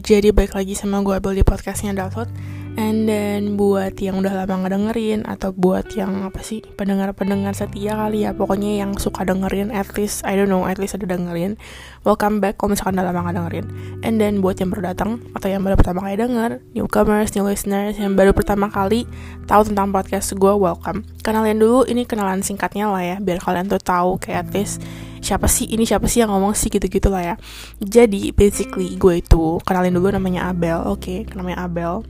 jadi 0.00 0.32
balik 0.32 0.52
lagi 0.52 0.76
sama 0.76 1.00
gue 1.00 1.16
Abel 1.16 1.40
di 1.40 1.44
podcastnya 1.44 1.96
Daltot 1.96 2.28
And 2.76 3.08
then 3.08 3.56
buat 3.56 3.96
yang 4.04 4.20
udah 4.20 4.44
lama 4.44 4.68
ngedengerin 4.68 5.24
Atau 5.24 5.56
buat 5.56 5.96
yang 5.96 6.28
apa 6.28 6.44
sih 6.44 6.60
Pendengar-pendengar 6.76 7.56
setia 7.56 7.96
kali 7.96 8.28
ya 8.28 8.36
Pokoknya 8.36 8.84
yang 8.84 8.92
suka 9.00 9.24
dengerin 9.24 9.72
At 9.72 9.96
least, 9.96 10.20
I 10.28 10.36
don't 10.36 10.52
know 10.52 10.68
At 10.68 10.76
least 10.76 10.92
ada 10.92 11.08
dengerin 11.08 11.56
Welcome 12.04 12.44
back 12.44 12.60
kalau 12.60 12.76
misalkan 12.76 13.00
udah 13.00 13.08
lama 13.08 13.32
gak 13.32 13.36
dengerin. 13.40 13.66
And 14.04 14.20
then 14.20 14.44
buat 14.44 14.60
yang 14.60 14.68
baru 14.76 14.92
datang 14.92 15.24
Atau 15.32 15.48
yang 15.48 15.64
baru 15.64 15.80
pertama 15.80 16.04
kali 16.04 16.20
denger 16.20 16.50
Newcomers, 16.76 17.32
new 17.32 17.48
listeners 17.48 17.96
Yang 17.96 18.12
baru 18.12 18.32
pertama 18.36 18.68
kali 18.68 19.08
tahu 19.48 19.72
tentang 19.72 19.88
podcast 19.88 20.36
gue 20.36 20.52
Welcome. 20.52 21.08
Kenalin 21.24 21.56
dulu 21.56 21.88
ini 21.88 22.04
kenalan 22.04 22.44
singkatnya 22.44 22.92
lah 22.92 23.00
ya 23.00 23.16
Biar 23.16 23.40
kalian 23.40 23.72
tuh 23.72 23.80
tahu 23.80 24.20
kayak 24.20 24.46
at 24.46 24.50
least 24.52 24.84
siapa 25.24 25.50
sih 25.50 25.66
ini 25.66 25.82
siapa 25.82 26.06
sih 26.06 26.22
yang 26.22 26.30
ngomong 26.30 26.54
sih 26.54 26.70
gitu-gitu 26.70 27.10
lah 27.10 27.34
ya. 27.34 27.34
Jadi 27.82 28.30
basically 28.30 28.94
gue 28.94 29.18
itu 29.18 29.58
kenalin 29.66 29.96
dulu 29.96 30.14
namanya 30.14 30.54
Abel 30.54 30.86
oke 30.86 31.02
okay, 31.02 31.18
namanya 31.34 31.66
Abel 31.66 32.06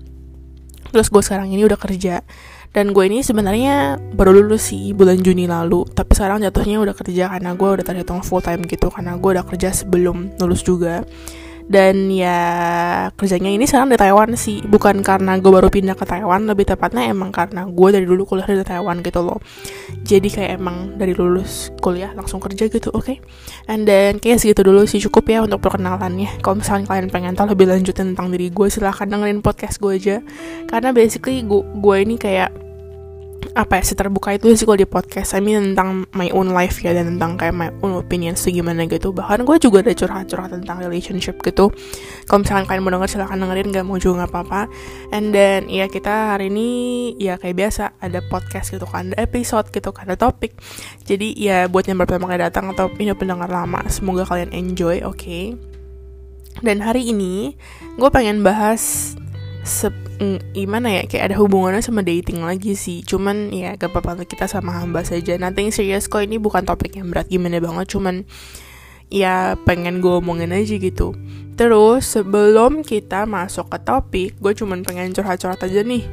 terus 0.93 1.09
gue 1.09 1.23
sekarang 1.23 1.51
ini 1.51 1.63
udah 1.65 1.79
kerja. 1.79 2.23
Dan 2.77 2.93
gue 2.93 3.09
ini 3.09 3.25
sebenarnya 3.25 3.97
baru 4.13 4.37
lulus 4.37 4.69
sih 4.69 4.93
bulan 4.93 5.17
Juni 5.17 5.49
lalu. 5.49 5.89
Tapi 5.89 6.13
sekarang 6.13 6.45
jatuhnya 6.45 6.77
udah 6.85 6.93
kerja 6.93 7.33
karena 7.33 7.57
gue 7.57 7.69
udah 7.81 7.85
terhitung 7.87 8.21
full 8.21 8.45
time 8.45 8.69
gitu. 8.69 8.93
Karena 8.93 9.17
gue 9.17 9.30
udah 9.33 9.45
kerja 9.49 9.73
sebelum 9.73 10.37
lulus 10.37 10.61
juga 10.61 11.01
dan 11.66 12.11
ya 12.11 12.38
kerjanya 13.19 13.51
ini 13.51 13.66
sekarang 13.66 13.91
di 13.91 13.98
Taiwan 13.98 14.34
sih. 14.38 14.62
Bukan 14.62 15.02
karena 15.02 15.38
gue 15.38 15.51
baru 15.51 15.66
pindah 15.66 15.98
ke 15.98 16.07
Taiwan 16.07 16.47
lebih 16.47 16.66
tepatnya 16.66 17.11
emang 17.11 17.34
karena 17.34 17.66
gue 17.66 17.88
dari 17.91 18.07
dulu 18.07 18.23
kuliah 18.23 18.47
di 18.47 18.62
Taiwan 18.62 19.02
gitu 19.02 19.20
loh. 19.23 19.38
Jadi 20.07 20.29
kayak 20.30 20.62
emang 20.62 20.95
dari 20.95 21.12
lulus 21.15 21.74
kuliah 21.83 22.15
langsung 22.15 22.38
kerja 22.38 22.71
gitu 22.71 22.91
oke. 22.95 23.04
Okay? 23.04 23.16
and 23.66 23.87
then 23.87 24.23
kayak 24.23 24.38
segitu 24.38 24.63
dulu 24.63 24.87
sih 24.87 25.02
cukup 25.02 25.26
ya 25.26 25.38
untuk 25.43 25.63
perkenalannya. 25.63 26.38
Kalau 26.43 26.63
misalnya 26.63 26.87
kalian 26.87 27.10
pengen 27.10 27.35
tahu 27.35 27.54
lebih 27.54 27.66
lanjut 27.71 27.95
tentang 27.95 28.30
diri 28.30 28.51
gue 28.51 28.66
silahkan 28.71 29.07
dengerin 29.07 29.43
podcast 29.43 29.82
gue 29.82 29.93
aja. 29.98 30.16
Karena 30.71 30.95
basically 30.95 31.43
gue, 31.43 31.63
gue 31.63 31.96
ini 32.02 32.16
kayak 32.16 32.66
apa 33.56 33.80
ya 33.80 33.84
seterbuka 33.84 34.37
itu 34.37 34.52
sih 34.52 34.68
kalau 34.68 34.76
di 34.76 34.88
podcast. 34.88 35.32
I 35.32 35.40
mean 35.40 35.73
tentang 35.73 36.04
my 36.12 36.29
own 36.32 36.52
life 36.52 36.80
ya 36.84 36.92
dan 36.92 37.16
tentang 37.16 37.40
kayak 37.40 37.54
my 37.56 37.70
own 37.80 37.96
opinion 37.96 38.37
sih 38.37 38.52
gimana 38.52 38.84
gitu. 38.84 39.12
Bahkan 39.16 39.48
gue 39.48 39.56
juga 39.60 39.80
ada 39.80 39.92
curhat-curhat 39.96 40.52
tentang 40.52 40.76
relationship 40.84 41.40
gitu. 41.40 41.73
Kalau 42.29 42.38
misalkan 42.45 42.64
kalian 42.68 42.82
mau 42.84 42.92
denger 42.92 43.09
silahkan 43.16 43.38
dengerin 43.40 43.73
gak 43.73 43.87
mau 43.87 43.96
juga 43.96 44.24
gak 44.24 44.30
apa-apa. 44.32 44.62
And 45.14 45.32
then 45.32 45.73
ya 45.73 45.88
kita 45.88 46.37
hari 46.37 46.52
ini 46.52 46.68
ya 47.16 47.40
kayak 47.40 47.57
biasa 47.57 47.96
ada 48.02 48.20
podcast 48.26 48.74
gitu 48.74 48.84
kan 48.84 49.12
ada 49.12 49.24
episode 49.24 49.73
gitu 49.73 49.90
kan 49.92 50.10
ada 50.10 50.18
topik. 50.18 50.57
Jadi 51.09 51.32
ya 51.37 51.70
buat 51.70 51.88
yang 51.88 51.96
pertama 51.96 52.29
kali 52.29 52.45
datang 52.45 52.73
atau 52.73 52.92
ini 53.01 53.16
pendengar 53.16 53.48
lama 53.48 53.80
semoga 53.88 54.29
kalian 54.29 54.52
enjoy 54.52 55.01
oke? 55.01 55.16
Okay? 55.16 55.57
dan 56.64 56.80
hari 56.80 57.12
ini 57.12 57.57
gue 58.01 58.10
pengen 58.12 58.40
bahas 58.40 59.12
gimana 60.55 60.89
ya 60.89 61.03
kayak 61.05 61.33
ada 61.33 61.37
hubungannya 61.37 61.83
sama 61.83 62.01
dating 62.07 62.41
lagi 62.47 62.79
sih. 62.79 63.03
Cuman 63.03 63.53
ya 63.53 63.75
gak 63.77 63.93
apa-apa 63.93 64.25
kita 64.25 64.47
sama 64.47 64.78
hamba 64.78 65.03
saja. 65.03 65.37
Nothing 65.37 65.75
serious 65.75 66.09
kok 66.09 66.22
ini 66.25 66.39
bukan 66.41 66.65
topik 66.65 66.97
yang 66.97 67.11
berat 67.12 67.28
gimana 67.28 67.59
banget. 67.61 67.87
Cuman 67.93 68.25
ya 69.12 69.55
pengen 69.67 70.00
gue 70.00 70.22
omongin 70.22 70.55
aja 70.55 70.78
gitu. 70.78 71.12
Terus 71.59 72.06
sebelum 72.06 72.87
kita 72.87 73.27
masuk 73.27 73.69
ke 73.72 73.78
topik 73.83 74.31
gue 74.39 74.53
cuman 74.55 74.87
pengen 74.87 75.12
curhat-curhat 75.12 75.61
aja 75.61 75.83
nih. 75.83 76.06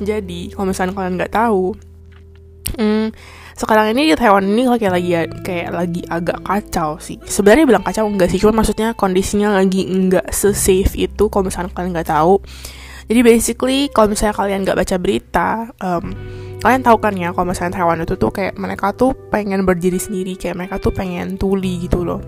Jadi 0.00 0.54
kalau 0.54 0.72
misalnya 0.72 0.96
kalian 0.96 1.16
nggak 1.20 1.34
tahu 1.34 1.76
hmm, 2.80 3.12
sekarang 3.60 3.92
ini 3.92 4.12
di 4.12 4.16
Taiwan 4.16 4.46
ini 4.48 4.64
kayak 4.64 4.92
lagi 4.92 5.12
kayak 5.44 5.70
lagi 5.74 6.00
agak 6.08 6.38
kacau 6.40 6.96
sih. 6.96 7.20
Sebenarnya 7.20 7.68
bilang 7.68 7.84
kacau 7.84 8.08
enggak 8.08 8.32
sih 8.32 8.40
cuman 8.40 8.64
maksudnya 8.64 8.96
kondisinya 8.96 9.52
lagi 9.52 9.84
enggak 9.84 10.32
se-safe 10.32 10.96
itu. 10.96 11.28
Kalau 11.28 11.44
misalnya 11.44 11.68
kalian 11.76 11.92
nggak 11.92 12.08
tahu 12.08 12.40
jadi 13.10 13.26
basically 13.26 13.90
kalau 13.90 14.14
misalnya 14.14 14.38
kalian 14.38 14.62
nggak 14.62 14.78
baca 14.78 14.96
berita, 15.02 15.48
um, 15.82 16.14
kalian 16.62 16.86
tahu 16.86 17.02
kan 17.02 17.18
ya 17.18 17.34
kalau 17.34 17.50
misalnya 17.50 17.74
Taiwan 17.74 18.06
itu 18.06 18.14
tuh 18.14 18.30
kayak 18.30 18.54
mereka 18.54 18.94
tuh 18.94 19.18
pengen 19.34 19.66
berdiri 19.66 19.98
sendiri, 19.98 20.38
kayak 20.38 20.54
mereka 20.54 20.78
tuh 20.78 20.94
pengen 20.94 21.34
tuli 21.34 21.82
gitu 21.90 22.06
loh. 22.06 22.22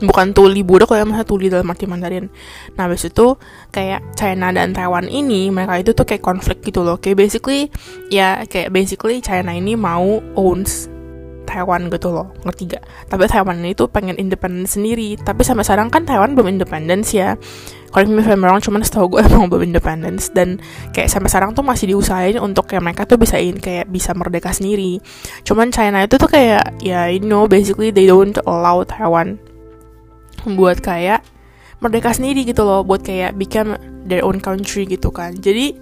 Bukan 0.00 0.32
tuli 0.32 0.64
budak 0.64 0.88
kalau 0.88 1.04
misalnya 1.04 1.28
tuli 1.28 1.52
dalam 1.52 1.68
arti 1.68 1.84
Mandarin. 1.84 2.32
Nah, 2.72 2.88
habis 2.88 3.04
itu 3.04 3.36
kayak 3.68 4.16
China 4.16 4.48
dan 4.48 4.72
Taiwan 4.72 5.12
ini 5.12 5.52
mereka 5.52 5.76
itu 5.76 5.92
tuh 5.92 6.08
kayak 6.08 6.24
konflik 6.24 6.64
gitu 6.64 6.80
loh. 6.80 6.96
Kayak 6.96 7.28
basically 7.28 7.68
ya 8.08 8.48
kayak 8.48 8.72
basically 8.72 9.20
China 9.20 9.52
ini 9.52 9.76
mau 9.76 10.24
owns 10.40 10.88
Taiwan 11.44 11.90
gitu 11.92 12.14
loh 12.14 12.32
ngerti 12.46 12.76
gak? 12.76 12.84
Tapi 13.10 13.28
Taiwan 13.28 13.60
ini 13.60 13.76
tuh 13.76 13.90
pengen 13.90 14.16
independen 14.16 14.64
sendiri. 14.64 15.18
Tapi 15.20 15.42
sampai 15.42 15.66
sekarang 15.66 15.88
kan 15.92 16.06
Taiwan 16.06 16.32
belum 16.32 16.58
independen 16.58 17.04
ya. 17.06 17.36
Kalau 17.92 18.08
misalnya 18.08 18.48
orang 18.48 18.64
cuman 18.64 18.80
setahu 18.80 19.16
gue 19.16 19.20
emang 19.28 19.52
belum 19.52 19.68
independen 19.68 20.16
dan 20.32 20.56
kayak 20.96 21.12
sampai 21.12 21.28
sekarang 21.28 21.52
tuh 21.52 21.60
masih 21.60 21.92
diusahain 21.92 22.40
untuk 22.40 22.64
kayak 22.64 22.80
mereka 22.80 23.04
tuh 23.04 23.20
bisa 23.20 23.36
kayak 23.38 23.86
bisa 23.92 24.16
merdeka 24.16 24.48
sendiri. 24.54 24.98
Cuman 25.44 25.68
China 25.68 26.00
itu 26.00 26.16
tuh 26.16 26.30
kayak 26.30 26.80
ya 26.80 27.12
you 27.12 27.20
know 27.20 27.44
basically 27.44 27.92
they 27.92 28.08
don't 28.08 28.36
allow 28.48 28.80
Taiwan 28.82 29.36
buat 30.56 30.80
kayak 30.80 31.20
merdeka 31.84 32.16
sendiri 32.16 32.48
gitu 32.48 32.64
loh. 32.64 32.80
Buat 32.80 33.04
kayak 33.04 33.36
become 33.36 33.76
their 34.08 34.24
own 34.24 34.40
country 34.40 34.88
gitu 34.88 35.12
kan. 35.12 35.36
Jadi 35.36 35.76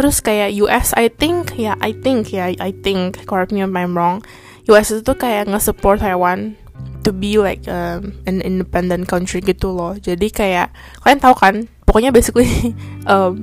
terus 0.00 0.24
kayak 0.24 0.56
US 0.64 0.96
I 0.96 1.12
think 1.12 1.60
ya 1.60 1.76
I 1.82 1.92
think 1.92 2.32
ya 2.32 2.48
I 2.56 2.72
think 2.72 3.20
correct 3.28 3.52
me 3.52 3.60
if 3.60 3.68
I'm 3.68 3.92
wrong 3.92 4.24
US 4.70 4.94
itu 4.94 5.12
kayak 5.18 5.50
nge-support 5.50 6.00
Taiwan 6.00 6.54
to 7.02 7.10
be 7.10 7.40
like 7.40 7.64
um, 7.66 8.12
an 8.28 8.44
independent 8.44 9.08
country 9.08 9.40
gitu 9.40 9.72
loh. 9.72 9.96
Jadi 9.96 10.30
kayak 10.30 10.72
kalian 11.02 11.20
tahu 11.20 11.34
kan 11.36 11.54
pokoknya 11.84 12.14
basically 12.14 12.48
um, 13.12 13.34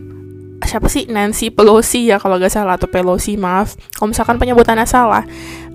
siapa 0.63 0.87
sih? 0.91 1.07
Nancy 1.07 1.53
Pelosi 1.53 2.09
ya 2.09 2.19
kalau 2.19 2.39
gak 2.39 2.53
salah 2.53 2.75
atau 2.79 2.89
Pelosi 2.89 3.35
maaf. 3.39 3.75
Kalau 3.97 4.09
misalkan 4.11 4.37
penyebutannya 4.37 4.87
salah 4.87 5.23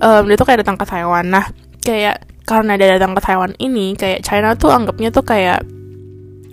um, 0.00 0.22
dia 0.26 0.36
tuh 0.38 0.46
kayak 0.46 0.64
datang 0.64 0.78
ke 0.78 0.86
Taiwan. 0.88 1.26
Nah 1.28 1.44
kayak 1.82 2.28
karena 2.42 2.74
dia 2.74 2.98
datang 2.98 3.14
ke 3.14 3.20
Taiwan 3.22 3.52
ini 3.62 3.94
kayak 3.94 4.26
China 4.26 4.54
tuh 4.58 4.74
anggapnya 4.74 5.14
tuh 5.14 5.22
kayak 5.22 5.62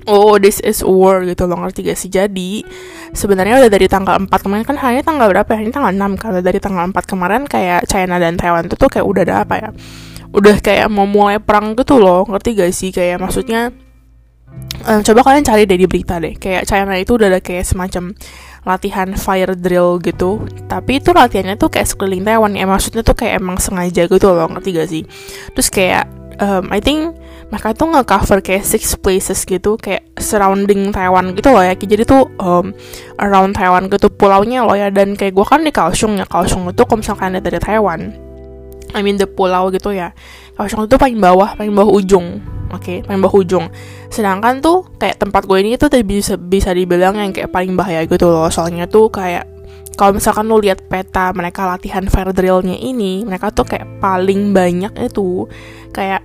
oh 0.09 0.41
this 0.41 0.57
is 0.65 0.81
war 0.81 1.21
gitu 1.21 1.45
loh. 1.45 1.61
Ngerti 1.61 1.85
gak 1.85 1.99
sih? 2.01 2.09
Jadi 2.09 2.65
sebenarnya 3.13 3.61
udah 3.61 3.69
dari 3.69 3.85
tanggal 3.85 4.17
4 4.17 4.27
kemarin 4.27 4.65
kan 4.65 4.77
hanya 4.81 5.05
tanggal 5.05 5.29
berapa 5.29 5.49
ya? 5.53 5.61
Ini 5.61 5.71
tanggal 5.71 5.93
6 5.93 6.17
kalau 6.17 6.39
dari 6.41 6.59
tanggal 6.59 6.89
4 6.89 6.97
kemarin 7.05 7.41
kayak 7.45 7.85
China 7.85 8.17
dan 8.17 8.35
Taiwan 8.35 8.65
tuh, 8.65 8.75
tuh 8.75 8.89
kayak 8.89 9.05
udah 9.05 9.21
ada 9.21 9.35
apa 9.45 9.55
ya? 9.61 9.69
Udah 10.33 10.57
kayak 10.57 10.89
mau 10.89 11.05
mulai 11.05 11.37
perang 11.37 11.77
gitu 11.77 12.01
loh. 12.01 12.25
Ngerti 12.25 12.49
gak 12.57 12.71
sih? 12.73 12.89
Kayak 12.89 13.21
maksudnya 13.21 13.69
um, 14.89 14.99
coba 15.05 15.19
kalian 15.29 15.45
cari 15.45 15.69
di 15.69 15.85
berita 15.85 16.17
deh. 16.17 16.33
Kayak 16.35 16.65
China 16.65 16.97
itu 16.97 17.13
udah 17.13 17.29
ada 17.29 17.39
kayak 17.39 17.69
semacam 17.69 18.17
latihan 18.65 19.09
fire 19.15 19.53
drill 19.53 20.01
gitu. 20.01 20.41
Tapi 20.65 20.99
itu 20.99 21.13
latihannya 21.13 21.55
tuh 21.55 21.69
kayak 21.69 21.85
sekeliling 21.85 22.25
Taiwan 22.25 22.57
ya. 22.57 22.65
Maksudnya 22.65 23.05
tuh 23.05 23.13
kayak 23.13 23.39
emang 23.39 23.61
sengaja 23.61 24.09
gitu 24.09 24.27
loh. 24.33 24.49
Ngerti 24.49 24.69
gak 24.73 24.89
sih? 24.89 25.03
Terus 25.53 25.69
kayak 25.69 26.05
um, 26.41 26.71
I 26.71 26.79
think 26.81 27.18
mereka 27.49 27.73
tuh 27.73 27.89
nggak 27.89 28.05
cover 28.05 28.39
kayak 28.45 28.61
six 28.61 28.93
places 28.93 29.41
gitu 29.41 29.73
kayak 29.81 30.05
surrounding 30.21 30.93
Taiwan 30.93 31.33
gitu 31.33 31.49
loh 31.49 31.65
ya. 31.65 31.73
Jadi 31.73 32.05
tuh 32.05 32.29
um, 32.37 32.69
around 33.17 33.57
Taiwan 33.57 33.89
gitu 33.89 34.09
pulaunya 34.13 34.61
loh 34.61 34.77
ya. 34.77 34.93
Dan 34.93 35.17
kayak 35.17 35.33
gue 35.33 35.45
kan 35.45 35.65
di 35.65 35.73
Kaohsiung 35.73 36.21
ya. 36.21 36.29
Kaohsiung 36.29 36.69
itu 36.69 36.81
kalau 36.85 37.01
misalkan 37.01 37.33
dari 37.41 37.57
Taiwan 37.57 38.13
I 38.93 39.01
mean 39.01 39.17
the 39.17 39.25
pulau 39.25 39.73
gitu 39.73 39.89
ya. 39.93 40.13
Kaohsiung 40.53 40.85
itu 40.85 40.95
paling 41.01 41.17
bawah 41.17 41.57
paling 41.57 41.73
bawah 41.73 41.89
ujung. 41.89 42.37
Oke 42.69 42.81
okay, 42.85 42.97
paling 43.01 43.21
bawah 43.25 43.41
ujung. 43.41 43.65
Sedangkan 44.13 44.61
tuh 44.61 44.85
kayak 45.01 45.17
tempat 45.17 45.49
gue 45.49 45.57
ini 45.57 45.73
tuh 45.81 45.89
bisa 46.05 46.37
bisa 46.37 46.69
dibilang 46.69 47.17
yang 47.17 47.33
kayak 47.33 47.49
paling 47.49 47.73
bahaya 47.73 48.05
gitu 48.05 48.29
loh. 48.29 48.45
Soalnya 48.53 48.85
tuh 48.85 49.09
kayak 49.09 49.49
kalau 49.97 50.15
misalkan 50.15 50.47
lo 50.47 50.61
lihat 50.63 50.85
peta 50.87 51.35
mereka 51.35 51.67
latihan 51.67 52.07
fire 52.07 52.31
drillnya 52.31 52.79
ini 52.79 53.27
mereka 53.27 53.51
tuh 53.51 53.67
kayak 53.67 53.99
paling 53.99 54.55
banyak 54.55 54.95
itu 54.95 55.43
kayak 55.91 56.23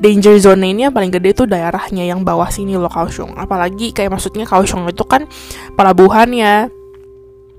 danger 0.00 0.40
zone 0.40 0.64
ini 0.64 0.88
yang 0.88 0.94
paling 0.96 1.12
gede 1.12 1.36
tuh 1.36 1.46
daerahnya 1.46 2.08
yang 2.08 2.24
bawah 2.24 2.48
sini 2.48 2.74
loh 2.74 2.88
Kaohsiung 2.88 3.36
apalagi 3.36 3.92
kayak 3.92 4.16
maksudnya 4.16 4.48
Kaohsiung 4.48 4.88
itu 4.88 5.04
kan 5.04 5.28
pelabuhan 5.76 6.32
ya 6.32 6.66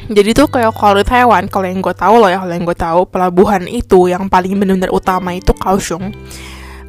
jadi 0.10 0.34
tuh 0.34 0.50
kayak 0.50 0.74
kalau 0.74 0.98
di 0.98 1.06
Taiwan 1.06 1.46
kalau 1.46 1.70
yang 1.70 1.80
gue 1.80 1.94
tahu 1.94 2.16
loh 2.18 2.30
ya 2.34 2.42
kalau 2.42 2.54
yang 2.58 2.66
gue 2.66 2.78
tahu 2.78 3.02
pelabuhan 3.06 3.64
itu 3.70 4.10
yang 4.10 4.26
paling 4.26 4.58
benar-benar 4.58 4.90
utama 4.90 5.38
itu 5.38 5.54
Kaohsiung 5.54 6.10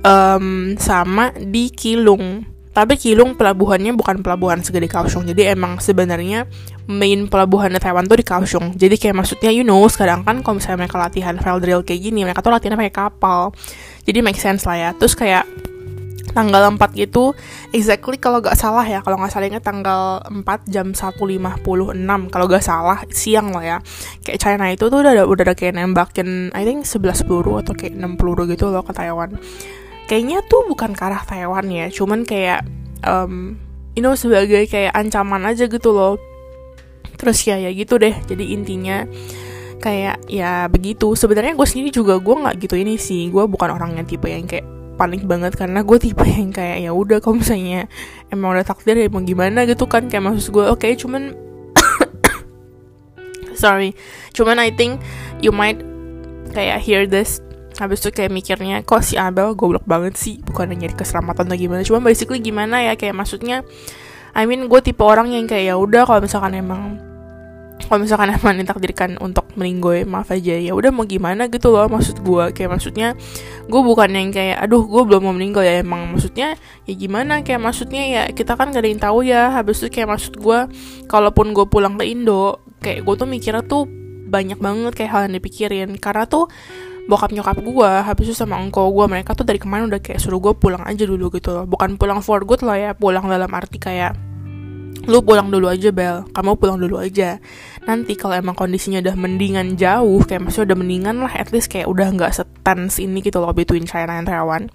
um, 0.01 0.75
sama 0.81 1.31
di 1.37 1.69
Kilung. 1.69 2.49
Tapi 2.73 2.97
Kilung 2.97 3.37
pelabuhannya 3.37 3.93
bukan 3.93 4.25
pelabuhan 4.25 4.65
segede 4.65 4.89
Kaohsiung 4.89 5.29
jadi 5.29 5.53
emang 5.53 5.77
sebenarnya 5.77 6.49
main 6.89 7.29
pelabuhan 7.29 7.69
Taiwan 7.77 8.09
tuh 8.09 8.17
di 8.17 8.25
Kaohsiung 8.25 8.81
jadi 8.81 8.97
kayak 8.97 9.13
maksudnya 9.13 9.53
you 9.53 9.61
know 9.61 9.85
sekarang 9.93 10.25
kan 10.25 10.41
kalau 10.41 10.57
misalnya 10.57 10.89
mereka 10.89 10.97
latihan 10.97 11.37
field 11.37 11.61
drill 11.61 11.85
kayak 11.85 12.01
gini 12.01 12.25
mereka 12.25 12.41
tuh 12.41 12.49
latihan 12.49 12.81
pakai 12.81 12.95
kapal 12.97 13.53
jadi 14.07 14.19
make 14.23 14.39
sense 14.39 14.67
lah 14.67 14.79
ya. 14.79 14.91
Terus 14.99 15.15
kayak 15.15 15.47
tanggal 16.33 16.65
4 16.65 16.81
gitu 16.97 17.37
exactly 17.77 18.17
kalau 18.17 18.41
gak 18.41 18.57
salah 18.57 18.89
ya 18.89 19.05
kalau 19.05 19.21
nggak 19.21 19.37
salah 19.37 19.53
ingat 19.53 19.69
tanggal 19.69 20.25
4 20.25 20.49
jam 20.65 20.97
1.56 20.97 21.21
kalau 22.33 22.47
gak 22.49 22.65
salah 22.65 23.05
siang 23.13 23.53
lah 23.53 23.65
ya. 23.65 23.79
Kayak 24.25 24.39
China 24.41 24.65
itu 24.73 24.89
tuh 24.89 25.05
udah 25.05 25.29
udah 25.29 25.45
ada 25.53 25.55
kayak 25.55 25.77
nembakin 25.77 26.49
I 26.57 26.65
think 26.65 26.89
11 26.89 27.29
peluru 27.29 27.61
atau 27.61 27.77
kayak 27.77 27.95
6 27.95 28.19
peluru 28.19 28.49
gitu 28.49 28.73
loh 28.73 28.81
ke 28.81 28.97
Taiwan. 28.97 29.37
Kayaknya 30.09 30.45
tuh 30.49 30.67
bukan 30.67 30.97
ke 30.97 31.03
arah 31.05 31.23
Taiwan 31.23 31.69
ya 31.69 31.87
cuman 31.93 32.25
kayak 32.25 32.65
um, 33.05 33.61
you 33.93 34.01
know 34.01 34.17
sebagai 34.17 34.67
kayak 34.67 34.97
ancaman 34.97 35.45
aja 35.45 35.69
gitu 35.69 35.93
loh. 35.93 36.17
Terus 37.21 37.39
ya 37.45 37.61
ya 37.61 37.71
gitu 37.71 38.01
deh. 38.01 38.17
Jadi 38.27 38.57
intinya 38.57 39.05
kayak 39.83 40.31
ya 40.31 40.71
begitu. 40.71 41.19
Sebenarnya 41.19 41.59
gue 41.59 41.67
sendiri 41.67 41.91
juga 41.91 42.23
gue 42.23 42.35
nggak 42.39 42.57
gitu 42.63 42.79
ini 42.79 42.95
sih. 42.95 43.27
Gue 43.35 43.51
bukan 43.51 43.75
orang 43.75 43.99
yang 43.99 44.07
tipe 44.07 44.31
yang 44.31 44.47
kayak 44.47 44.65
panik 44.95 45.27
banget 45.27 45.59
karena 45.59 45.83
gue 45.83 45.99
tipe 45.99 46.23
yang 46.23 46.55
kayak 46.55 46.87
ya 46.87 46.95
udah 46.95 47.19
kalau 47.19 47.43
misalnya 47.43 47.91
emang 48.31 48.55
udah 48.55 48.63
takdir 48.63 48.95
ya 48.95 49.11
mau 49.11 49.19
gimana 49.21 49.67
gitu 49.67 49.91
kan. 49.91 50.07
Kayak 50.07 50.31
maksud 50.31 50.55
gue 50.55 50.65
oke 50.71 50.79
okay, 50.79 50.95
cuman 50.95 51.35
sorry. 53.63 53.99
Cuman 54.31 54.63
I 54.63 54.71
think 54.71 55.03
you 55.43 55.51
might 55.51 55.83
kayak 56.55 56.79
hear 56.81 57.03
this 57.11 57.43
habis 57.81 58.05
itu 58.05 58.13
kayak 58.13 58.31
mikirnya 58.31 58.85
kok 58.85 59.03
si 59.03 59.19
Abel 59.19 59.59
goblok 59.59 59.83
banget 59.85 60.15
sih? 60.15 60.39
Bukan 60.39 60.71
nyari 60.71 60.95
keselamatan 60.95 61.51
atau 61.51 61.59
gimana 61.59 61.83
cuman 61.83 62.07
basically 62.07 62.39
gimana 62.39 62.87
ya? 62.87 62.95
Kayak 62.95 63.19
maksudnya 63.19 63.67
I 64.33 64.49
mean 64.49 64.71
gue 64.71 64.81
tipe 64.81 65.03
orang 65.03 65.35
yang 65.35 65.45
kayak 65.45 65.73
ya 65.73 65.75
udah 65.77 66.09
kalau 66.09 66.25
misalkan 66.25 66.57
emang 66.57 67.12
kalau 67.89 68.05
misalkan 68.05 68.33
emang 68.33 68.59
ditakdirkan 68.61 69.11
untuk 69.21 69.49
meninggoy 69.55 70.09
maaf 70.09 70.33
aja 70.33 70.57
ya 70.57 70.73
udah 70.73 70.91
mau 70.95 71.05
gimana 71.05 71.47
gitu 71.53 71.69
loh 71.71 71.87
maksud 71.91 72.25
gue 72.25 72.45
kayak 72.57 72.71
maksudnya 72.79 73.13
gue 73.69 73.81
bukan 73.83 74.11
yang 74.11 74.29
kayak 74.35 74.59
aduh 74.59 74.83
gue 74.85 75.03
belum 75.07 75.21
mau 75.23 75.35
meninggal 75.35 75.63
ya. 75.63 75.81
Emang 75.83 76.13
maksudnya 76.15 76.59
ya 76.85 76.95
gimana? 76.95 77.41
Kayak 77.47 77.61
maksudnya 77.63 78.03
ya 78.05 78.23
kita 78.31 78.59
kan 78.59 78.75
gak 78.75 78.83
ada 78.83 78.89
yang 78.89 79.03
tahu 79.03 79.19
ya. 79.27 79.53
Habis 79.55 79.85
itu 79.85 80.01
kayak 80.01 80.09
maksud 80.19 80.35
gue 80.39 80.59
kalaupun 81.07 81.55
gue 81.55 81.67
pulang 81.69 81.95
ke 81.99 82.05
Indo 82.09 82.63
kayak 82.83 83.07
gue 83.07 83.15
tuh 83.15 83.29
mikirnya 83.29 83.63
tuh 83.63 83.87
banyak 84.33 84.59
banget 84.59 84.93
kayak 84.97 85.11
hal 85.13 85.21
yang 85.29 85.35
dipikirin. 85.39 85.89
Karena 85.99 86.27
tuh 86.27 86.51
bokap 87.11 87.35
nyokap 87.35 87.59
gue 87.59 87.91
habis 88.07 88.31
itu 88.31 88.37
sama 88.39 88.63
engkau 88.63 88.87
gue 88.95 89.07
mereka 89.11 89.35
tuh 89.35 89.43
dari 89.43 89.59
kemarin 89.59 89.91
udah 89.91 89.99
kayak 89.99 90.23
suruh 90.23 90.39
gue 90.39 90.55
pulang 90.55 90.83
aja 90.87 91.05
dulu 91.07 91.31
gitu 91.35 91.55
loh. 91.55 91.65
Bukan 91.67 91.99
pulang 91.99 92.23
for 92.23 92.43
good 92.43 92.63
lah 92.63 92.79
ya 92.79 92.91
pulang 92.95 93.27
dalam 93.27 93.51
arti 93.51 93.79
kayak 93.79 94.15
lu 95.03 95.19
pulang 95.25 95.51
dulu 95.51 95.67
aja 95.67 95.91
Bel. 95.91 96.27
Kamu 96.31 96.59
pulang 96.59 96.79
dulu 96.79 97.03
aja 97.03 97.39
nanti 97.83 98.15
kalau 98.15 98.39
emang 98.39 98.55
kondisinya 98.55 99.03
udah 99.03 99.17
mendingan 99.19 99.75
jauh 99.75 100.23
kayak 100.23 100.47
maksudnya 100.47 100.73
udah 100.73 100.79
mendingan 100.79 101.17
lah 101.19 101.33
at 101.35 101.51
least 101.51 101.67
kayak 101.67 101.91
udah 101.91 102.15
nggak 102.15 102.31
setens 102.31 103.03
ini 103.03 103.19
gitu 103.19 103.43
loh 103.43 103.51
between 103.51 103.83
China 103.83 104.15
and 104.15 104.31
Taiwan 104.31 104.71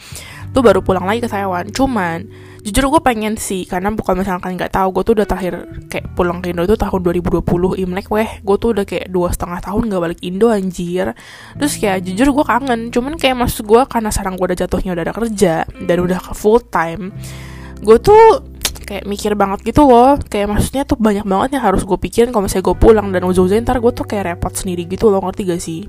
tuh 0.52 0.64
baru 0.64 0.82
pulang 0.84 1.06
lagi 1.06 1.24
ke 1.24 1.30
Taiwan. 1.30 1.70
Cuman 1.72 2.28
jujur 2.66 2.90
gue 2.92 3.02
pengen 3.06 3.40
sih 3.40 3.64
karena 3.64 3.94
bukan 3.96 4.20
misalkan 4.20 4.60
nggak 4.60 4.76
tahu 4.76 5.00
gue 5.00 5.04
tuh 5.08 5.14
udah 5.22 5.28
terakhir 5.30 5.54
kayak 5.88 6.18
pulang 6.20 6.44
ke 6.44 6.52
Indo 6.52 6.68
itu 6.68 6.76
tahun 6.76 7.00
2020 7.00 7.46
Imlek 7.80 8.08
weh 8.12 8.30
gue 8.44 8.56
tuh 8.60 8.76
udah 8.76 8.84
kayak 8.84 9.08
dua 9.08 9.32
setengah 9.32 9.64
tahun 9.64 9.88
nggak 9.88 10.02
balik 10.04 10.20
Indo 10.26 10.52
anjir. 10.52 11.16
Terus 11.56 11.74
kayak 11.80 12.04
jujur 12.04 12.34
gue 12.36 12.46
kangen 12.48 12.92
cuman 12.92 13.14
kayak 13.16 13.38
maksud 13.40 13.64
gue 13.64 13.82
karena 13.88 14.10
sekarang 14.12 14.36
gue 14.36 14.46
udah 14.52 14.60
jatuhnya 14.68 14.92
udah 14.98 15.04
ada 15.08 15.16
kerja 15.16 15.56
dan 15.64 15.98
udah 16.04 16.20
full 16.36 16.60
time 16.60 17.16
gue 17.78 17.98
tuh 18.02 18.57
kayak 18.88 19.04
mikir 19.04 19.36
banget 19.36 19.68
gitu 19.68 19.84
loh. 19.84 20.16
Kayak 20.32 20.56
maksudnya 20.56 20.88
tuh 20.88 20.96
banyak 20.96 21.28
banget 21.28 21.60
yang 21.60 21.64
harus 21.68 21.84
gue 21.84 22.00
pikirin 22.00 22.32
kalau 22.32 22.48
misalnya 22.48 22.72
gue 22.72 22.78
pulang. 22.80 23.08
Dan 23.12 23.28
ujung-ujungnya 23.28 23.68
ntar 23.68 23.84
gue 23.84 23.92
tuh 23.92 24.08
kayak 24.08 24.40
repot 24.40 24.56
sendiri 24.56 24.88
gitu 24.88 25.12
loh 25.12 25.20
ngerti 25.20 25.42
gak 25.44 25.60
sih? 25.60 25.84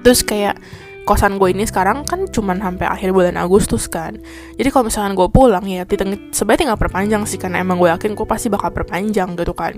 Terus 0.00 0.24
kayak 0.24 0.56
kosan 1.04 1.42
gue 1.42 1.50
ini 1.50 1.66
sekarang 1.66 2.06
kan 2.06 2.28
cuman 2.30 2.62
sampai 2.62 2.86
akhir 2.86 3.10
bulan 3.10 3.36
Agustus 3.36 3.90
kan. 3.90 4.16
Jadi 4.54 4.68
kalau 4.70 4.88
misalkan 4.88 5.18
gue 5.18 5.28
pulang 5.28 5.64
ya 5.66 5.82
sebenarnya 5.84 6.58
tinggal 6.60 6.78
perpanjang 6.78 7.22
sih 7.26 7.36
karena 7.40 7.60
emang 7.60 7.82
gue 7.82 7.90
yakin 7.90 8.14
gue 8.14 8.26
pasti 8.28 8.46
bakal 8.46 8.70
perpanjang 8.70 9.34
gitu 9.34 9.52
kan. 9.52 9.74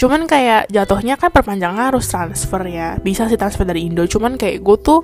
Cuman 0.00 0.24
kayak 0.24 0.72
jatuhnya 0.72 1.20
kan 1.20 1.28
perpanjang 1.28 1.76
harus 1.76 2.08
transfer 2.08 2.64
ya. 2.66 2.96
Bisa 2.98 3.28
sih 3.28 3.36
transfer 3.36 3.68
dari 3.68 3.84
Indo. 3.84 4.08
Cuman 4.08 4.40
kayak 4.40 4.64
gue 4.64 4.76
tuh 4.80 5.00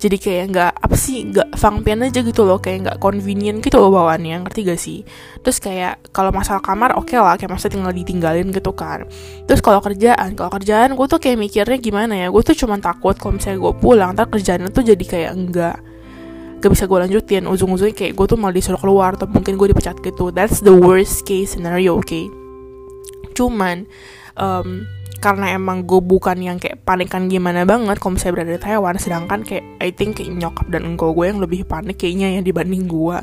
jadi 0.00 0.16
kayak 0.16 0.44
nggak 0.56 0.72
apa 0.80 0.96
sih 0.96 1.28
nggak 1.28 1.60
fangpian 1.60 2.00
aja 2.00 2.24
gitu 2.24 2.48
loh 2.48 2.56
kayak 2.56 2.88
nggak 2.88 2.98
convenient 3.04 3.60
gitu 3.60 3.76
loh 3.76 3.92
bawaannya 3.92 4.48
ngerti 4.48 4.60
gak 4.64 4.80
sih? 4.80 5.04
Terus 5.44 5.60
kayak 5.60 6.10
kalau 6.16 6.32
masalah 6.32 6.64
kamar 6.64 6.96
oke 6.96 7.12
okay 7.12 7.20
lah 7.20 7.36
kayak 7.36 7.52
masa 7.52 7.68
tinggal 7.68 7.92
ditinggalin 7.92 8.48
gitu 8.48 8.72
kan. 8.72 9.04
Terus 9.44 9.60
kalau 9.60 9.84
kerjaan 9.84 10.32
kalau 10.32 10.50
kerjaan 10.56 10.96
gue 10.96 11.06
tuh 11.06 11.20
kayak 11.20 11.36
mikirnya 11.36 11.76
gimana 11.76 12.16
ya 12.16 12.32
gue 12.32 12.42
tuh 12.42 12.56
cuma 12.56 12.80
takut 12.80 13.14
kalau 13.20 13.36
misalnya 13.36 13.60
gue 13.60 13.72
pulang 13.76 14.16
ntar 14.16 14.32
kerjaannya 14.32 14.72
tuh 14.72 14.82
jadi 14.82 15.04
kayak 15.04 15.30
enggak 15.36 15.76
gak 16.64 16.70
bisa 16.72 16.88
gue 16.88 16.98
lanjutin. 17.04 17.44
Ujung-ujungnya 17.44 17.92
kayak 17.92 18.12
gue 18.16 18.26
tuh 18.26 18.36
malah 18.40 18.56
disuruh 18.56 18.80
keluar 18.80 19.20
atau 19.20 19.28
mungkin 19.28 19.60
gue 19.60 19.68
dipecat 19.70 20.00
gitu. 20.00 20.32
That's 20.32 20.64
the 20.64 20.72
worst 20.72 21.28
case 21.28 21.54
scenario 21.54 22.00
oke? 22.00 22.08
Okay? 22.08 22.26
cuman 23.40 23.88
um, 24.36 24.84
karena 25.20 25.52
emang 25.52 25.84
gue 25.84 26.00
bukan 26.00 26.40
yang 26.40 26.56
kayak 26.56 26.80
panikan 26.82 27.28
gimana 27.28 27.68
banget 27.68 28.00
kalau 28.00 28.16
misalnya 28.16 28.34
berada 28.40 28.52
di 28.56 28.60
Taiwan. 28.60 28.96
Sedangkan 28.96 29.40
kayak 29.44 29.64
I 29.78 29.92
think 29.92 30.18
kayak 30.18 30.32
nyokap 30.32 30.66
dan 30.72 30.88
engkau 30.88 31.12
gue 31.12 31.28
yang 31.28 31.38
lebih 31.38 31.68
panik 31.68 32.00
kayaknya 32.00 32.36
ya 32.36 32.40
dibanding 32.40 32.88
gue 32.88 33.18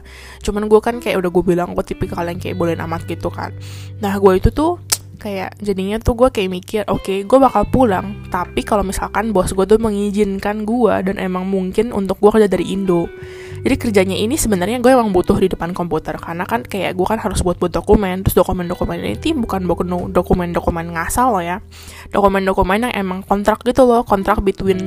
cuman 0.46 0.64
gue 0.70 0.80
kan 0.80 0.96
kayak 1.02 1.18
udah 1.20 1.30
gue 1.34 1.44
bilang 1.44 1.74
gue 1.74 1.84
tipikal 1.84 2.24
yang 2.24 2.38
kayak 2.38 2.56
boleh 2.56 2.78
amat 2.78 3.04
gitu 3.10 3.34
kan. 3.34 3.52
Nah 4.00 4.16
gue 4.22 4.34
itu 4.38 4.54
tuh 4.54 4.78
kayak 5.18 5.58
jadinya 5.58 5.98
tuh 5.98 6.14
gue 6.14 6.30
kayak 6.30 6.50
mikir 6.54 6.82
oke 6.86 7.02
okay, 7.02 7.18
gue 7.26 7.38
bakal 7.42 7.66
pulang. 7.68 8.30
Tapi 8.30 8.62
kalau 8.62 8.86
misalkan 8.86 9.34
bos 9.34 9.52
gue 9.52 9.66
tuh 9.66 9.82
mengizinkan 9.82 10.64
gue 10.64 10.94
dan 11.02 11.18
emang 11.18 11.50
mungkin 11.50 11.90
untuk 11.92 12.22
gue 12.22 12.30
kerja 12.30 12.48
dari 12.48 12.72
Indo 12.72 13.10
jadi 13.68 13.75
kerjanya 13.75 14.16
ini 14.16 14.40
sebenarnya 14.40 14.80
gue 14.80 14.96
emang 14.96 15.12
butuh 15.12 15.36
di 15.44 15.52
depan 15.52 15.75
komputer. 15.75 16.16
Karena 16.16 16.48
kan 16.48 16.64
kayak 16.64 16.96
gue 16.96 17.04
kan 17.04 17.19
harus 17.19 17.44
buat 17.44 17.60
buat 17.60 17.68
dokumen 17.68 18.24
terus 18.24 18.40
dokumen-dokumen 18.40 18.96
ini 18.96 19.36
bukan 19.44 19.68
dokumen-dokumen 20.16 20.96
ngasal 20.96 21.36
loh 21.36 21.44
ya. 21.44 21.60
Dokumen-dokumen 22.16 22.88
yang 22.88 22.94
emang 22.96 23.28
kontrak 23.28 23.68
gitu 23.68 23.84
loh 23.84 24.08
kontrak 24.08 24.40
between. 24.40 24.80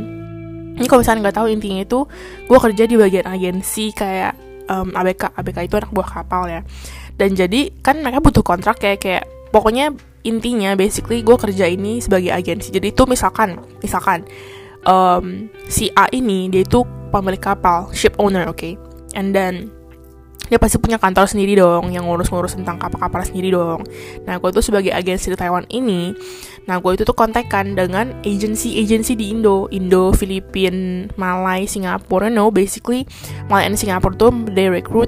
Ini 0.81 0.89
kalau 0.89 1.05
misalnya 1.05 1.29
nggak 1.29 1.37
tahu 1.45 1.53
intinya 1.53 1.85
itu 1.85 2.09
gue 2.49 2.57
kerja 2.57 2.89
di 2.89 2.97
bagian 2.97 3.29
agensi 3.29 3.93
kayak 3.93 4.33
um, 4.73 4.97
ABK 4.97 5.37
ABK 5.37 5.59
itu 5.69 5.75
anak 5.77 5.93
buah 5.93 6.09
kapal 6.09 6.49
ya. 6.49 6.65
Dan 7.21 7.37
jadi 7.37 7.69
kan 7.85 8.01
mereka 8.01 8.25
butuh 8.25 8.41
kontrak 8.41 8.81
kayak 8.81 9.05
kayak 9.05 9.29
pokoknya 9.53 9.93
intinya 10.25 10.73
basically 10.73 11.21
gue 11.21 11.37
kerja 11.37 11.69
ini 11.69 12.01
sebagai 12.01 12.33
agensi. 12.33 12.73
Jadi 12.73 12.97
itu 12.97 13.05
misalkan 13.05 13.61
misalkan 13.85 14.25
um, 14.89 15.53
si 15.69 15.93
A 15.93 16.09
ini 16.17 16.49
dia 16.49 16.65
itu 16.65 16.81
pemilik 17.11 17.43
kapal, 17.43 17.91
ship 17.93 18.15
owner, 18.17 18.47
oke. 18.47 18.59
Okay? 18.59 18.75
And 19.19 19.35
then 19.35 19.75
dia 20.51 20.59
pasti 20.59 20.83
punya 20.83 20.99
kantor 20.99 21.31
sendiri 21.31 21.55
dong 21.55 21.95
yang 21.95 22.11
ngurus-ngurus 22.11 22.59
tentang 22.59 22.83
kapal-kapal 22.83 23.23
sendiri 23.23 23.55
dong. 23.55 23.87
Nah, 24.27 24.43
gue 24.43 24.51
tuh 24.51 24.67
sebagai 24.67 24.91
agensi 24.91 25.31
di 25.31 25.39
Taiwan 25.39 25.63
ini, 25.71 26.11
nah 26.67 26.83
gue 26.83 26.91
itu 26.99 27.07
tuh 27.07 27.15
kontekan 27.15 27.79
dengan 27.79 28.11
agency-agency 28.27 29.15
di 29.15 29.31
Indo, 29.31 29.71
Indo, 29.71 30.11
Filipina, 30.11 31.07
Malai, 31.15 31.71
Singapura. 31.71 32.27
No, 32.27 32.51
basically 32.51 33.07
Malai 33.47 33.71
dan 33.71 33.79
Singapura 33.79 34.19
tuh 34.19 34.35
they 34.51 34.67
recruit 34.67 35.07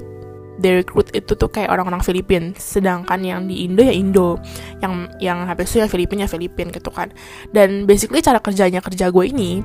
they 0.63 0.79
recruit 0.79 1.11
itu 1.11 1.35
tuh 1.35 1.51
kayak 1.51 1.75
orang-orang 1.75 1.99
Filipin 1.99 2.55
sedangkan 2.55 3.19
yang 3.19 3.43
di 3.43 3.67
Indo 3.67 3.83
ya 3.83 3.91
Indo 3.91 4.39
yang 4.79 5.11
yang 5.19 5.43
habis 5.43 5.75
itu 5.75 5.83
yang 5.83 5.91
Filipin 5.91 6.23
ya 6.23 6.29
Filipin 6.31 6.71
gitu 6.71 6.87
kan 6.87 7.11
dan 7.51 7.83
basically 7.83 8.23
cara 8.23 8.39
kerjanya 8.39 8.79
kerja 8.79 9.11
gue 9.11 9.25
ini 9.27 9.59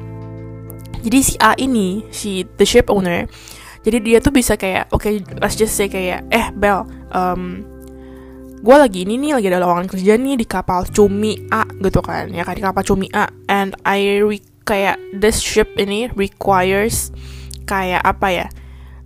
jadi 1.09 1.19
si 1.25 1.35
A 1.41 1.57
ini 1.57 2.05
si 2.13 2.45
the 2.61 2.69
ship 2.69 2.93
owner 2.93 3.25
jadi 3.81 3.97
dia 4.05 4.19
tuh 4.21 4.37
bisa 4.37 4.61
kayak 4.61 4.93
oke 4.93 5.09
okay, 5.09 5.25
let's 5.41 5.57
just 5.57 5.73
say 5.73 5.89
kayak 5.89 6.29
eh 6.29 6.53
Bel 6.53 6.85
um, 7.17 7.65
gue 8.61 8.77
lagi 8.77 9.09
ini 9.09 9.17
nih 9.17 9.41
lagi 9.41 9.49
ada 9.49 9.65
lowongan 9.65 9.89
kerja 9.89 10.21
nih 10.21 10.37
di 10.37 10.45
kapal 10.45 10.85
Cumi 10.85 11.49
A 11.49 11.65
gitu 11.81 12.05
kan 12.05 12.29
ya 12.29 12.45
kan 12.45 12.53
di 12.53 12.63
kapal 12.63 12.85
Cumi 12.85 13.09
A 13.17 13.25
and 13.49 13.73
I 13.89 14.21
re 14.21 14.45
kayak 14.69 15.01
this 15.17 15.41
ship 15.41 15.73
ini 15.81 16.13
requires 16.13 17.09
kayak 17.65 18.05
apa 18.05 18.29
ya 18.29 18.47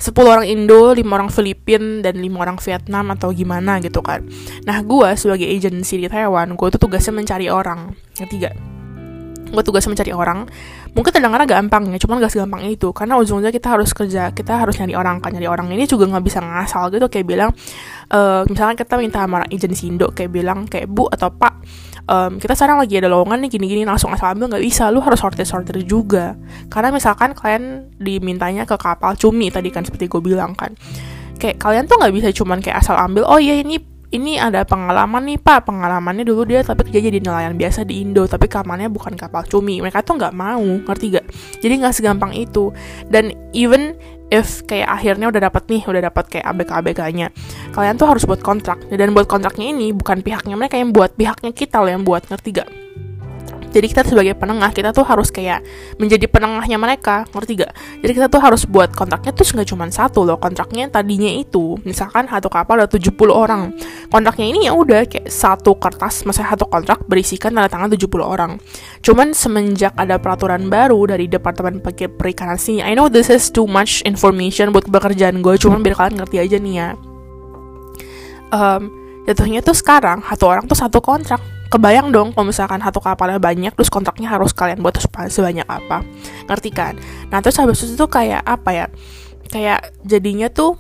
10 0.03 0.19
orang 0.27 0.47
Indo, 0.51 0.91
5 0.91 0.99
orang 1.07 1.31
Filipin, 1.31 2.03
dan 2.03 2.19
5 2.19 2.35
orang 2.43 2.59
Vietnam 2.59 3.15
atau 3.15 3.31
gimana 3.31 3.79
gitu 3.79 4.03
kan. 4.03 4.27
Nah, 4.67 4.83
gue 4.83 5.15
sebagai 5.15 5.47
agency 5.47 5.95
di 6.03 6.11
Taiwan, 6.11 6.59
gue 6.59 6.69
tuh 6.75 6.91
tugasnya 6.91 7.15
mencari 7.15 7.47
orang. 7.47 7.95
Yang 8.19 8.29
tiga, 8.35 8.51
gue 9.47 9.63
tugasnya 9.63 9.95
mencari 9.95 10.11
orang. 10.11 10.51
Mungkin 10.93 11.09
terdengar 11.09 11.41
gampang 11.49 11.89
ya, 11.89 11.97
cuman 11.97 12.21
gak 12.21 12.33
segampang 12.37 12.69
itu. 12.69 12.93
Karena 12.93 13.17
ujung-ujungnya 13.17 13.49
kita 13.49 13.73
harus 13.73 13.97
kerja, 13.97 14.29
kita 14.37 14.61
harus 14.61 14.77
nyari 14.77 14.93
orang 14.93 15.25
kan. 15.25 15.33
Nyari 15.33 15.49
orang 15.49 15.73
ini 15.73 15.89
juga 15.89 16.05
gak 16.05 16.21
bisa 16.21 16.45
ngasal 16.45 16.93
gitu, 16.93 17.09
kayak 17.09 17.27
bilang, 17.27 17.51
uh, 18.13 18.45
misalnya 18.45 18.77
kita 18.77 19.01
minta 19.01 19.25
sama 19.25 19.41
orang 19.41 19.49
agensi 19.49 19.89
Indo, 19.89 20.13
kayak 20.13 20.31
bilang, 20.31 20.69
kayak 20.69 20.93
Bu 20.93 21.09
atau 21.09 21.33
Pak, 21.33 21.53
um, 22.09 22.39
kita 22.39 22.55
sekarang 22.57 22.83
lagi 22.83 22.99
ada 22.99 23.09
lowongan 23.11 23.39
nih 23.47 23.51
gini-gini 23.59 23.83
langsung 23.87 24.11
asal 24.15 24.35
ambil 24.35 24.57
nggak 24.57 24.65
bisa 24.65 24.91
lu 24.91 25.03
harus 25.03 25.19
sortir 25.21 25.47
sortir 25.47 25.79
juga 25.85 26.35
karena 26.67 26.91
misalkan 26.91 27.37
kalian 27.37 27.95
dimintanya 27.99 28.67
ke 28.67 28.75
kapal 28.79 29.15
cumi 29.15 29.53
tadi 29.53 29.71
kan 29.71 29.87
seperti 29.87 30.11
gue 30.11 30.23
bilang 30.23 30.57
kan 30.57 30.75
kayak 31.39 31.59
kalian 31.59 31.87
tuh 31.87 31.99
nggak 31.99 32.15
bisa 32.15 32.29
cuman 32.35 32.59
kayak 32.63 32.83
asal 32.83 32.95
ambil 32.99 33.27
oh 33.27 33.39
iya 33.39 33.59
ini 33.59 33.79
ini 34.13 34.37
ada 34.37 34.63
pengalaman 34.69 35.25
nih 35.25 35.41
pak. 35.41 35.67
Pengalamannya 35.67 36.23
dulu 36.29 36.45
dia 36.45 36.61
tapi 36.61 36.87
kerja 36.87 37.01
jadi 37.09 37.19
nelayan 37.19 37.57
biasa 37.57 37.89
di 37.89 38.05
Indo 38.05 38.29
tapi 38.29 38.47
kamarnya 38.47 38.93
bukan 38.93 39.17
kapal 39.17 39.43
cumi. 39.49 39.81
Mereka 39.81 40.05
tuh 40.05 40.21
nggak 40.21 40.35
mau 40.37 40.61
ngerti 40.61 41.07
gak 41.17 41.27
jadi 41.65 41.75
nggak 41.81 41.95
segampang 41.97 42.33
itu. 42.37 42.71
Dan 43.09 43.33
even 43.57 43.97
if 44.29 44.65
kayak 44.69 44.89
akhirnya 44.89 45.33
udah 45.33 45.49
dapat 45.49 45.65
nih 45.69 45.83
udah 45.89 46.03
dapat 46.09 46.25
kayak 46.29 46.47
ABK 46.49 46.71
ABK-nya 46.73 47.27
kalian 47.77 47.97
tuh 47.97 48.09
harus 48.13 48.25
buat 48.29 48.45
kontrak. 48.45 48.85
Dan 48.93 49.17
buat 49.17 49.25
kontraknya 49.25 49.73
ini 49.73 49.97
bukan 49.97 50.21
pihaknya 50.21 50.55
mereka 50.61 50.77
yang 50.77 50.93
buat 50.93 51.17
pihaknya 51.17 51.57
kita 51.57 51.81
loh 51.81 51.91
yang 51.91 52.05
buat 52.05 52.29
ngerti 52.29 52.51
gak 52.61 52.82
jadi 53.73 53.87
kita 53.89 54.03
sebagai 54.05 54.37
penengah 54.37 54.69
kita 54.71 54.93
tuh 54.93 55.03
harus 55.09 55.33
kayak 55.33 55.65
menjadi 55.97 56.29
penengahnya 56.29 56.77
mereka 56.77 57.25
ngerti 57.33 57.65
gak? 57.65 57.73
Jadi 58.05 58.13
kita 58.13 58.27
tuh 58.29 58.41
harus 58.45 58.69
buat 58.69 58.93
kontraknya 58.93 59.33
tuh 59.33 59.49
nggak 59.49 59.69
cuma 59.69 59.89
satu 59.89 60.29
loh 60.29 60.37
kontraknya 60.37 60.93
tadinya 60.93 61.33
itu 61.33 61.81
misalkan 61.89 62.29
satu 62.29 62.53
kapal 62.53 62.85
ada 62.85 62.89
70 62.93 63.17
orang. 63.33 63.73
Kontraknya 64.13 64.47
ini 64.53 64.69
ya 64.69 64.77
udah 64.77 65.09
kayak 65.09 65.33
satu 65.33 65.81
kertas 65.81 66.29
misalnya 66.29 66.53
satu 66.53 66.69
kontrak 66.69 67.01
berisikan 67.09 67.57
tanda 67.57 67.73
tangan 67.73 67.89
70 67.89 68.21
orang. 68.21 68.61
Cuman 69.01 69.33
semenjak 69.33 69.97
ada 69.97 70.21
peraturan 70.21 70.69
baru 70.69 71.09
dari 71.09 71.27
departemen 71.27 71.81
perikanan 72.21 72.61
sini 72.61 72.85
I 72.85 72.93
know 72.93 73.09
this 73.09 73.33
is 73.33 73.49
too 73.49 73.65
much 73.65 74.05
information 74.05 74.69
buat 74.77 74.85
pekerjaan 74.85 75.41
gue 75.41 75.57
cuman 75.57 75.81
biar 75.81 75.97
kalian 75.97 76.21
ngerti 76.21 76.37
aja 76.37 76.57
nih 76.61 76.75
ya. 76.77 76.89
Um, 78.53 78.93
jatuhnya 79.25 79.65
tuh 79.65 79.73
sekarang 79.73 80.21
satu 80.29 80.45
orang 80.45 80.69
tuh 80.69 80.77
satu 80.77 81.01
kontrak 81.01 81.41
kebayang 81.73 82.13
dong 82.13 82.37
kalau 82.37 82.53
misalkan 82.53 82.85
satu 82.85 83.01
kapalnya 83.01 83.41
banyak 83.41 83.73
terus 83.73 83.89
kontraknya 83.89 84.29
harus 84.29 84.53
kalian 84.53 84.85
buat 84.85 85.01
sebanyak 85.33 85.65
apa. 85.65 86.05
Ngerti 86.45 86.71
kan? 86.71 87.01
Nah 87.33 87.41
terus 87.41 87.57
habis 87.57 87.81
itu 87.81 87.97
tuh 87.97 88.13
kayak 88.13 88.45
apa 88.45 88.71
ya? 88.77 88.87
Kayak 89.49 89.97
jadinya 90.05 90.53
tuh 90.53 90.77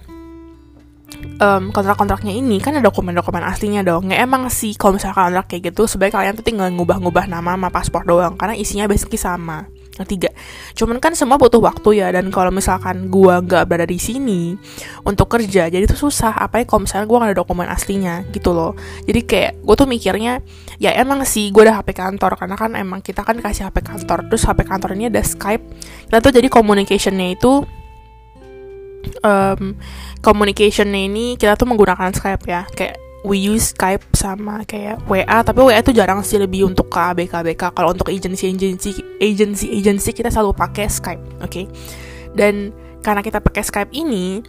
um, 1.41 1.73
kontrak-kontraknya 1.73 2.33
ini 2.33 2.61
kan 2.61 2.77
ada 2.77 2.89
dokumen-dokumen 2.89 3.45
aslinya 3.45 3.81
dong. 3.85 4.09
Nggak 4.09 4.21
emang 4.21 4.43
sih 4.53 4.77
kalau 4.77 4.97
misalkan 4.97 5.33
kontrak 5.33 5.47
kayak 5.49 5.73
gitu, 5.73 5.89
sebaiknya 5.89 6.17
kalian 6.21 6.35
tuh 6.37 6.45
tinggal 6.45 6.69
ngubah-ngubah 6.73 7.29
nama 7.29 7.57
sama 7.57 7.69
paspor 7.73 8.03
doang, 8.05 8.37
karena 8.37 8.57
isinya 8.57 8.89
basically 8.89 9.21
sama 9.21 9.69
ketiga 9.93 10.33
cuman 10.73 10.97
kan 11.05 11.13
semua 11.13 11.37
butuh 11.37 11.61
waktu 11.61 12.01
ya 12.01 12.09
dan 12.09 12.33
kalau 12.33 12.49
misalkan 12.49 13.13
gua 13.13 13.45
nggak 13.45 13.69
berada 13.69 13.85
di 13.85 14.01
sini 14.01 14.57
untuk 15.05 15.29
kerja 15.29 15.69
jadi 15.69 15.85
itu 15.85 15.97
susah. 15.99 16.33
Apa 16.33 16.63
ya 16.63 16.65
kalau 16.65 16.89
misalnya 16.89 17.07
gua 17.09 17.17
nggak 17.23 17.31
ada 17.35 17.39
dokumen 17.45 17.69
aslinya 17.69 18.15
gitu 18.31 18.55
loh. 18.55 18.73
Jadi 19.05 19.21
kayak 19.27 19.53
gue 19.61 19.75
tuh 19.75 19.89
mikirnya 19.89 20.41
ya 20.79 20.95
emang 20.97 21.25
sih 21.29 21.51
gue 21.51 21.63
ada 21.65 21.79
HP 21.79 21.95
kantor 21.97 22.39
karena 22.39 22.57
kan 22.57 22.71
emang 22.79 23.01
kita 23.05 23.27
kan 23.27 23.37
kasih 23.39 23.69
HP 23.69 23.83
kantor. 23.83 24.29
Terus 24.31 24.43
HP 24.47 24.61
kantor 24.65 24.91
ini 24.97 25.13
ada 25.13 25.23
Skype. 25.23 25.65
Kita 26.09 26.19
tuh 26.23 26.33
jadi 26.33 26.49
communicationnya 26.49 27.35
itu 27.35 27.67
um, 29.23 29.63
communicationnya 30.23 31.03
ini 31.11 31.35
kita 31.37 31.59
tuh 31.59 31.67
menggunakan 31.67 32.15
Skype 32.15 32.45
ya. 32.47 32.65
Kayak 32.73 33.01
we 33.23 33.38
use 33.38 33.71
Skype 33.75 34.02
sama 34.14 34.67
kayak 34.67 35.02
WA 35.07 35.38
tapi 35.47 35.62
WA 35.62 35.79
itu 35.79 35.95
jarang 35.95 36.21
sih 36.26 36.38
lebih 36.38 36.67
untuk 36.67 36.91
ABK 36.91 37.50
kalau 37.73 37.95
untuk 37.95 38.11
agency 38.11 38.50
agency 38.50 38.91
agency 39.23 39.67
agency 39.71 40.11
kita 40.11 40.29
selalu 40.29 40.55
pakai 40.55 40.87
Skype 40.91 41.23
oke? 41.38 41.50
Okay? 41.50 41.67
dan 42.35 42.73
karena 43.02 43.21
kita 43.21 43.38
pakai 43.43 43.62
Skype 43.62 43.93
ini 43.95 44.41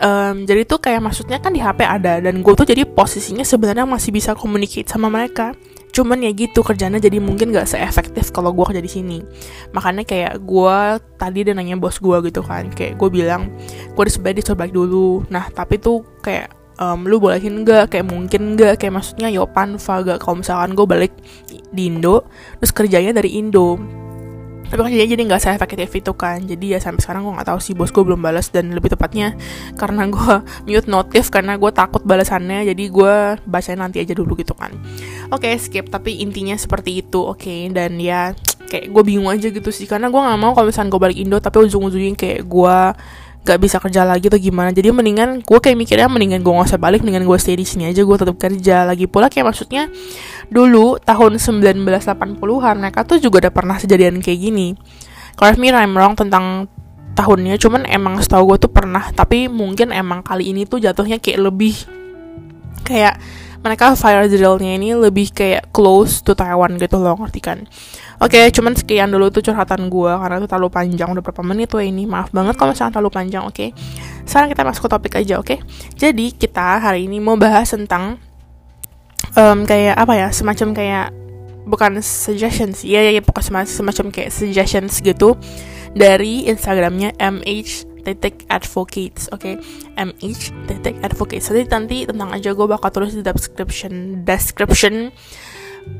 um, 0.00 0.44
jadi 0.48 0.62
tuh 0.64 0.80
kayak 0.80 1.00
maksudnya 1.02 1.38
kan 1.42 1.52
di 1.52 1.60
HP 1.60 1.80
ada 1.84 2.22
dan 2.22 2.40
gue 2.40 2.52
tuh 2.54 2.64
jadi 2.64 2.86
posisinya 2.88 3.44
sebenarnya 3.44 3.84
masih 3.84 4.14
bisa 4.14 4.32
communicate 4.32 4.88
sama 4.88 5.12
mereka. 5.12 5.52
Cuman 5.92 6.24
ya 6.24 6.32
gitu 6.32 6.64
kerjanya 6.64 6.96
jadi 6.96 7.20
mungkin 7.20 7.52
gak 7.52 7.68
seefektif 7.68 8.32
kalau 8.32 8.56
gue 8.56 8.64
kerja 8.64 8.80
di 8.80 8.88
sini. 8.88 9.18
Makanya 9.76 10.08
kayak 10.08 10.40
gue 10.40 10.78
tadi 11.20 11.44
dia 11.44 11.52
nanya 11.52 11.76
bos 11.76 12.00
gue 12.00 12.16
gitu 12.32 12.40
kan 12.40 12.72
kayak 12.72 12.96
gue 12.96 13.08
bilang 13.12 13.52
gue 13.92 14.00
harus 14.00 14.16
dicoba 14.16 14.64
dulu. 14.72 15.28
Nah 15.28 15.52
tapi 15.52 15.76
tuh 15.76 16.00
kayak 16.24 16.61
um, 16.82 17.06
lu 17.06 17.22
bolehin 17.22 17.62
gak 17.62 17.94
kayak 17.94 18.06
mungkin 18.10 18.58
gak 18.58 18.82
kayak 18.82 18.98
maksudnya 18.98 19.30
yo 19.30 19.46
panva 19.46 20.02
gak 20.02 20.18
kalau 20.18 20.42
misalkan 20.42 20.74
gue 20.74 20.86
balik 20.86 21.12
di 21.70 21.86
Indo 21.86 22.26
terus 22.58 22.74
kerjanya 22.74 23.14
dari 23.14 23.38
Indo. 23.38 23.78
Tapi 24.72 24.88
kan 24.88 24.88
jadi 24.88 25.20
nggak 25.28 25.36
saya 25.36 25.60
efektif 25.60 25.92
itu 25.92 26.16
kan. 26.16 26.48
Jadi 26.48 26.72
ya 26.72 26.80
sampai 26.80 27.04
sekarang 27.04 27.28
gue 27.28 27.36
nggak 27.36 27.44
tahu 27.44 27.60
sih 27.60 27.76
bos 27.76 27.92
gue 27.92 28.00
belum 28.08 28.24
balas 28.24 28.48
dan 28.48 28.72
lebih 28.72 28.96
tepatnya 28.96 29.36
karena 29.76 30.08
gue 30.08 30.34
mute 30.64 30.88
notif 30.88 31.28
karena 31.28 31.60
gue 31.60 31.68
takut 31.76 32.00
balasannya 32.00 32.64
jadi 32.72 32.84
gue 32.88 33.14
bacain 33.44 33.76
nanti 33.76 34.00
aja 34.00 34.16
dulu 34.16 34.32
gitu 34.40 34.56
kan. 34.56 34.72
Oke 35.28 35.52
okay, 35.52 35.60
skip. 35.60 35.92
Tapi 35.92 36.24
intinya 36.24 36.56
seperti 36.56 37.04
itu 37.04 37.20
oke. 37.20 37.44
Okay? 37.44 37.68
dan 37.68 38.00
ya 38.00 38.32
kayak 38.64 38.88
gue 38.88 39.02
bingung 39.04 39.28
aja 39.28 39.52
gitu 39.52 39.68
sih. 39.68 39.84
Karena 39.84 40.08
gue 40.08 40.16
nggak 40.16 40.40
mau 40.40 40.56
kalau 40.56 40.72
misalnya 40.72 40.88
gue 40.88 41.02
balik 41.04 41.18
Indo 41.20 41.36
tapi 41.36 41.68
ujung-ujungnya 41.68 42.16
kayak 42.16 42.40
gue 42.48 42.78
gak 43.42 43.58
bisa 43.58 43.82
kerja 43.82 44.06
lagi 44.06 44.30
atau 44.30 44.38
gimana. 44.38 44.70
Jadi 44.70 44.94
mendingan 44.94 45.42
gue 45.42 45.58
kayak 45.58 45.74
mikirnya 45.74 46.06
mendingan 46.06 46.46
gue 46.46 46.52
gak 46.54 46.74
usah 46.74 46.80
balik 46.80 47.02
dengan 47.02 47.26
gue 47.26 47.38
stay 47.42 47.58
di 47.58 47.66
sini 47.66 47.90
aja 47.90 48.06
gue 48.06 48.16
tetap 48.16 48.36
kerja. 48.38 48.86
Lagi 48.86 49.10
pula 49.10 49.26
kayak 49.26 49.50
maksudnya 49.50 49.90
dulu 50.48 51.02
tahun 51.02 51.42
1980-an 51.42 52.76
mereka 52.78 53.02
tuh 53.02 53.18
juga 53.18 53.48
udah 53.48 53.52
pernah 53.52 53.76
sejadian 53.82 54.22
kayak 54.22 54.38
gini. 54.38 54.78
Correct 55.34 55.58
me 55.58 55.74
I'm 55.74 55.94
wrong 55.98 56.14
tentang 56.14 56.70
tahunnya 57.12 57.60
cuman 57.60 57.84
emang 57.90 58.22
setahu 58.22 58.54
gue 58.54 58.68
tuh 58.68 58.72
pernah. 58.72 59.10
Tapi 59.10 59.50
mungkin 59.50 59.90
emang 59.90 60.22
kali 60.22 60.54
ini 60.54 60.62
tuh 60.62 60.78
jatuhnya 60.78 61.18
kayak 61.18 61.42
lebih 61.42 61.74
kayak 62.86 63.18
mereka 63.62 63.94
fire 63.94 64.26
drillnya 64.26 64.74
ini 64.76 64.94
lebih 64.98 65.30
kayak 65.30 65.70
close 65.70 66.20
to 66.20 66.34
Taiwan 66.34 66.76
gitu 66.76 66.98
loh 66.98 67.14
ngerti 67.18 67.40
kan 67.40 67.58
Oke, 68.22 68.38
okay, 68.38 68.54
cuman 68.54 68.70
sekian 68.78 69.10
dulu 69.10 69.34
tuh 69.34 69.42
curhatan 69.42 69.90
gue 69.90 70.12
karena 70.14 70.38
itu 70.38 70.46
terlalu 70.46 70.70
panjang 70.70 71.10
udah 71.10 71.18
berapa 71.26 71.42
menit 71.42 71.74
tuh 71.74 71.82
ini. 71.82 72.06
Maaf 72.06 72.30
banget 72.30 72.54
kalau 72.54 72.70
misalnya 72.70 72.94
terlalu 72.94 73.10
panjang, 73.10 73.42
oke. 73.42 73.50
Okay? 73.50 73.74
Sekarang 74.22 74.46
kita 74.46 74.62
masuk 74.62 74.86
ke 74.86 74.90
topik 74.94 75.12
aja, 75.18 75.42
oke? 75.42 75.50
Okay? 75.50 75.58
Jadi 75.98 76.30
kita 76.30 76.78
hari 76.78 77.10
ini 77.10 77.18
mau 77.18 77.34
bahas 77.34 77.74
tentang 77.74 78.22
um, 79.34 79.66
kayak 79.66 79.98
apa 79.98 80.14
ya, 80.14 80.28
semacam 80.30 80.70
kayak 80.70 81.06
bukan 81.66 81.98
suggestions, 81.98 82.86
ya 82.86 83.02
ya, 83.02 83.10
ya 83.10 83.26
pokoknya 83.26 83.66
semacam 83.66 84.14
kayak 84.14 84.30
suggestions 84.30 85.02
gitu 85.02 85.34
dari 85.90 86.46
Instagramnya 86.46 87.18
mh 87.18 87.90
titik 88.02 88.44
advocates 88.50 89.30
oke? 89.30 89.42
Okay? 89.42 89.54
mh 89.96 90.68
titik 90.68 90.98
advocates. 91.00 91.48
Jadi 91.48 91.70
nanti 91.70 91.96
tentang 92.04 92.34
aja 92.34 92.50
gue 92.52 92.66
bakal 92.66 92.90
tulis 92.90 93.14
di 93.14 93.22
description 93.22 94.26
description 94.26 95.14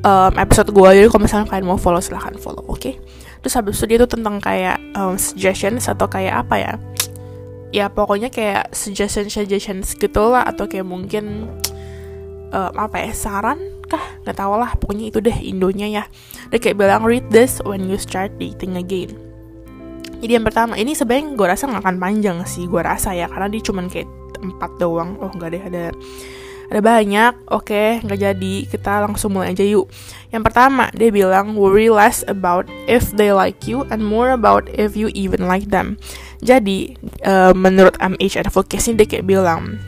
um, 0.03 0.33
episode 0.39 0.71
gue 0.71 0.89
jadi 0.95 1.09
kalau 1.11 1.23
misalnya 1.23 1.47
kalian 1.49 1.67
mau 1.67 1.79
follow 1.79 2.03
silahkan 2.03 2.35
follow 2.39 2.67
oke? 2.67 2.79
Okay? 2.79 2.95
terus 3.43 3.59
habis 3.59 3.75
itu 3.83 3.91
dia 3.91 3.99
tuh 4.07 4.15
tentang 4.15 4.39
kayak 4.39 4.79
um, 4.95 5.19
suggestions 5.19 5.91
atau 5.91 6.07
kayak 6.07 6.47
apa 6.47 6.55
ya? 6.63 6.73
Ya 7.75 7.87
pokoknya 7.91 8.31
kayak 8.31 8.71
suggestion 8.71 9.27
suggestions 9.27 9.99
gitu 9.99 10.31
lah 10.31 10.47
atau 10.47 10.71
kayak 10.71 10.87
mungkin 10.87 11.51
um, 12.55 12.73
apa 12.79 13.03
ya 13.03 13.11
saran 13.11 13.59
kah? 13.91 14.03
Nggak 14.23 14.37
tau 14.39 14.55
lah 14.55 14.79
pokoknya 14.79 15.11
itu 15.11 15.19
deh 15.19 15.35
indonya 15.43 15.91
ya. 15.91 16.05
Dia 16.55 16.63
kayak 16.63 16.79
bilang 16.79 17.03
read 17.03 17.27
this 17.35 17.59
when 17.67 17.91
you 17.91 17.99
start 17.99 18.31
dating 18.39 18.79
again 18.79 19.32
jadi 20.23 20.39
yang 20.39 20.47
pertama 20.47 20.79
ini 20.79 20.95
sebenarnya 20.95 21.35
gue 21.35 21.47
rasa 21.51 21.67
nggak 21.67 21.83
akan 21.83 21.99
panjang 21.99 22.39
sih 22.47 22.71
gue 22.71 22.79
rasa 22.79 23.11
ya. 23.11 23.27
Karena 23.27 23.51
dia 23.51 23.59
cuman 23.67 23.91
kayak 23.91 24.07
empat 24.39 24.71
doang. 24.79 25.19
Oh 25.19 25.35
nggak 25.35 25.51
deh 25.51 25.63
ada 25.67 25.85
ada 26.71 26.81
banyak. 26.81 27.35
Oke 27.51 27.75
okay, 27.75 27.89
nggak 28.07 28.21
jadi. 28.23 28.55
Kita 28.71 29.03
langsung 29.03 29.35
mulai 29.35 29.51
aja 29.51 29.67
yuk. 29.67 29.91
Yang 30.31 30.43
pertama 30.47 30.95
dia 30.95 31.11
bilang 31.11 31.59
worry 31.59 31.91
less 31.91 32.23
about 32.31 32.71
if 32.87 33.11
they 33.19 33.35
like 33.35 33.67
you 33.67 33.83
and 33.91 34.07
more 34.07 34.31
about 34.31 34.71
if 34.71 34.95
you 34.95 35.11
even 35.11 35.51
like 35.51 35.75
them. 35.75 35.99
Jadi 36.39 36.95
uh, 37.27 37.51
menurut 37.51 37.99
MH 37.99 38.47
advocacy 38.47 38.95
dia 38.95 39.11
kayak 39.11 39.27
bilang 39.27 39.83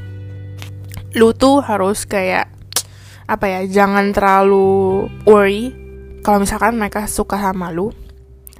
lu 1.14 1.30
tuh 1.30 1.62
harus 1.62 2.02
kayak 2.02 2.50
apa 3.30 3.46
ya 3.46 3.60
jangan 3.70 4.10
terlalu 4.10 5.06
worry 5.22 5.70
kalau 6.26 6.42
misalkan 6.42 6.74
mereka 6.74 7.06
suka 7.06 7.38
sama 7.38 7.70
lu 7.70 7.94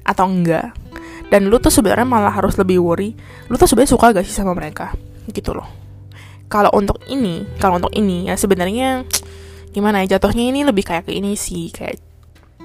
atau 0.07 0.25
enggak 0.29 0.71
dan 1.29 1.49
lu 1.49 1.57
tuh 1.57 1.73
sebenarnya 1.73 2.05
malah 2.05 2.33
harus 2.33 2.55
lebih 2.55 2.81
worry 2.81 3.17
lu 3.49 3.55
tuh 3.57 3.65
sebenarnya 3.65 3.91
suka 3.97 4.05
gak 4.13 4.25
sih 4.25 4.35
sama 4.35 4.53
mereka? 4.53 4.93
Gitu 5.29 5.51
loh. 5.51 5.67
Kalau 6.45 6.69
untuk 6.77 7.01
ini 7.09 7.45
kalau 7.57 7.81
untuk 7.81 7.93
ini 7.97 8.29
ya 8.29 8.37
sebenarnya 8.37 9.03
gimana 9.75 10.05
ya 10.05 10.15
jatuhnya 10.17 10.53
ini 10.53 10.63
lebih 10.63 10.87
kayak 10.87 11.09
ke 11.09 11.11
ini 11.11 11.35
sih 11.35 11.73
kayak 11.73 11.99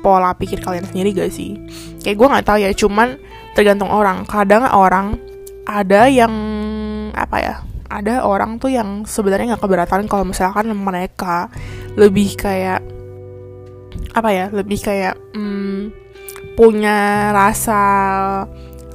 pola 0.00 0.33
pikir 0.33 0.61
kalian 0.61 0.87
sendiri 0.88 1.12
gak 1.17 1.33
sih? 1.33 1.57
Kayak 2.05 2.17
gue 2.17 2.26
nggak 2.33 2.47
tahu 2.47 2.59
ya 2.61 2.71
cuman 2.76 3.09
tergantung 3.57 3.90
orang. 3.90 4.25
Kadang 4.29 4.69
orang 4.71 5.17
ada 5.69 6.09
yang 6.09 6.33
apa 7.12 7.37
ya 7.38 7.55
ada 7.90 8.23
orang 8.23 8.62
tuh 8.62 8.71
yang 8.71 9.02
sebenarnya 9.02 9.55
nggak 9.55 9.62
keberatan 9.67 10.07
kalau 10.07 10.23
misalkan 10.23 10.71
mereka 10.71 11.50
lebih 11.99 12.38
kayak 12.38 12.81
apa 14.14 14.31
ya 14.31 14.47
lebih 14.55 14.79
kayak 14.79 15.19
hmm, 15.35 15.90
punya 16.54 17.30
rasa 17.35 17.80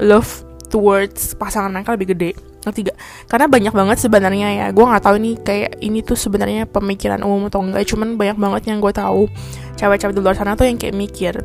love 0.01 0.45
towards 0.67 1.37
pasangan 1.39 1.71
mereka 1.71 1.95
lebih 1.95 2.11
gede. 2.15 2.31
Ngerti 2.65 2.89
gak? 2.89 2.97
Karena 3.29 3.45
banyak 3.45 3.73
banget 3.73 3.97
sebenarnya 4.01 4.47
ya. 4.51 4.65
Gue 4.73 4.85
nggak 4.89 5.03
tahu 5.05 5.15
nih 5.21 5.35
kayak 5.45 5.71
ini 5.85 6.01
tuh 6.01 6.17
sebenarnya 6.17 6.65
pemikiran 6.65 7.21
umum 7.21 7.47
atau 7.47 7.61
enggak. 7.61 7.85
Cuman 7.85 8.17
banyak 8.17 8.37
banget 8.41 8.61
yang 8.73 8.81
gue 8.81 8.91
tahu. 8.91 9.29
Cewek-cewek 9.77 10.13
di 10.17 10.21
luar 10.23 10.35
sana 10.35 10.57
tuh 10.57 10.65
yang 10.65 10.79
kayak 10.81 10.95
mikir 10.97 11.35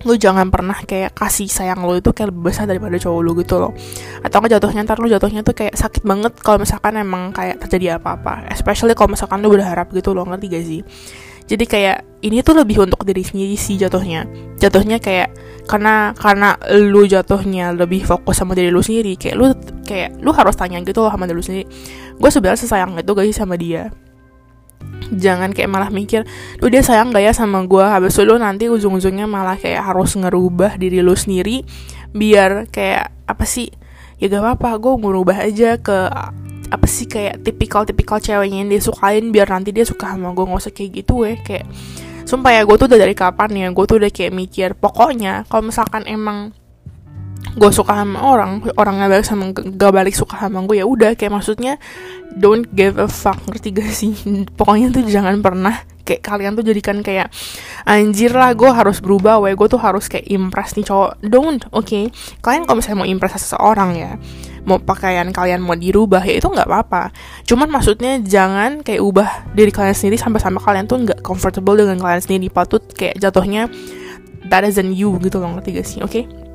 lu 0.00 0.16
jangan 0.16 0.48
pernah 0.48 0.80
kayak 0.80 1.12
kasih 1.12 1.44
sayang 1.44 1.84
lu 1.84 2.00
itu 2.00 2.08
kayak 2.16 2.32
lebih 2.32 2.48
besar 2.48 2.64
daripada 2.64 2.96
cowok 2.96 3.20
lu 3.20 3.32
gitu 3.44 3.60
loh. 3.60 3.72
Atau 4.24 4.40
nggak 4.40 4.56
jatuhnya 4.56 4.80
ntar 4.88 4.96
lu 4.96 5.12
jatuhnya 5.12 5.44
tuh 5.44 5.52
kayak 5.52 5.76
sakit 5.76 6.08
banget 6.08 6.32
kalau 6.40 6.56
misalkan 6.64 6.96
emang 6.96 7.36
kayak 7.36 7.60
terjadi 7.60 8.00
apa-apa. 8.00 8.48
Especially 8.48 8.96
kalau 8.96 9.12
misalkan 9.12 9.44
lu 9.44 9.52
berharap 9.52 9.92
gitu 9.92 10.16
loh. 10.16 10.24
Ngerti 10.24 10.46
gak 10.48 10.64
sih? 10.64 10.80
Jadi 11.44 11.64
kayak 11.68 11.98
ini 12.20 12.44
tuh 12.44 12.52
lebih 12.52 12.84
untuk 12.84 13.00
diri 13.08 13.24
sendiri 13.24 13.56
sih 13.56 13.80
jatuhnya. 13.80 14.28
Jatuhnya 14.60 15.00
kayak 15.00 15.32
karena 15.64 16.12
karena 16.12 16.56
lu 16.76 17.08
jatuhnya 17.08 17.72
lebih 17.72 18.04
fokus 18.04 18.40
sama 18.40 18.52
diri 18.52 18.68
lu 18.68 18.84
sendiri 18.84 19.16
kayak 19.16 19.36
lu 19.38 19.46
kayak 19.86 20.20
lu 20.20 20.34
harus 20.34 20.52
tanya 20.58 20.82
gitu 20.84 21.00
loh 21.00 21.12
sama 21.12 21.24
diri 21.24 21.36
lu 21.40 21.44
sendiri. 21.44 21.66
Gue 22.20 22.28
sebenarnya 22.28 22.60
sesayang 22.60 22.92
itu 23.00 23.12
sih 23.32 23.36
sama 23.36 23.56
dia. 23.56 23.88
Jangan 25.10 25.56
kayak 25.56 25.70
malah 25.72 25.88
mikir 25.88 26.28
tuh 26.60 26.68
dia 26.68 26.84
sayang 26.84 27.10
gak 27.10 27.24
ya 27.24 27.32
sama 27.32 27.64
gue 27.64 27.82
habis 27.82 28.14
itu 28.14 28.22
lu 28.22 28.36
nanti 28.36 28.68
ujung-ujungnya 28.68 29.24
malah 29.24 29.56
kayak 29.56 29.80
harus 29.80 30.14
ngerubah 30.14 30.76
diri 30.76 31.00
lu 31.00 31.16
sendiri 31.16 31.64
biar 32.12 32.68
kayak 32.68 33.10
apa 33.26 33.44
sih 33.48 33.72
ya 34.20 34.28
gak 34.28 34.44
apa-apa 34.44 34.76
gue 34.76 34.94
ngerubah 35.02 35.36
aja 35.40 35.80
ke 35.80 35.98
apa 36.70 36.86
sih 36.86 37.10
kayak 37.10 37.42
tipikal-tipikal 37.42 38.22
ceweknya 38.22 38.62
yang 38.62 38.70
dia 38.70 38.78
sukain 38.78 39.34
biar 39.34 39.50
nanti 39.50 39.74
dia 39.74 39.82
suka 39.82 40.14
sama 40.14 40.30
gue 40.30 40.44
nggak 40.46 40.62
usah 40.62 40.72
kayak 40.72 41.02
gitu 41.02 41.26
weh 41.26 41.36
kayak 41.42 41.66
sumpah 42.30 42.54
ya 42.54 42.62
gue 42.62 42.76
tuh 42.78 42.86
udah 42.86 43.00
dari 43.02 43.14
kapan 43.18 43.50
ya 43.58 43.66
gue 43.74 43.84
tuh 43.90 43.98
udah 43.98 44.10
kayak 44.14 44.30
mikir 44.30 44.68
pokoknya 44.78 45.50
kalau 45.50 45.66
misalkan 45.66 46.06
emang 46.06 46.54
gue 47.58 47.70
suka 47.74 47.98
sama 47.98 48.22
orang 48.22 48.62
orang 48.78 49.02
nggak 49.02 49.10
balik 49.10 49.26
sama 49.26 49.44
gak 49.50 49.90
balik 49.90 50.14
suka 50.14 50.38
sama 50.38 50.62
gue 50.62 50.78
ya 50.78 50.86
udah 50.86 51.18
kayak 51.18 51.34
maksudnya 51.34 51.82
don't 52.38 52.70
give 52.70 52.94
a 53.02 53.10
fuck 53.10 53.42
ngerti 53.50 53.74
gak 53.74 53.90
sih 53.90 54.14
pokoknya 54.58 54.94
tuh 54.94 55.02
jangan 55.10 55.42
pernah 55.42 55.82
kayak 56.06 56.22
kalian 56.22 56.54
tuh 56.54 56.62
jadikan 56.62 57.02
kayak 57.02 57.34
anjir 57.82 58.30
lah 58.30 58.54
gue 58.54 58.70
harus 58.70 59.02
berubah 59.02 59.42
gue 59.42 59.66
tuh 59.66 59.80
harus 59.82 60.06
kayak 60.06 60.30
impress 60.30 60.78
nih 60.78 60.86
cowok 60.86 61.18
don't 61.26 61.66
oke 61.74 61.82
okay? 61.82 62.04
kalian 62.38 62.62
kalau 62.70 62.78
misalnya 62.78 62.98
mau 63.02 63.08
impress 63.10 63.42
seseorang 63.42 63.90
ya 63.98 64.12
mau 64.68 64.80
pakaian 64.82 65.28
kalian 65.30 65.62
mau 65.62 65.78
dirubah 65.78 66.24
ya 66.24 66.40
itu 66.40 66.48
nggak 66.48 66.68
apa-apa. 66.68 67.14
Cuman 67.46 67.68
maksudnya 67.70 68.18
jangan 68.20 68.84
kayak 68.84 69.00
ubah 69.00 69.28
diri 69.54 69.72
kalian 69.72 69.96
sendiri 69.96 70.16
sampai-sampai 70.20 70.60
kalian 70.60 70.84
tuh 70.90 70.98
nggak 71.00 71.20
comfortable 71.24 71.78
dengan 71.78 72.00
kalian 72.00 72.22
sendiri. 72.22 72.52
Patut 72.52 72.82
kayak 72.92 73.20
jatuhnya 73.22 73.70
that 74.50 74.66
isn't 74.66 74.96
you 74.96 75.14
gitu 75.22 75.38
loh 75.38 75.56
ngerti 75.56 75.78
gak 75.78 75.86
sih? 75.86 76.00
Oke? 76.02 76.24
okay? 76.26 76.49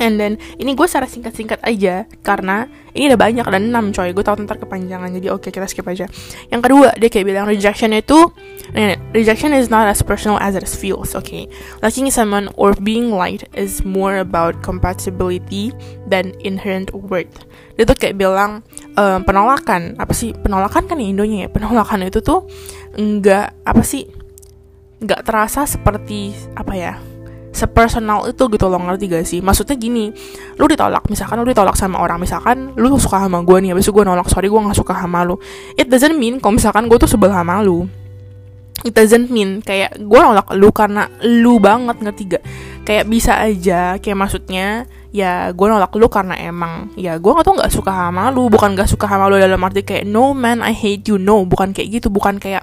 And 0.00 0.18
then 0.18 0.40
ini 0.58 0.74
gue 0.74 0.86
secara 0.86 1.06
singkat-singkat 1.06 1.60
aja 1.62 2.08
karena 2.22 2.66
ini 2.94 3.10
ada 3.10 3.18
banyak 3.18 3.42
ada 3.42 3.58
6 3.58 3.96
coy 3.96 4.08
gue 4.14 4.24
tau 4.24 4.38
ntar 4.38 4.62
kepanjangan 4.62 5.10
jadi 5.18 5.34
oke 5.34 5.48
okay, 5.48 5.50
kita 5.50 5.66
skip 5.66 5.86
aja. 5.90 6.06
Yang 6.48 6.60
kedua 6.70 6.94
dia 6.94 7.08
kayak 7.10 7.26
bilang 7.26 7.46
rejection 7.50 7.90
itu 7.90 8.30
nih, 8.74 8.98
rejection 9.10 9.50
is 9.50 9.68
not 9.68 9.86
as 9.90 10.00
personal 10.02 10.38
as 10.38 10.54
it 10.54 10.66
feels. 10.66 11.14
Okay? 11.18 11.46
liking 11.82 12.10
someone 12.10 12.48
or 12.56 12.72
being 12.78 13.10
liked 13.10 13.44
is 13.54 13.84
more 13.84 14.18
about 14.22 14.62
compatibility 14.62 15.74
than 16.06 16.32
inherent 16.42 16.94
worth. 16.94 17.46
Dia 17.74 17.84
tuh 17.84 17.98
kayak 17.98 18.16
bilang 18.16 18.62
um, 18.94 19.20
penolakan 19.26 19.98
apa 19.98 20.14
sih 20.14 20.30
penolakan 20.34 20.86
kan 20.86 20.98
ya 20.98 21.06
Indonya 21.10 21.38
ya 21.46 21.48
penolakan 21.50 22.06
itu 22.06 22.22
tuh 22.22 22.46
enggak 22.94 23.54
apa 23.66 23.82
sih 23.82 24.06
nggak 25.02 25.26
terasa 25.26 25.66
seperti 25.68 26.32
apa 26.54 26.72
ya 26.72 26.94
sepersonal 27.54 28.26
itu 28.28 28.42
gitu 28.50 28.66
loh 28.66 28.82
ngerti 28.82 29.04
gak 29.06 29.24
sih? 29.24 29.40
Maksudnya 29.40 29.78
gini 29.78 30.10
lu 30.58 30.66
ditolak 30.66 31.06
misalkan 31.06 31.40
lu 31.40 31.46
ditolak 31.46 31.78
sama 31.78 32.02
orang 32.02 32.18
misalkan 32.18 32.74
lu 32.74 32.92
suka 32.98 33.22
sama 33.22 33.40
gue 33.46 33.56
nih 33.62 33.70
habis 33.72 33.86
itu 33.86 33.94
gue 33.94 34.04
nolak 34.04 34.26
sorry 34.26 34.50
gue 34.50 34.58
gak 34.58 34.76
suka 34.76 34.98
sama 34.98 35.22
lu. 35.22 35.38
It 35.78 35.86
doesn't 35.86 36.18
mean 36.18 36.42
kalau 36.42 36.58
misalkan 36.58 36.90
gue 36.90 36.98
tuh 36.98 37.08
sebel 37.08 37.30
sama 37.30 37.62
lu 37.62 37.86
it 38.84 38.92
doesn't 38.92 39.32
mean 39.32 39.64
kayak 39.64 39.96
gue 39.96 40.20
nolak 40.20 40.50
lu 40.58 40.68
karena 40.74 41.08
lu 41.24 41.56
banget 41.56 41.96
ngerti 42.04 42.22
gak? 42.36 42.44
Kayak 42.84 43.04
bisa 43.08 43.40
aja 43.40 43.96
kayak 43.96 44.18
maksudnya 44.18 44.84
ya 45.14 45.54
gue 45.54 45.66
nolak 45.70 45.94
lu 45.96 46.10
karena 46.12 46.36
emang 46.36 46.92
ya 46.98 47.16
gue 47.16 47.32
tuh 47.32 47.54
nggak 47.56 47.72
suka 47.72 47.94
sama 47.94 48.28
lu 48.34 48.52
bukan 48.52 48.76
gak 48.76 48.90
suka 48.90 49.08
sama 49.08 49.30
lu 49.30 49.40
dalam 49.40 49.62
arti 49.62 49.86
kayak 49.86 50.04
no 50.04 50.36
man 50.36 50.60
I 50.60 50.76
hate 50.76 51.08
you. 51.08 51.16
No 51.16 51.46
bukan 51.48 51.72
kayak 51.72 52.02
gitu 52.02 52.12
bukan 52.12 52.36
kayak 52.36 52.60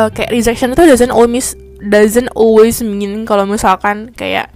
uh, 0.00 0.08
kayak 0.08 0.32
rejection 0.32 0.72
itu 0.72 0.82
doesn't 0.88 1.12
always 1.12 1.52
doesn't 1.82 2.30
always 2.32 2.80
mean 2.80 3.28
kalau 3.28 3.44
misalkan 3.44 4.12
kayak 4.14 4.52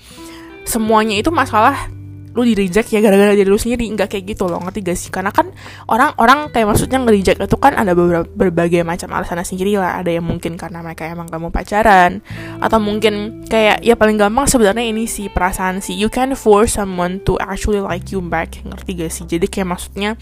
semuanya 0.65 1.19
itu 1.19 1.33
masalah 1.33 1.91
lu 2.31 2.47
di 2.47 2.55
reject 2.55 2.95
ya 2.95 3.03
gara-gara 3.03 3.35
diri 3.35 3.51
lu 3.51 3.59
sendiri. 3.59 3.91
Nggak 3.91 4.15
kayak 4.15 4.25
gitu 4.35 4.47
loh 4.47 4.63
ngerti 4.63 4.87
gak 4.87 4.99
sih? 4.99 5.11
Karena 5.11 5.35
kan 5.35 5.51
orang-orang 5.91 6.55
kayak 6.55 6.71
maksudnya 6.71 7.03
nge-reject 7.03 7.43
itu 7.43 7.57
kan 7.59 7.75
ada 7.75 7.91
beberapa 7.91 8.27
berbagai 8.27 8.87
macam 8.87 9.11
alasan 9.11 9.43
sendiri 9.43 9.75
lah. 9.75 9.99
Ada 9.99 10.15
yang 10.23 10.27
mungkin 10.27 10.55
karena 10.55 10.79
mereka 10.79 11.11
emang 11.11 11.27
gak 11.27 11.43
mau 11.43 11.51
pacaran 11.51 12.23
atau 12.63 12.79
mungkin 12.79 13.45
kayak 13.51 13.83
ya 13.83 13.99
paling 13.99 14.15
gampang 14.15 14.47
sebenarnya 14.47 14.87
ini 14.87 15.11
sih 15.11 15.27
perasaan 15.27 15.83
sih. 15.83 15.99
You 15.99 16.07
can 16.07 16.39
force 16.39 16.79
someone 16.79 17.19
to 17.27 17.35
actually 17.43 17.83
like 17.83 18.15
you 18.15 18.23
back 18.23 18.63
ngerti 18.63 18.91
gak 18.95 19.11
sih? 19.11 19.27
Jadi 19.27 19.51
kayak 19.51 19.75
maksudnya 19.75 20.15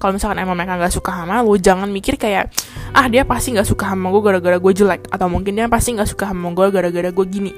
kalau 0.00 0.16
misalkan 0.16 0.40
emang 0.40 0.56
mereka 0.56 0.80
nggak 0.80 0.96
suka 0.96 1.12
sama 1.12 1.44
lu 1.44 1.60
jangan 1.60 1.92
mikir 1.92 2.16
kayak 2.16 2.48
ah 2.96 3.04
dia 3.06 3.28
pasti 3.28 3.52
nggak 3.52 3.68
suka 3.68 3.92
sama 3.92 4.08
gue 4.08 4.22
gara-gara 4.24 4.56
gue 4.56 4.72
jelek. 4.72 5.12
Atau 5.12 5.28
mungkin 5.28 5.60
dia 5.60 5.68
pasti 5.68 5.92
nggak 5.92 6.08
suka 6.08 6.32
sama 6.32 6.56
gue 6.56 6.66
gara-gara 6.72 7.12
gue 7.12 7.26
gini. 7.28 7.52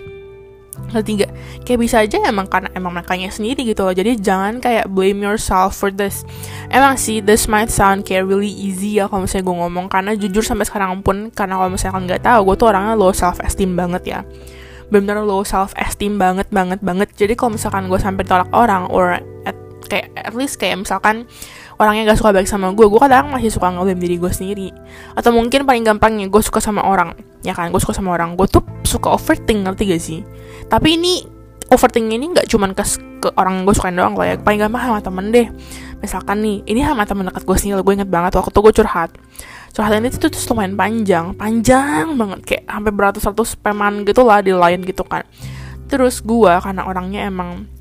Ketiga 0.92 1.28
kayak 1.64 1.78
bisa 1.80 2.00
aja 2.00 2.16
emang 2.26 2.48
karena 2.48 2.68
emang 2.74 2.92
mereka 2.96 3.14
sendiri 3.16 3.62
gitu 3.64 3.84
loh. 3.86 3.94
Jadi 3.94 4.18
jangan 4.18 4.58
kayak 4.58 4.88
blame 4.90 5.22
yourself 5.22 5.76
for 5.76 5.88
this. 5.92 6.26
Emang 6.68 6.98
sih 6.98 7.22
this 7.22 7.46
might 7.46 7.70
sound 7.70 8.04
kayak 8.04 8.26
really 8.26 8.50
easy 8.50 8.98
ya 8.98 9.06
kalau 9.06 9.24
misalnya 9.24 9.46
gue 9.46 9.56
ngomong. 9.62 9.86
Karena 9.92 10.12
jujur 10.18 10.42
sampai 10.42 10.66
sekarang 10.66 11.00
pun 11.00 11.30
karena 11.32 11.60
kalau 11.60 11.70
misalnya 11.70 12.00
nggak 12.16 12.22
tahu 12.24 12.40
gue 12.50 12.56
tuh 12.58 12.66
orangnya 12.72 12.94
low 12.98 13.12
self 13.14 13.38
esteem 13.44 13.78
banget 13.78 14.02
ya. 14.04 14.20
Benar-benar 14.92 15.24
low 15.24 15.44
self 15.44 15.72
esteem 15.78 16.18
banget 16.20 16.48
banget 16.50 16.80
banget. 16.82 17.08
Jadi 17.16 17.38
kalau 17.38 17.56
misalkan 17.56 17.88
gue 17.88 18.00
sampai 18.00 18.24
tolak 18.26 18.50
orang 18.52 18.88
or 18.92 19.20
at, 19.48 19.56
kayak 19.88 20.12
at 20.16 20.32
least 20.36 20.56
kayak 20.56 20.80
misalkan 20.80 21.28
orangnya 21.82 22.14
gak 22.14 22.22
suka 22.22 22.30
baik 22.30 22.46
sama 22.46 22.70
gue 22.70 22.86
gue 22.86 23.00
kadang 23.02 23.34
masih 23.34 23.50
suka 23.50 23.74
ngeblame 23.74 23.98
diri 23.98 24.16
gue 24.22 24.30
sendiri. 24.30 24.68
Atau 25.18 25.34
mungkin 25.34 25.66
paling 25.66 25.82
gampangnya 25.82 26.30
gue 26.30 26.42
suka 26.42 26.62
sama 26.62 26.86
orang. 26.86 27.18
Ya 27.42 27.58
kan 27.58 27.74
gue 27.74 27.80
suka 27.82 27.98
sama 27.98 28.14
orang. 28.14 28.38
Gue 28.38 28.46
tuh 28.46 28.62
suka 28.86 29.10
overthink 29.10 29.66
ngerti 29.66 29.82
gak 29.90 30.02
sih? 30.02 30.20
Tapi 30.70 30.94
ini 30.94 31.26
overthink 31.74 32.06
ini 32.12 32.30
nggak 32.30 32.46
cuman 32.46 32.76
ke, 32.76 32.84
ke 33.18 33.28
orang 33.34 33.66
gue 33.66 33.74
sukain 33.74 33.98
doang 33.98 34.14
loh 34.14 34.22
ya. 34.22 34.38
Paling 34.38 34.62
gampang 34.62 34.82
sama 34.86 35.00
temen 35.02 35.34
deh. 35.34 35.50
Misalkan 35.98 36.38
nih 36.38 36.62
ini 36.70 36.86
sama 36.86 37.02
temen 37.02 37.26
dekat 37.26 37.42
gue 37.42 37.56
sendiri 37.58 37.82
gue 37.82 37.94
inget 37.98 38.10
banget 38.10 38.38
waktu 38.38 38.54
gue 38.54 38.72
curhat. 38.78 39.10
Curhat 39.72 39.92
ini 39.98 40.12
tuh, 40.14 40.30
tuh 40.30 40.42
lumayan 40.54 40.78
panjang. 40.78 41.34
Panjang 41.34 42.14
banget 42.14 42.40
kayak 42.46 42.64
sampai 42.70 42.92
beratus-ratus 42.94 43.50
peman 43.58 44.06
gitu 44.06 44.22
lah 44.22 44.38
di 44.38 44.54
lain 44.54 44.86
gitu 44.86 45.02
kan. 45.02 45.26
Terus 45.90 46.22
gue 46.22 46.52
karena 46.62 46.86
orangnya 46.86 47.26
emang 47.26 47.71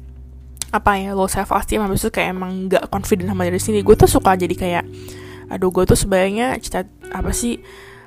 apa 0.71 0.91
ya 0.95 1.11
low 1.11 1.27
self 1.27 1.51
esteem 1.51 1.83
habis 1.83 2.01
itu 2.01 2.11
kayak 2.15 2.31
emang 2.31 2.71
nggak 2.71 2.87
confident 2.87 3.27
sama 3.31 3.43
diri 3.47 3.59
sendiri. 3.59 3.83
Gue 3.83 3.95
tuh 3.99 4.07
suka 4.07 4.39
jadi 4.39 4.55
kayak 4.55 4.83
aduh 5.51 5.67
gue 5.67 5.83
tuh 5.83 5.99
sebenarnya 5.99 6.55
cita 6.63 6.87
apa 7.11 7.35
sih 7.35 7.59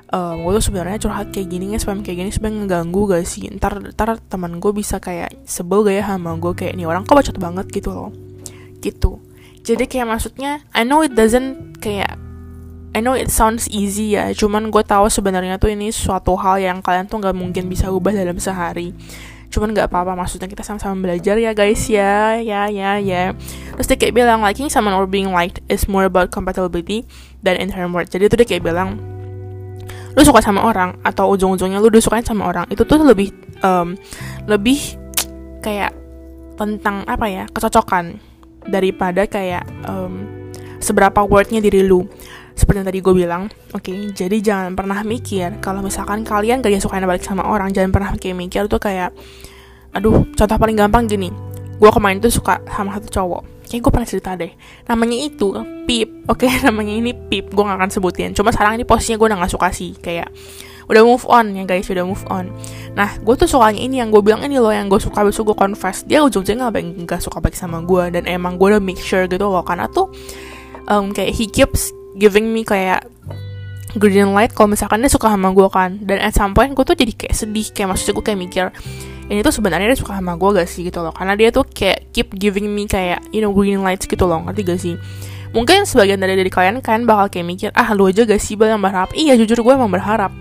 um, 0.08 0.48
gue 0.48 0.52
tuh 0.56 0.64
sebenarnya 0.72 0.96
curhat 0.96 1.28
kayak 1.28 1.52
gini 1.52 1.76
spam 1.76 2.00
kayak 2.00 2.24
gini 2.24 2.30
sebenarnya 2.32 2.64
ngeganggu 2.64 3.02
gak 3.12 3.24
sih? 3.28 3.52
Ntar 3.52 3.92
ntar 3.92 4.16
teman 4.26 4.58
gue 4.58 4.72
bisa 4.72 4.96
kayak 4.96 5.44
sebel 5.44 5.84
gak 5.84 5.94
ya 6.00 6.04
sama 6.08 6.34
gue 6.40 6.52
kayak 6.56 6.72
ini 6.72 6.88
orang 6.88 7.04
kok 7.04 7.20
bacot 7.20 7.36
banget 7.36 7.68
gitu 7.68 7.92
loh. 7.92 8.10
Gitu. 8.80 9.20
Jadi 9.64 9.84
kayak 9.84 10.08
maksudnya 10.08 10.64
I 10.72 10.88
know 10.88 11.04
it 11.04 11.12
doesn't 11.12 11.80
kayak 11.84 12.16
I 12.94 13.02
know 13.02 13.18
it 13.18 13.28
sounds 13.34 13.66
easy 13.74 14.14
ya 14.14 14.30
cuman 14.30 14.70
gue 14.70 14.84
tahu 14.86 15.10
sebenarnya 15.10 15.58
tuh 15.58 15.74
ini 15.74 15.90
suatu 15.90 16.38
hal 16.38 16.62
yang 16.62 16.78
kalian 16.78 17.10
tuh 17.10 17.18
nggak 17.18 17.34
mungkin 17.34 17.66
bisa 17.66 17.90
ubah 17.90 18.14
dalam 18.14 18.38
sehari 18.38 18.94
cuman 19.54 19.70
nggak 19.70 19.86
apa-apa 19.86 20.18
maksudnya 20.18 20.50
kita 20.50 20.66
sama-sama 20.66 20.98
belajar 20.98 21.38
ya 21.38 21.54
guys 21.54 21.86
ya 21.86 22.42
ya 22.42 22.66
ya 22.66 22.98
ya. 22.98 23.30
Terus 23.78 23.86
dia 23.86 23.96
kayak 23.98 24.14
bilang 24.18 24.42
liking 24.42 24.66
someone 24.66 24.98
or 24.98 25.06
being 25.06 25.30
liked 25.30 25.62
is 25.70 25.86
more 25.86 26.10
about 26.10 26.34
compatibility 26.34 27.06
than 27.46 27.54
inherent 27.60 27.94
worth 27.94 28.10
jadi 28.10 28.26
itu 28.26 28.34
dia 28.40 28.48
kayak 28.48 28.64
bilang 28.66 28.98
lu 30.14 30.22
suka 30.22 30.40
sama 30.40 30.62
orang 30.62 30.94
atau 31.02 31.26
ujung-ujungnya 31.34 31.82
lu 31.82 31.90
disukain 31.90 32.24
sama 32.24 32.46
orang 32.46 32.64
itu 32.70 32.86
tuh 32.86 33.02
lebih 33.02 33.34
um, 33.66 33.98
lebih 34.46 34.78
kayak 35.58 35.90
tentang 36.54 37.02
apa 37.10 37.26
ya 37.26 37.44
kecocokan 37.50 38.22
daripada 38.70 39.26
kayak 39.26 39.66
um, 39.84 40.22
seberapa 40.78 41.26
worthnya 41.26 41.58
diri 41.58 41.82
lu 41.82 42.06
seperti 42.54 42.82
yang 42.82 42.88
tadi 42.88 42.98
gue 43.02 43.14
bilang 43.14 43.42
oke 43.74 43.82
okay, 43.82 44.14
jadi 44.14 44.36
jangan 44.38 44.78
pernah 44.78 45.02
mikir 45.02 45.58
kalau 45.58 45.82
misalkan 45.82 46.22
kalian 46.22 46.62
gak 46.62 46.78
suka 46.78 47.02
balik 47.02 47.26
sama 47.26 47.42
orang 47.42 47.74
jangan 47.74 47.90
pernah 47.90 48.10
kayak 48.14 48.38
mikir 48.38 48.70
tuh 48.70 48.78
kayak 48.78 49.10
aduh 49.94 50.26
contoh 50.34 50.58
paling 50.58 50.78
gampang 50.78 51.06
gini 51.06 51.30
gue 51.74 51.90
kemarin 51.90 52.22
tuh 52.22 52.30
suka 52.30 52.62
sama 52.70 52.96
satu 52.98 53.10
cowok. 53.10 53.42
Kayak 53.64 53.80
gue 53.80 53.92
pernah 53.96 54.08
cerita 54.08 54.30
deh 54.36 54.52
namanya 54.84 55.16
itu 55.24 55.48
Pip 55.88 56.28
oke 56.28 56.44
okay, 56.44 56.52
namanya 56.68 56.94
ini 56.94 57.10
Pip 57.16 57.50
gue 57.50 57.64
gak 57.64 57.80
akan 57.80 57.90
sebutin 57.90 58.30
cuma 58.36 58.52
sekarang 58.52 58.76
ini 58.76 58.84
posisinya 58.84 59.16
gue 59.16 59.28
udah 59.32 59.38
gak 59.40 59.52
suka 59.56 59.68
sih 59.72 59.96
kayak 59.98 60.28
udah 60.84 61.00
move 61.00 61.24
on 61.32 61.56
ya 61.56 61.64
guys 61.64 61.88
udah 61.88 62.04
move 62.04 62.20
on. 62.28 62.52
Nah 62.92 63.16
gue 63.16 63.34
tuh 63.40 63.48
sukanya 63.48 63.80
ini 63.80 64.04
yang 64.04 64.12
gue 64.12 64.20
bilang 64.20 64.44
ini 64.44 64.60
loh 64.60 64.68
yang 64.68 64.92
gue 64.92 65.00
suka 65.00 65.24
besok 65.24 65.52
gue 65.52 65.56
confess 65.56 66.04
dia 66.04 66.20
ujung-ujungnya 66.20 66.68
gak, 66.68 66.84
gak 67.08 67.20
suka 67.24 67.40
baik 67.40 67.56
sama 67.56 67.80
gue 67.80 68.12
dan 68.12 68.28
emang 68.28 68.60
gue 68.60 68.76
udah 68.76 68.82
make 68.84 69.00
sure 69.00 69.24
gitu 69.24 69.48
loh 69.48 69.64
karena 69.64 69.88
tuh 69.88 70.12
um, 70.92 71.08
kayak 71.16 71.32
he 71.32 71.48
keeps 71.48 71.93
giving 72.18 72.50
me 72.50 72.62
kayak 72.62 73.06
green 73.94 74.34
light 74.34 74.50
kalau 74.50 74.74
misalkan 74.74 75.02
dia 75.02 75.10
suka 75.10 75.30
sama 75.30 75.54
gue 75.54 75.68
kan. 75.70 75.98
Dan 76.02 76.18
at 76.18 76.34
some 76.34 76.54
point 76.54 76.74
gue 76.74 76.84
tuh 76.86 76.98
jadi 76.98 77.12
kayak 77.14 77.34
sedih 77.34 77.66
kayak 77.70 77.94
maksudnya 77.94 78.14
gue 78.18 78.24
kayak 78.24 78.40
mikir 78.40 78.66
ini 79.24 79.40
tuh 79.40 79.54
sebenarnya 79.56 79.88
dia 79.94 79.98
suka 79.98 80.20
sama 80.20 80.36
gue 80.36 80.50
gak 80.60 80.68
sih? 80.68 80.82
gitu 80.84 81.00
loh. 81.00 81.14
Karena 81.14 81.32
dia 81.38 81.48
tuh 81.54 81.64
kayak 81.64 82.12
keep 82.12 82.28
giving 82.36 82.68
me 82.68 82.84
kayak 82.84 83.22
you 83.30 83.40
know 83.40 83.54
green 83.54 83.80
lights 83.80 84.04
gitu 84.04 84.26
loh. 84.26 84.42
Ngerti 84.44 84.60
gak 84.66 84.80
sih? 84.80 84.94
Mungkin 85.54 85.86
sebagian 85.86 86.18
dari 86.18 86.34
dari 86.34 86.50
kalian 86.50 86.82
kan 86.82 87.06
bakal 87.06 87.30
kayak 87.30 87.46
mikir 87.46 87.70
ah 87.78 87.94
lu 87.94 88.10
aja 88.10 88.26
gak 88.26 88.42
sih 88.42 88.58
yang 88.58 88.82
berharap? 88.82 89.14
Iya 89.14 89.38
jujur 89.38 89.62
gue 89.62 89.72
emang 89.72 89.90
berharap. 89.90 90.34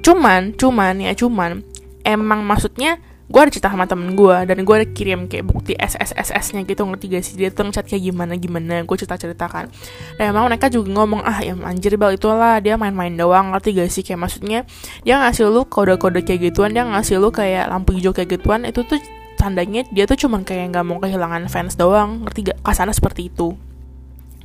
Cuman 0.00 0.56
cuman 0.56 1.04
ya 1.04 1.12
cuman 1.12 1.60
emang 2.04 2.44
maksudnya 2.44 3.00
gue 3.24 3.40
ada 3.40 3.48
cerita 3.48 3.72
sama 3.72 3.88
temen 3.88 4.12
gue 4.12 4.36
dan 4.44 4.58
gue 4.60 4.74
ada 4.76 4.84
kirim 4.84 5.24
kayak 5.32 5.48
bukti 5.48 5.72
SSSS 5.80 6.54
nya 6.54 6.60
gitu 6.68 6.84
ngerti 6.84 7.04
gak 7.08 7.24
sih? 7.24 7.34
Dia 7.40 7.48
tuh 7.48 7.64
ngechat 7.64 7.88
kayak 7.88 8.02
gimana 8.12 8.36
gimana 8.36 8.84
gue 8.84 8.96
cerita 9.00 9.16
ceritakan 9.16 9.72
dan 10.20 10.24
emang 10.28 10.44
mereka 10.52 10.68
juga 10.68 10.92
ngomong 10.92 11.24
ah 11.24 11.40
ya 11.40 11.56
anjir 11.64 11.96
bel 11.96 12.12
itulah 12.12 12.60
dia 12.60 12.76
main-main 12.76 13.16
doang 13.16 13.56
ngerti 13.56 13.80
gak 13.80 13.88
sih? 13.88 14.04
Kayak 14.04 14.28
maksudnya 14.28 14.60
dia 15.08 15.16
ngasih 15.24 15.48
lu 15.48 15.64
kode-kode 15.64 16.20
kayak 16.20 16.52
gituan 16.52 16.76
dia 16.76 16.84
ngasih 16.84 17.16
lu 17.16 17.32
kayak 17.32 17.72
lampu 17.72 17.96
hijau 17.96 18.12
kayak 18.12 18.36
gituan 18.36 18.68
itu 18.68 18.84
tuh 18.84 19.00
tandanya 19.40 19.88
dia 19.88 20.04
tuh 20.04 20.14
cuman 20.14 20.46
kayak 20.46 20.70
nggak 20.70 20.84
mau 20.86 21.00
kehilangan 21.00 21.48
fans 21.48 21.80
doang 21.80 22.28
ngerti 22.28 22.52
gak? 22.52 22.58
Kasana 22.60 22.92
seperti 22.92 23.32
itu. 23.32 23.56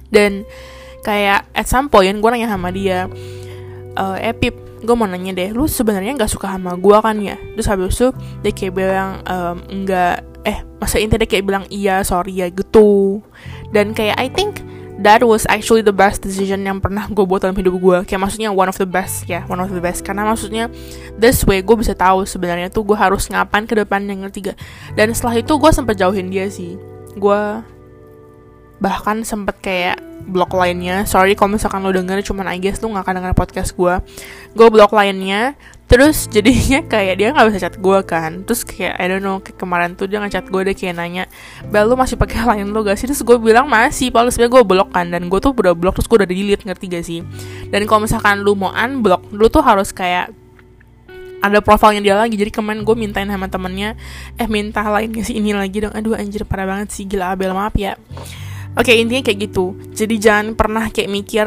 Dan 0.09 0.47
kayak 1.03 1.47
at 1.55 1.67
some 1.67 1.87
point 1.87 2.15
gue 2.15 2.29
nanya 2.31 2.51
sama 2.51 2.71
dia 2.71 3.07
e, 3.95 4.05
eh 4.21 4.35
Pip 4.35 4.69
gue 4.79 4.95
mau 4.95 5.07
nanya 5.07 5.35
deh 5.35 5.51
lu 5.51 5.67
sebenarnya 5.67 6.15
nggak 6.15 6.31
suka 6.31 6.55
sama 6.55 6.75
gue 6.79 6.97
kan 6.99 7.15
ya? 7.19 7.35
Terus 7.55 7.67
habis 7.67 7.95
itu 7.99 8.07
dia 8.43 8.51
kayak 8.55 8.73
bilang 8.75 9.11
ehm, 9.27 9.57
enggak 9.67 10.23
eh 10.47 10.63
masa 10.79 11.03
intinya 11.03 11.23
dia 11.23 11.29
kayak 11.29 11.45
bilang 11.45 11.63
iya 11.67 11.99
sorry 12.07 12.39
ya 12.39 12.47
gitu. 12.47 13.19
Dan 13.75 13.91
kayak 13.91 14.15
I 14.15 14.31
think 14.31 14.63
that 14.99 15.23
was 15.23 15.47
actually 15.47 15.83
the 15.83 15.95
best 15.95 16.23
decision 16.23 16.63
yang 16.63 16.83
pernah 16.83 17.07
gue 17.07 17.23
buat 17.23 17.43
dalam 17.43 17.55
hidup 17.55 17.79
gue 17.79 17.97
kayak 18.07 18.19
maksudnya 18.19 18.51
one 18.51 18.67
of 18.67 18.75
the 18.75 18.87
best 18.87 19.27
ya 19.27 19.43
one 19.51 19.59
of 19.59 19.67
the 19.67 19.83
best. 19.83 20.07
Karena 20.07 20.23
maksudnya 20.23 20.71
this 21.19 21.43
way 21.43 21.59
gue 21.59 21.75
bisa 21.75 21.91
tahu 21.91 22.23
sebenarnya 22.23 22.71
tuh 22.71 22.87
gue 22.87 22.95
harus 22.95 23.27
ngapain 23.27 23.67
ke 23.67 23.75
depan 23.75 24.03
yang 24.07 24.23
ketiga. 24.31 24.55
Dan 24.95 25.11
setelah 25.11 25.43
itu 25.43 25.51
gue 25.59 25.71
sempet 25.75 25.99
jauhin 25.99 26.31
dia 26.31 26.47
sih. 26.47 26.79
Gue 27.19 27.39
bahkan 28.79 29.27
sempet 29.27 29.59
kayak 29.59 29.97
blog 30.29 30.51
lainnya. 30.55 31.03
Sorry 31.03 31.33
kalau 31.33 31.55
misalkan 31.55 31.83
lo 31.83 31.91
denger 31.91 32.21
cuman 32.23 32.47
I 32.47 32.61
guess 32.61 32.79
lo 32.79 32.91
gak 32.93 33.03
akan 33.07 33.23
denger 33.23 33.33
podcast 33.35 33.75
gue 33.75 33.93
gue 34.55 34.67
blog 34.71 34.91
lainnya. 34.95 35.55
Terus 35.89 36.29
jadinya 36.29 36.85
kayak 36.93 37.15
dia 37.17 37.27
nggak 37.33 37.47
bisa 37.49 37.59
chat 37.67 37.75
gue 37.75 37.99
kan. 38.05 38.45
Terus 38.45 38.61
kayak 38.63 38.95
I 39.01 39.05
don't 39.09 39.25
know 39.25 39.41
kayak 39.43 39.57
kemarin 39.57 39.97
tuh 39.97 40.05
dia 40.05 40.21
ngechat 40.21 40.47
gue 40.47 40.61
deh 40.71 40.75
kayak 40.77 40.95
nanya 40.95 41.25
bel 41.67 41.89
lu 41.89 41.97
masih 41.97 42.15
pakai 42.15 42.45
lain 42.55 42.71
lo 42.71 42.85
gak 42.85 42.95
sih? 42.95 43.09
Terus 43.09 43.25
gue 43.25 43.37
bilang 43.41 43.67
masih 43.67 44.13
paling 44.13 44.31
sebenarnya 44.31 44.53
gue 44.61 44.63
blok 44.63 44.89
kan 44.93 45.05
dan 45.11 45.27
gue 45.27 45.39
tuh 45.41 45.51
udah 45.51 45.73
blok 45.75 45.99
terus 45.99 46.07
gue 46.07 46.17
udah 46.23 46.29
delete 46.29 46.63
ngerti 46.63 46.85
gak 46.87 47.03
sih? 47.03 47.19
Dan 47.67 47.83
kalau 47.89 48.05
misalkan 48.05 48.45
lu 48.45 48.55
mau 48.55 48.71
unblock 48.71 49.27
lu 49.33 49.49
tuh 49.51 49.65
harus 49.65 49.91
kayak 49.91 50.31
ada 51.39 51.63
profilnya 51.63 52.03
dia 52.03 52.15
lagi. 52.19 52.35
Jadi 52.35 52.51
kemarin 52.51 52.83
gue 52.83 52.95
mintain 52.95 53.25
sama 53.25 53.47
temennya 53.49 53.95
eh 54.35 54.45
minta 54.45 54.83
lain 54.85 55.09
sih 55.25 55.39
ini 55.41 55.57
lagi 55.57 55.81
dong? 55.81 55.95
Aduh 55.95 56.13
anjir 56.13 56.45
parah 56.45 56.69
banget 56.69 56.93
sih. 56.93 57.09
Gila 57.09 57.33
Abel 57.33 57.55
maaf 57.55 57.73
ya 57.73 57.97
Oke 58.77 58.93
okay, 58.93 59.01
intinya 59.01 59.25
kayak 59.25 59.49
gitu. 59.49 59.73
Jadi 59.97 60.15
jangan 60.21 60.53
pernah 60.53 60.85
kayak 60.93 61.09
mikir 61.09 61.45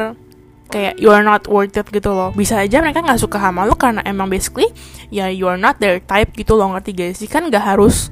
kayak 0.73 0.97
you 0.97 1.13
are 1.13 1.21
not 1.21 1.45
worth 1.45 1.77
it 1.77 1.87
gitu 1.93 2.11
loh. 2.11 2.33
Bisa 2.35 2.59
aja 2.59 2.81
mereka 2.81 3.05
nggak 3.05 3.21
suka 3.21 3.37
sama 3.37 3.63
lo 3.63 3.77
karena 3.77 4.01
emang 4.03 4.27
basically 4.27 4.67
ya 5.13 5.29
you 5.29 5.45
are 5.45 5.59
not 5.59 5.77
their 5.77 6.01
type 6.01 6.33
gitu 6.33 6.57
loh 6.57 6.73
ngerti 6.73 6.91
gak 6.97 7.13
sih? 7.15 7.29
Kan 7.29 7.47
gak 7.53 7.63
harus 7.63 8.09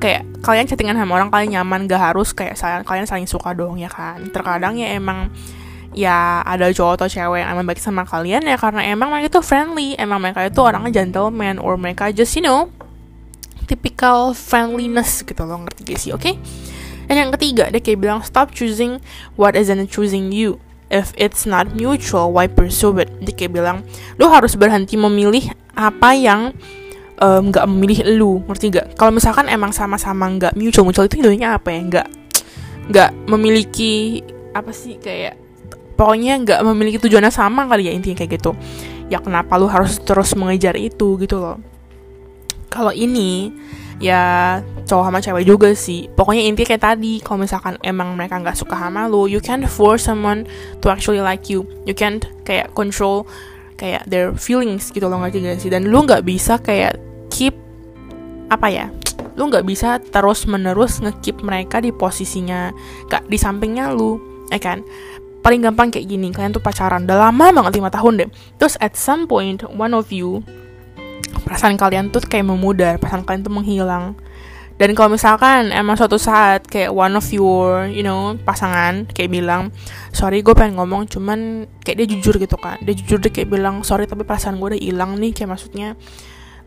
kayak 0.00 0.24
kalian 0.40 0.64
chattingan 0.64 0.96
sama 0.96 1.20
orang 1.20 1.28
kalian 1.28 1.60
nyaman 1.60 1.84
gak 1.84 2.00
harus 2.00 2.32
kayak 2.32 2.56
saling, 2.56 2.82
kalian 2.88 3.04
saling 3.04 3.28
suka 3.28 3.52
dong 3.52 3.76
ya 3.76 3.92
kan? 3.92 4.18
Terkadang 4.32 4.80
ya 4.80 4.96
emang 4.96 5.28
ya 5.94 6.40
ada 6.46 6.70
cowok 6.72 7.02
atau 7.02 7.08
cewek 7.10 7.42
yang 7.42 7.50
emang 7.54 7.66
baik 7.66 7.82
sama 7.82 8.06
kalian 8.06 8.46
ya 8.46 8.54
karena 8.56 8.86
emang 8.86 9.10
mereka 9.10 9.36
itu 9.36 9.40
friendly 9.42 9.98
emang 9.98 10.22
mereka 10.22 10.46
itu 10.46 10.62
orangnya 10.62 11.02
gentleman 11.02 11.58
or 11.58 11.74
mereka 11.74 12.14
just 12.14 12.38
you 12.38 12.42
know 12.46 12.70
typical 13.66 14.30
friendliness 14.34 15.22
gitu 15.22 15.46
loh 15.46 15.62
ngerti 15.62 15.80
gak 15.86 16.00
sih? 16.00 16.10
Oke? 16.10 16.34
okay? 16.34 16.69
Dan 17.10 17.26
yang 17.26 17.30
ketiga, 17.34 17.66
dia 17.74 17.82
kayak 17.82 17.98
bilang 17.98 18.22
stop 18.22 18.54
choosing 18.54 19.02
what 19.34 19.58
isn't 19.58 19.90
choosing 19.90 20.30
you. 20.30 20.62
If 20.94 21.10
it's 21.18 21.42
not 21.42 21.74
mutual, 21.74 22.30
why 22.30 22.46
pursue 22.46 22.94
it? 23.02 23.10
Dia 23.18 23.34
kayak 23.34 23.52
bilang, 23.58 23.82
lu 24.14 24.30
harus 24.30 24.54
berhenti 24.54 24.94
memilih 24.94 25.50
apa 25.74 26.14
yang 26.14 26.54
nggak 27.18 27.66
um, 27.66 27.70
memilih 27.74 28.06
lu, 28.14 28.46
ngerti 28.46 28.70
gak? 28.70 28.94
Kalau 28.94 29.10
misalkan 29.10 29.50
emang 29.50 29.74
sama-sama 29.74 30.30
nggak 30.30 30.54
mutual, 30.54 30.86
mutual 30.86 31.10
itu 31.10 31.18
intinya 31.18 31.58
apa 31.58 31.74
ya? 31.74 31.80
Nggak 31.82 32.06
nggak 32.90 33.10
memiliki 33.30 34.22
apa 34.50 34.74
sih 34.74 34.98
kayak 34.98 35.38
pokoknya 35.94 36.42
nggak 36.42 36.60
memiliki 36.66 36.98
tujuannya 36.98 37.30
sama 37.30 37.70
kali 37.70 37.86
ya 37.86 37.92
intinya 37.94 38.18
kayak 38.18 38.40
gitu 38.40 38.50
ya 39.06 39.22
kenapa 39.22 39.54
lu 39.60 39.70
harus 39.70 40.02
terus 40.02 40.34
mengejar 40.34 40.74
itu 40.74 41.14
gitu 41.22 41.38
loh 41.38 41.62
kalau 42.66 42.90
ini 42.90 43.54
ya 44.00 44.58
cowok 44.88 45.04
sama 45.12 45.20
cewek 45.20 45.44
juga 45.44 45.70
sih. 45.76 46.08
Pokoknya 46.16 46.48
intinya 46.48 46.74
kayak 46.74 46.84
tadi 46.96 47.20
kalau 47.20 47.44
misalkan 47.44 47.76
emang 47.84 48.16
mereka 48.16 48.40
nggak 48.40 48.56
suka 48.56 48.74
sama 48.74 49.06
lo 49.06 49.28
you 49.28 49.38
can't 49.38 49.62
force 49.68 50.08
someone 50.08 50.48
to 50.80 50.88
actually 50.88 51.20
like 51.20 51.52
you. 51.52 51.68
You 51.84 51.92
can't 51.92 52.24
kayak 52.48 52.72
control 52.72 53.28
kayak 53.76 54.08
their 54.08 54.32
feelings 54.34 54.88
gitu 54.90 55.06
loh 55.06 55.20
ngerti 55.20 55.44
gak 55.44 55.60
sih? 55.60 55.70
Dan 55.70 55.92
lu 55.92 56.02
nggak 56.08 56.24
bisa 56.24 56.58
kayak 56.58 56.96
keep 57.28 57.54
apa 58.50 58.66
ya 58.66 58.86
lu 59.38 59.46
nggak 59.46 59.62
bisa 59.62 60.02
terus 60.10 60.42
menerus 60.50 60.98
ngekip 60.98 61.38
mereka 61.46 61.78
di 61.78 61.94
posisinya 61.94 62.74
gak 63.06 63.30
di 63.30 63.38
sampingnya 63.38 63.92
lu 63.92 64.18
ya 64.48 64.58
kan? 64.58 64.82
Paling 65.40 65.64
gampang 65.64 65.88
kayak 65.88 66.04
gini 66.04 66.28
kalian 66.32 66.52
tuh 66.52 66.60
pacaran 66.60 67.08
udah 67.08 67.30
lama 67.30 67.48
banget 67.48 67.80
lima 67.80 67.88
tahun 67.88 68.12
deh. 68.20 68.28
Terus 68.60 68.76
at 68.80 68.92
some 68.96 69.24
point 69.24 69.64
one 69.72 69.96
of 69.96 70.12
you 70.12 70.44
perasaan 71.44 71.74
kalian 71.74 72.14
tuh 72.14 72.22
kayak 72.24 72.46
memudar 72.46 72.96
perasaan 72.96 73.26
kalian 73.26 73.42
tuh 73.42 73.54
menghilang. 73.54 74.18
Dan 74.80 74.96
kalau 74.96 75.12
misalkan 75.12 75.68
emang 75.76 76.00
suatu 76.00 76.16
saat 76.16 76.64
kayak 76.64 76.88
one 76.88 77.12
of 77.12 77.28
your 77.28 77.84
you 77.92 78.00
know 78.00 78.32
pasangan 78.48 79.04
kayak 79.12 79.28
bilang 79.28 79.68
sorry 80.08 80.40
gue 80.40 80.56
pengen 80.56 80.80
ngomong 80.80 81.04
cuman 81.04 81.68
kayak 81.84 82.00
dia 82.00 82.06
jujur 82.16 82.40
gitu 82.40 82.56
kan. 82.56 82.80
Dia 82.80 82.96
jujur 82.96 83.20
dia 83.20 83.28
kayak 83.28 83.52
bilang 83.52 83.84
sorry 83.84 84.08
tapi 84.08 84.24
perasaan 84.24 84.56
gue 84.56 84.72
udah 84.72 84.80
hilang 84.80 85.20
nih 85.20 85.36
kayak 85.36 85.52
maksudnya 85.52 86.00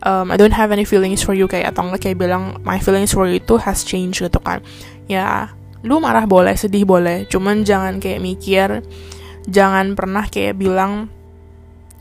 um, 0.06 0.30
I 0.30 0.38
don't 0.38 0.54
have 0.54 0.70
any 0.70 0.86
feelings 0.86 1.26
for 1.26 1.34
you 1.34 1.50
kayak 1.50 1.74
atau 1.74 1.90
enggak 1.90 2.06
kayak 2.06 2.22
bilang 2.22 2.62
my 2.62 2.78
feelings 2.78 3.10
for 3.10 3.26
you 3.26 3.42
itu 3.42 3.58
has 3.58 3.82
changed 3.82 4.22
gitu 4.22 4.38
kan. 4.38 4.62
Ya 5.10 5.50
lu 5.84 5.98
marah 5.98 6.24
boleh 6.24 6.54
sedih 6.56 6.86
boleh 6.88 7.28
cuman 7.28 7.66
jangan 7.66 8.00
kayak 8.00 8.22
mikir 8.22 8.80
jangan 9.50 9.92
pernah 9.92 10.24
kayak 10.24 10.56
bilang 10.56 11.12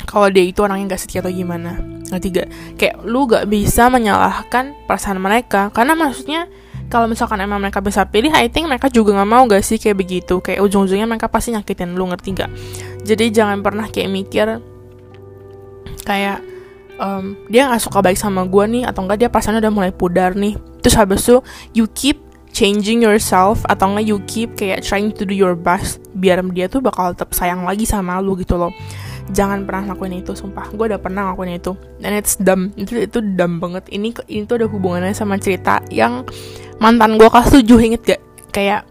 kalau 0.03 0.27
dia 0.29 0.43
itu 0.43 0.59
orangnya 0.61 0.93
gak 0.93 1.01
setia 1.05 1.21
atau 1.21 1.31
gimana. 1.31 1.77
Ngerti 2.09 2.27
gak 2.33 2.47
kayak 2.77 2.95
lu 3.05 3.25
gak 3.29 3.45
bisa 3.47 3.87
menyalahkan 3.87 4.73
perasaan 4.89 5.17
mereka. 5.21 5.69
Karena 5.71 5.93
maksudnya 5.95 6.49
kalau 6.91 7.09
misalkan 7.09 7.41
emang 7.41 7.57
mereka 7.63 7.81
bisa 7.81 8.05
pilih 8.05 8.29
I 8.29 8.51
think 8.51 8.69
mereka 8.69 8.91
juga 8.91 9.15
gak 9.17 9.29
mau 9.29 9.43
gak 9.47 9.63
sih 9.63 9.79
kayak 9.79 9.97
begitu. 9.97 10.43
Kayak 10.43 10.65
ujung-ujungnya 10.65 11.07
mereka 11.07 11.31
pasti 11.31 11.55
nyakitin 11.55 11.95
lu 11.95 12.09
ngerti 12.09 12.29
gak 12.35 12.51
jadi 13.03 13.25
jangan 13.29 13.59
pernah 13.59 13.85
kayak 13.91 14.09
mikir 14.09 14.47
kayak 16.07 16.39
um, 16.99 17.35
dia 17.51 17.67
gak 17.67 17.83
suka 17.83 17.99
baik 17.99 18.15
sama 18.15 18.47
gue 18.47 18.63
nih 18.67 18.83
atau 18.87 19.03
enggak 19.03 19.27
dia 19.27 19.29
perasaannya 19.29 19.59
udah 19.59 19.73
mulai 19.75 19.91
pudar 19.91 20.35
nih. 20.35 20.55
Terus 20.83 20.95
habis 20.95 21.23
itu 21.23 21.37
you 21.75 21.85
keep 21.91 22.19
changing 22.55 23.03
yourself 23.03 23.63
atau 23.67 23.91
enggak 23.91 24.07
you 24.07 24.17
keep 24.27 24.55
kayak 24.55 24.83
trying 24.83 25.11
to 25.11 25.27
do 25.27 25.35
your 25.35 25.55
best 25.55 25.99
biar 26.15 26.39
dia 26.55 26.71
tuh 26.71 26.79
bakal 26.79 27.11
tetap 27.11 27.35
sayang 27.35 27.67
lagi 27.67 27.83
sama 27.83 28.19
lu 28.23 28.39
gitu 28.39 28.55
loh 28.55 28.71
jangan 29.31 29.63
pernah 29.63 29.95
lakuin 29.95 30.19
itu 30.19 30.35
sumpah. 30.35 30.67
Gue 30.75 30.91
udah 30.91 30.99
pernah 30.99 31.31
lakuin 31.31 31.55
itu. 31.55 31.77
Dan 32.01 32.17
it's 32.17 32.35
dumb. 32.35 32.75
Itu 32.75 32.99
itu 32.99 33.23
dumb 33.23 33.63
banget. 33.63 33.87
Ini 33.87 34.11
ini 34.27 34.43
tuh 34.43 34.59
ada 34.59 34.67
hubungannya 34.67 35.15
sama 35.15 35.39
cerita 35.39 35.79
yang 35.87 36.27
mantan 36.83 37.15
gue 37.15 37.29
kelas 37.31 37.53
tujuh 37.53 37.79
inget 37.79 38.01
gak? 38.03 38.21
Kayak 38.51 38.83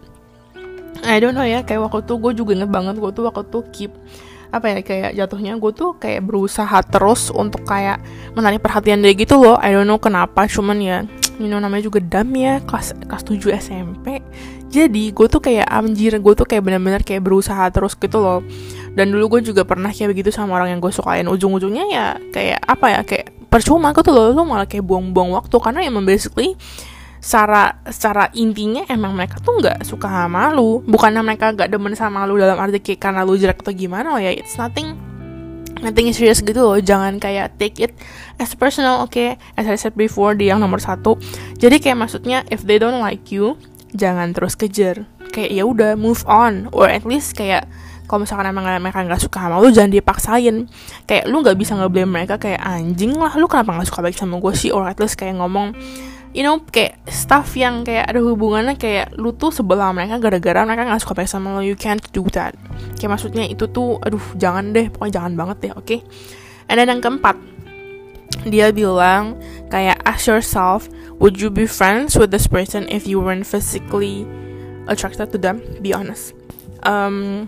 I 1.03 1.19
don't 1.19 1.35
know 1.35 1.45
ya 1.45 1.61
kayak 1.61 1.83
waktu 1.91 2.07
tuh 2.07 2.17
gue 2.17 2.31
juga 2.33 2.55
inget 2.55 2.71
banget 2.71 2.95
gue 2.97 3.11
tuh 3.11 3.27
waktu 3.27 3.43
tuh 3.51 3.63
keep 3.75 3.91
apa 4.53 4.69
ya 4.69 4.79
kayak 4.85 5.09
jatuhnya 5.17 5.57
gue 5.57 5.71
tuh 5.73 5.97
kayak 5.97 6.29
berusaha 6.29 6.79
terus 6.85 7.33
untuk 7.33 7.65
kayak 7.65 7.99
menarik 8.37 8.61
perhatian 8.63 9.03
dia 9.03 9.11
gitu 9.13 9.37
loh. 9.37 9.59
I 9.59 9.75
don't 9.75 9.85
know 9.85 9.99
kenapa 9.99 10.47
cuman 10.47 10.79
ya 10.79 10.97
you 11.41 11.49
know 11.49 11.57
namanya 11.57 11.89
juga 11.89 11.99
dam 12.01 12.29
ya 12.33 12.61
kelas 12.61 12.93
kelas 13.09 13.23
7 13.25 13.57
SMP 13.57 14.21
jadi 14.69 15.03
gue 15.13 15.27
tuh 15.29 15.41
kayak 15.41 15.65
anjir 15.69 16.17
gue 16.17 16.33
tuh 16.33 16.45
kayak 16.45 16.65
benar-benar 16.65 17.01
kayak 17.01 17.25
berusaha 17.25 17.65
terus 17.73 17.97
gitu 17.97 18.21
loh 18.21 18.45
dan 18.93 19.09
dulu 19.09 19.37
gue 19.37 19.49
juga 19.49 19.65
pernah 19.65 19.89
kayak 19.89 20.13
begitu 20.13 20.29
sama 20.29 20.57
orang 20.61 20.77
yang 20.77 20.79
gue 20.81 20.93
sukain. 20.93 21.25
Ujung-ujungnya 21.25 21.85
ya 21.89 22.05
kayak 22.29 22.61
apa 22.61 22.85
ya 22.93 23.01
kayak 23.01 23.27
percuma 23.49 23.89
gitu 23.93 24.13
loh. 24.13 24.29
Lo 24.33 24.45
malah 24.45 24.69
kayak 24.69 24.85
buang-buang 24.85 25.33
waktu. 25.33 25.57
Karena 25.57 25.81
emang 25.81 26.05
basically 26.05 26.53
secara 27.17 27.81
secara 27.89 28.29
intinya 28.37 28.85
emang 28.91 29.17
mereka 29.17 29.41
tuh 29.41 29.57
nggak 29.57 29.81
suka 29.81 30.05
sama 30.05 30.53
lu. 30.53 30.85
Bukannya 30.85 31.25
mereka 31.25 31.57
gak 31.57 31.73
demen 31.73 31.97
sama 31.97 32.29
lu 32.29 32.37
dalam 32.37 32.53
arti 32.61 32.77
kayak 32.77 33.01
karena 33.01 33.25
lu 33.25 33.33
jelek 33.33 33.65
atau 33.65 33.73
gimana 33.73 34.13
ya. 34.21 34.29
It's 34.29 34.61
nothing 34.61 34.93
nothing 35.81 36.13
serious 36.13 36.45
gitu 36.45 36.61
loh. 36.61 36.77
Jangan 36.77 37.17
kayak 37.17 37.57
take 37.57 37.81
it 37.81 37.97
as 38.37 38.53
personal 38.53 39.01
oke 39.01 39.09
okay? 39.09 39.41
as 39.57 39.65
I 39.65 39.73
said 39.73 39.97
before 39.97 40.37
di 40.37 40.53
yang 40.53 40.61
nomor 40.61 40.77
satu. 40.77 41.17
Jadi 41.57 41.81
kayak 41.81 41.97
maksudnya 41.97 42.45
if 42.53 42.61
they 42.61 42.77
don't 42.77 43.01
like 43.01 43.33
you 43.33 43.57
jangan 43.97 44.37
terus 44.37 44.53
kejar. 44.53 45.09
Kayak 45.33 45.49
ya 45.49 45.63
udah 45.65 45.91
move 45.97 46.21
on. 46.29 46.69
Or 46.69 46.85
at 46.85 47.09
least 47.09 47.33
kayak 47.33 47.65
kalau 48.07 48.27
misalkan 48.27 48.51
emang 48.51 48.67
mereka 48.83 49.01
nggak 49.01 49.21
suka 49.23 49.47
sama 49.47 49.63
lu 49.63 49.71
jangan 49.71 49.91
dipaksain. 49.91 50.55
Kayak 51.07 51.23
lu 51.31 51.41
nggak 51.41 51.57
bisa 51.57 51.73
ngeblame 51.79 52.11
mereka 52.11 52.35
kayak 52.37 52.59
anjing 52.59 53.15
lah 53.15 53.33
lu 53.39 53.47
kenapa 53.47 53.79
nggak 53.79 53.87
suka 53.89 54.01
baik 54.03 54.17
sama 54.17 54.37
gue 54.39 54.53
sih? 54.53 54.69
Or 54.69 54.83
at 54.85 54.99
least 54.99 55.15
kayak 55.15 55.39
ngomong 55.39 55.73
you 56.33 56.41
know 56.41 56.59
kayak 56.67 56.97
stuff 57.07 57.53
yang 57.53 57.85
kayak 57.85 58.09
ada 58.09 58.19
hubungannya 58.19 58.75
kayak 58.75 59.13
lu 59.15 59.31
tuh 59.37 59.53
sebelah 59.53 59.93
mereka 59.93 60.17
gara-gara 60.17 60.65
mereka 60.65 60.89
nggak 60.89 61.01
suka 61.01 61.13
baik 61.15 61.29
sama 61.31 61.55
lu. 61.57 61.63
You 61.63 61.79
can't 61.79 62.03
do 62.11 62.27
that. 62.35 62.53
Kayak 62.99 63.19
maksudnya 63.19 63.47
itu 63.47 63.69
tuh 63.71 63.97
aduh 64.03 64.23
jangan 64.35 64.75
deh 64.75 64.91
pokoknya 64.91 65.13
jangan 65.23 65.33
banget 65.39 65.57
deh 65.69 65.71
oke? 65.73 65.85
Okay? 65.87 66.01
and 66.69 66.79
then 66.79 66.87
yang 66.87 67.01
keempat 67.03 67.35
dia 68.47 68.73
bilang 68.73 69.37
kayak 69.69 69.99
ask 70.03 70.27
yourself 70.27 70.89
would 71.21 71.39
you 71.39 71.53
be 71.53 71.69
friends 71.69 72.17
with 72.17 72.31
this 72.31 72.47
person 72.49 72.87
if 72.89 73.07
you 73.07 73.19
weren't 73.21 73.47
physically 73.47 74.27
attracted 74.89 75.31
to 75.31 75.37
them? 75.37 75.61
Be 75.79 75.93
honest. 75.93 76.35
Um, 76.83 77.47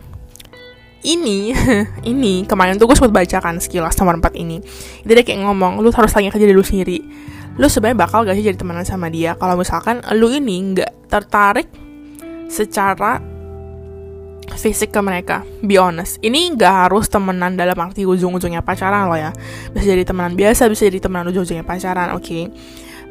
ini 1.05 1.53
ini 2.11 2.43
kemarin 2.49 2.81
tuh 2.81 2.89
gue 2.89 2.97
sempat 2.97 3.13
baca 3.13 3.37
kan 3.37 3.61
sekilas 3.61 3.93
nomor 4.01 4.17
4 4.17 4.33
ini. 4.41 4.57
Itu 5.05 5.11
dia 5.13 5.21
kayak 5.21 5.45
ngomong 5.45 5.79
lu 5.79 5.93
harus 5.93 6.11
tanya 6.11 6.33
ke 6.33 6.41
diri 6.41 6.51
lu 6.51 6.65
sendiri. 6.65 6.99
Lu 7.55 7.69
sebenarnya 7.69 7.97
bakal 8.01 8.25
gak 8.25 8.35
sih 8.35 8.43
jadi 8.43 8.57
temenan 8.57 8.83
sama 8.83 9.07
dia? 9.07 9.37
Kalau 9.37 9.55
misalkan 9.55 10.01
lu 10.17 10.27
ini 10.33 10.75
nggak 10.75 11.07
tertarik 11.07 11.69
secara 12.51 13.21
fisik 14.57 14.91
ke 14.91 14.99
mereka 14.99 15.45
be 15.61 15.77
honest. 15.77 16.17
Ini 16.19 16.57
gak 16.57 16.89
harus 16.89 17.07
temenan 17.07 17.55
dalam 17.55 17.77
arti 17.77 18.03
ujung-ujungnya 18.03 18.65
pacaran 18.65 19.07
loh 19.07 19.15
ya. 19.15 19.31
Bisa 19.71 19.93
jadi 19.93 20.03
temenan 20.03 20.33
biasa 20.33 20.67
bisa 20.67 20.89
jadi 20.89 20.99
temenan 20.99 21.29
ujung-ujungnya 21.31 21.63
pacaran 21.63 22.11
oke? 22.17 22.25
Okay? 22.25 22.43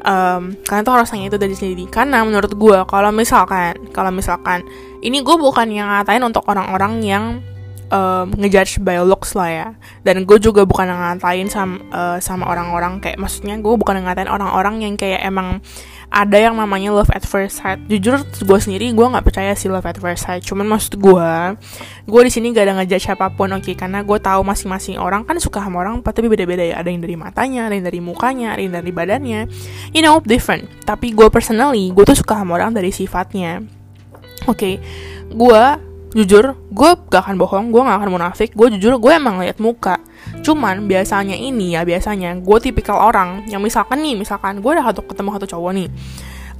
um, 0.05 0.53
kalian 0.63 0.83
tuh 0.85 0.93
harus 0.93 1.09
tanya 1.09 1.27
itu 1.27 1.37
dari 1.41 1.55
sendiri. 1.57 1.89
Karena 1.89 2.21
menurut 2.21 2.53
gue 2.53 2.77
kalau 2.85 3.09
misalkan 3.11 3.89
kalau 3.91 4.13
misalkan 4.13 4.61
ini 5.01 5.19
gue 5.25 5.35
bukan 5.35 5.67
yang 5.73 5.89
ngatain 5.89 6.21
untuk 6.21 6.45
orang-orang 6.47 7.01
yang 7.01 7.23
um, 7.91 8.33
ngejudge 8.37 8.81
by 8.81 9.01
looks 9.01 9.33
lah 9.37 9.49
ya. 9.49 9.67
Dan 10.01 10.25
gue 10.25 10.37
juga 10.41 10.63
bukan 10.65 10.89
ngatain 10.89 11.49
sama 11.49 11.75
uh, 11.91 12.17
sama 12.21 12.49
orang-orang 12.49 13.01
kayak 13.03 13.17
maksudnya 13.19 13.57
gue 13.59 13.73
bukan 13.75 14.01
ngatain 14.05 14.29
orang-orang 14.29 14.81
yang 14.81 14.93
kayak 14.95 15.21
emang 15.25 15.61
ada 16.13 16.37
yang 16.37 16.55
namanya 16.55 16.93
love 16.93 17.11
at 17.11 17.25
first 17.25 17.59
sight. 17.59 17.81
Jujur 17.89 18.21
gue 18.23 18.59
sendiri 18.61 18.93
gue 18.93 19.05
nggak 19.05 19.25
percaya 19.25 19.51
sih 19.57 19.67
love 19.67 19.85
at 19.85 19.97
first 19.97 20.25
sight. 20.25 20.45
Cuman 20.45 20.69
maksud 20.69 20.97
gue 21.01 21.31
gue 22.05 22.21
di 22.21 22.31
sini 22.31 22.53
gak 22.53 22.69
ada 22.69 22.73
ngejudge 22.81 23.11
siapa 23.11 23.33
pun 23.33 23.49
oke? 23.51 23.65
Okay? 23.65 23.75
karena 23.75 24.05
gue 24.05 24.17
tahu 24.21 24.45
masing-masing 24.45 25.01
orang 25.01 25.25
kan 25.25 25.41
suka 25.41 25.59
sama 25.59 25.81
orang 25.81 25.99
tapi 26.05 26.29
beda-beda 26.29 26.61
ya. 26.61 26.79
Ada 26.79 26.89
yang 26.93 27.01
dari 27.01 27.15
matanya 27.17 27.67
ada 27.67 27.73
yang 27.75 27.85
dari 27.85 27.99
mukanya 27.99 28.55
ada 28.55 28.61
yang 28.61 28.73
dari 28.73 28.91
badannya. 28.93 29.41
You 29.91 30.01
know 30.05 30.21
different. 30.21 30.69
Tapi 30.85 31.11
gue 31.11 31.27
personally 31.27 31.91
gue 31.91 32.03
tuh 32.05 32.17
suka 32.17 32.37
sama 32.37 32.55
orang 32.55 32.71
dari 32.71 32.93
sifatnya. 32.93 33.65
Oke 34.45 34.55
okay? 34.55 34.75
gue 35.33 35.63
jujur 36.15 36.55
gue 36.71 36.91
gak 37.11 37.27
akan 37.27 37.35
bohong 37.35 37.75
gue 37.75 37.81
gak 37.83 37.99
akan 37.99 38.09
munafik 38.09 38.49
gue 38.55 38.67
jujur 38.79 38.95
gue 39.03 39.11
emang 39.11 39.43
liat 39.43 39.59
muka. 39.59 39.99
Cuman 40.41 40.87
biasanya 40.87 41.35
ini 41.35 41.75
ya 41.75 41.83
biasanya 41.83 42.39
gue 42.39 42.57
tipikal 42.63 42.97
orang 42.97 43.43
yang 43.51 43.59
misalkan 43.59 43.99
nih 43.99 44.15
misalkan 44.15 44.63
gue 44.63 44.71
udah 44.71 44.95
ketemu 44.95 45.29
satu 45.35 45.47
cowok 45.51 45.71
nih 45.75 45.87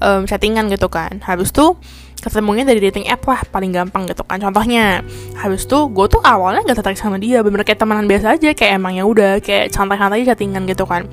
um, 0.03 0.27
chattingan 0.27 0.67
gitu 0.67 0.91
kan. 0.91 1.23
Habis 1.23 1.55
tuh 1.55 1.79
ketemunya 2.19 2.65
dari 2.65 2.81
dating 2.81 3.05
app 3.05 3.21
lah 3.29 3.45
paling 3.47 3.69
gampang 3.71 4.09
gitu 4.09 4.25
kan. 4.25 4.41
Contohnya 4.41 5.05
habis 5.39 5.63
tuh 5.69 5.87
gue 5.87 6.05
tuh 6.09 6.19
awalnya 6.25 6.65
gak 6.65 6.81
tertarik 6.81 6.99
sama 6.99 7.21
dia 7.21 7.39
bener 7.45 7.61
kayak 7.61 7.79
temenan 7.79 8.09
biasa 8.09 8.35
aja 8.35 8.49
kayak 8.51 8.81
emangnya 8.81 9.03
udah 9.05 9.31
kayak 9.39 9.71
santai-santai 9.71 10.25
chattingan 10.25 10.65
gitu 10.67 10.83
kan. 10.83 11.07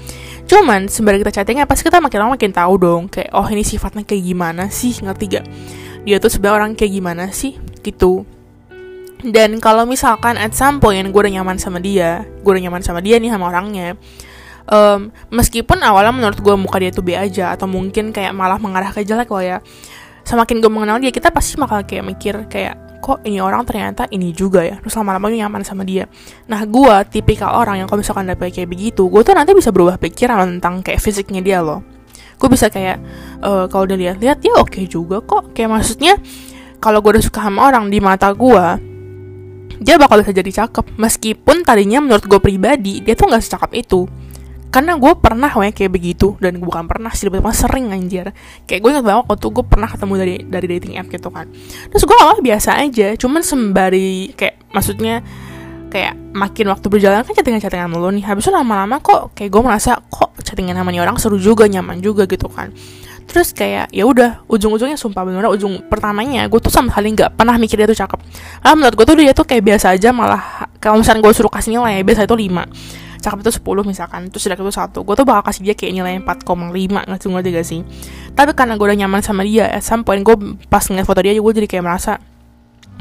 Cuman 0.49 0.91
sembari 0.91 1.23
kita 1.23 1.31
chatting 1.31 1.63
pasti 1.69 1.87
kita 1.87 2.03
makin 2.03 2.19
lama 2.27 2.35
makin 2.35 2.51
tahu 2.51 2.75
dong 2.81 3.03
kayak 3.07 3.31
oh 3.37 3.47
ini 3.47 3.63
sifatnya 3.63 4.03
kayak 4.03 4.23
gimana 4.25 4.67
sih? 4.73 4.99
Ngerti 4.99 5.25
gak? 5.31 5.47
Dia 6.03 6.19
tuh 6.19 6.31
sebenarnya 6.33 6.57
orang 6.59 6.71
kayak 6.75 6.93
gimana 6.99 7.25
sih? 7.31 7.55
Gitu 7.83 8.27
dan 9.23 9.63
kalau 9.63 9.87
misalkan 9.87 10.35
at 10.35 10.51
some 10.53 10.83
point 10.83 11.07
gue 11.07 11.21
udah 11.23 11.33
nyaman 11.43 11.57
sama 11.59 11.79
dia 11.79 12.27
gue 12.43 12.51
udah 12.51 12.63
nyaman 12.69 12.83
sama 12.83 12.99
dia 12.99 13.23
nih 13.23 13.31
sama 13.31 13.55
orangnya 13.55 13.95
um, 14.67 15.15
meskipun 15.31 15.79
awalnya 15.83 16.11
menurut 16.11 16.39
gue 16.43 16.55
muka 16.59 16.83
dia 16.83 16.91
tuh 16.91 17.07
B 17.07 17.15
aja 17.15 17.55
atau 17.55 17.71
mungkin 17.71 18.11
kayak 18.11 18.35
malah 18.35 18.59
mengarah 18.59 18.91
ke 18.91 19.07
jelek 19.07 19.31
loh 19.31 19.43
ya 19.43 19.59
semakin 20.27 20.59
gue 20.59 20.71
mengenal 20.71 20.99
dia 20.99 21.15
kita 21.15 21.31
pasti 21.31 21.59
bakal 21.59 21.83
kayak 21.87 22.05
mikir 22.07 22.35
kayak 22.51 22.93
kok 23.03 23.19
ini 23.27 23.43
orang 23.43 23.67
ternyata 23.67 24.07
ini 24.15 24.31
juga 24.31 24.63
ya? 24.63 24.79
Terus 24.79 24.95
lama-lama 24.95 25.27
nyaman 25.27 25.67
sama 25.67 25.83
dia. 25.83 26.07
Nah 26.47 26.63
gue 26.63 26.95
tipikal 27.11 27.51
orang 27.59 27.83
yang 27.83 27.91
kalau 27.91 27.99
misalkan 27.99 28.31
dapet 28.31 28.55
kayak 28.55 28.71
begitu 28.71 29.11
gue 29.11 29.27
tuh 29.27 29.35
nanti 29.35 29.51
bisa 29.59 29.75
berubah 29.75 29.99
pikiran 29.99 30.39
tentang 30.57 30.87
kayak 30.87 31.03
fisiknya 31.03 31.43
dia 31.43 31.59
loh. 31.59 31.83
Gue 32.39 32.47
bisa 32.47 32.71
kayak 32.71 33.03
uh, 33.43 33.67
kalau 33.67 33.91
udah 33.91 33.99
lihat-lihat 33.99 34.39
ya 34.47 34.55
oke 34.55 34.71
okay 34.71 34.87
juga 34.87 35.19
kok. 35.19 35.51
Kayak 35.51 35.83
maksudnya 35.83 36.15
kalau 36.79 37.03
gue 37.03 37.19
udah 37.19 37.25
suka 37.27 37.43
sama 37.43 37.67
orang 37.67 37.91
di 37.91 37.99
mata 37.99 38.31
gue 38.31 38.92
dia 39.83 39.99
bakal 39.99 40.23
bisa 40.23 40.33
jadi 40.33 40.51
cakep. 40.65 40.97
Meskipun 40.97 41.67
tadinya 41.67 41.99
menurut 42.01 42.25
gue 42.25 42.41
pribadi 42.41 43.03
dia 43.03 43.15
tuh 43.19 43.29
nggak 43.29 43.43
secakep 43.43 43.73
itu. 43.77 44.07
Karena 44.73 44.97
gue 44.97 45.13
pernah 45.21 45.53
ya 45.53 45.71
kayak 45.75 45.93
begitu. 45.93 46.39
Dan 46.41 46.63
gue 46.63 46.67
bukan 46.67 46.89
pernah 46.89 47.13
sih 47.13 47.29
lebih 47.29 47.45
sering 47.53 47.93
anjir. 47.93 48.33
Kayak 48.65 48.81
gue 48.81 48.91
inget 48.97 49.05
banget 49.05 49.27
waktu 49.29 49.47
gue 49.53 49.65
pernah 49.69 49.89
ketemu 49.91 50.15
dari 50.17 50.35
dari 50.49 50.67
dating 50.79 50.95
app 50.97 51.09
gitu 51.13 51.29
kan. 51.29 51.47
Terus 51.93 52.03
gue 52.09 52.17
awal 52.17 52.39
biasa 52.41 52.81
aja 52.81 53.13
cuman 53.19 53.43
sembari 53.45 54.33
kayak 54.33 54.73
maksudnya 54.73 55.21
kayak 55.93 56.17
makin 56.33 56.73
waktu 56.73 56.89
berjalan 56.89 57.21
kan 57.21 57.37
chattingan-chattingan 57.37 57.93
mulu 57.93 58.09
nih. 58.15 58.25
Habis 58.25 58.49
itu 58.49 58.53
lama-lama 58.55 59.03
kok 59.05 59.37
kayak 59.37 59.53
gue 59.53 59.63
merasa 59.63 60.01
kok 60.09 60.33
chattingan 60.41 60.79
sama 60.79 60.91
orang 60.97 61.21
seru 61.21 61.37
juga 61.37 61.69
nyaman 61.69 62.01
juga 62.01 62.25
gitu 62.25 62.49
kan 62.49 62.73
terus 63.33 63.57
kayak 63.57 63.89
ya 63.89 64.05
udah 64.05 64.45
ujung-ujungnya 64.45 65.01
sumpah 65.01 65.25
bener 65.25 65.49
ujung 65.49 65.81
pertamanya 65.89 66.45
gue 66.53 66.61
tuh 66.61 66.69
sama 66.69 66.93
sekali 66.93 67.17
nggak 67.17 67.33
pernah 67.33 67.57
mikir 67.57 67.81
dia 67.81 67.89
tuh 67.89 67.97
cakep. 67.97 68.21
Ah 68.61 68.77
menurut 68.77 68.93
gue 68.93 69.07
tuh 69.09 69.17
dia 69.17 69.33
tuh 69.33 69.49
kayak 69.49 69.65
biasa 69.65 69.97
aja 69.97 70.13
malah 70.13 70.69
kalau 70.77 71.01
misalnya 71.01 71.25
gue 71.25 71.33
suruh 71.33 71.49
kasih 71.49 71.81
nilai 71.81 72.05
biasa 72.05 72.29
itu 72.29 72.37
5 72.37 73.23
cakep 73.23 73.39
itu 73.39 73.51
10 73.63 73.87
misalkan 73.89 74.21
terus 74.29 74.43
jelek 74.45 74.61
itu 74.61 74.75
satu. 74.75 75.01
Gue 75.07 75.15
tuh 75.17 75.25
bakal 75.25 75.49
kasih 75.49 75.63
dia 75.65 75.75
kayak 75.79 75.93
nilai 75.97 76.13
4,5 76.21 76.45
nggak 76.45 77.07
ngerti 77.09 77.49
gak 77.55 77.67
sih? 77.67 77.81
Tapi 78.37 78.51
karena 78.53 78.77
gue 78.77 78.85
udah 78.85 78.99
nyaman 78.99 79.25
sama 79.25 79.47
dia 79.49 79.71
at 79.71 79.81
some 79.81 80.05
gue 80.05 80.37
pas 80.69 80.85
ngeliat 80.85 81.07
foto 81.09 81.25
dia 81.25 81.33
gue 81.33 81.53
jadi 81.57 81.69
kayak 81.71 81.85
merasa 81.87 82.21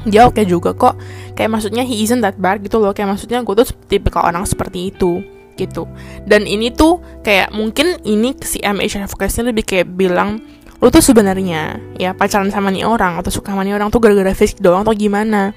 dia 0.07 0.23
oke 0.23 0.39
okay 0.39 0.45
juga 0.47 0.71
kok. 0.71 0.95
Kayak 1.35 1.59
maksudnya 1.59 1.83
he 1.83 2.05
isn't 2.05 2.23
that 2.23 2.39
bad 2.39 2.63
gitu 2.63 2.79
loh 2.79 2.95
kayak 2.95 3.11
maksudnya 3.11 3.43
gue 3.43 3.55
tuh 3.57 3.67
tipikal 3.89 4.23
orang 4.23 4.47
seperti 4.47 4.93
itu 4.93 5.40
gitu. 5.59 5.87
Dan 6.23 6.47
ini 6.47 6.71
tuh 6.71 7.01
kayak 7.21 7.51
mungkin 7.55 7.99
ini 8.07 8.35
si 8.41 8.59
MH 8.61 9.07
advocacy 9.07 9.41
lebih 9.43 9.63
kayak 9.67 9.87
bilang 9.95 10.41
lu 10.81 10.89
tuh 10.89 11.03
sebenarnya 11.03 11.77
ya 12.01 12.17
pacaran 12.17 12.49
sama 12.49 12.73
nih 12.73 12.89
orang 12.89 13.21
atau 13.21 13.29
suka 13.29 13.53
sama 13.53 13.61
nih 13.61 13.77
orang 13.77 13.93
tuh 13.93 14.01
gara-gara 14.01 14.33
fisik 14.33 14.57
doang 14.59 14.81
atau 14.81 14.97
gimana? 14.97 15.53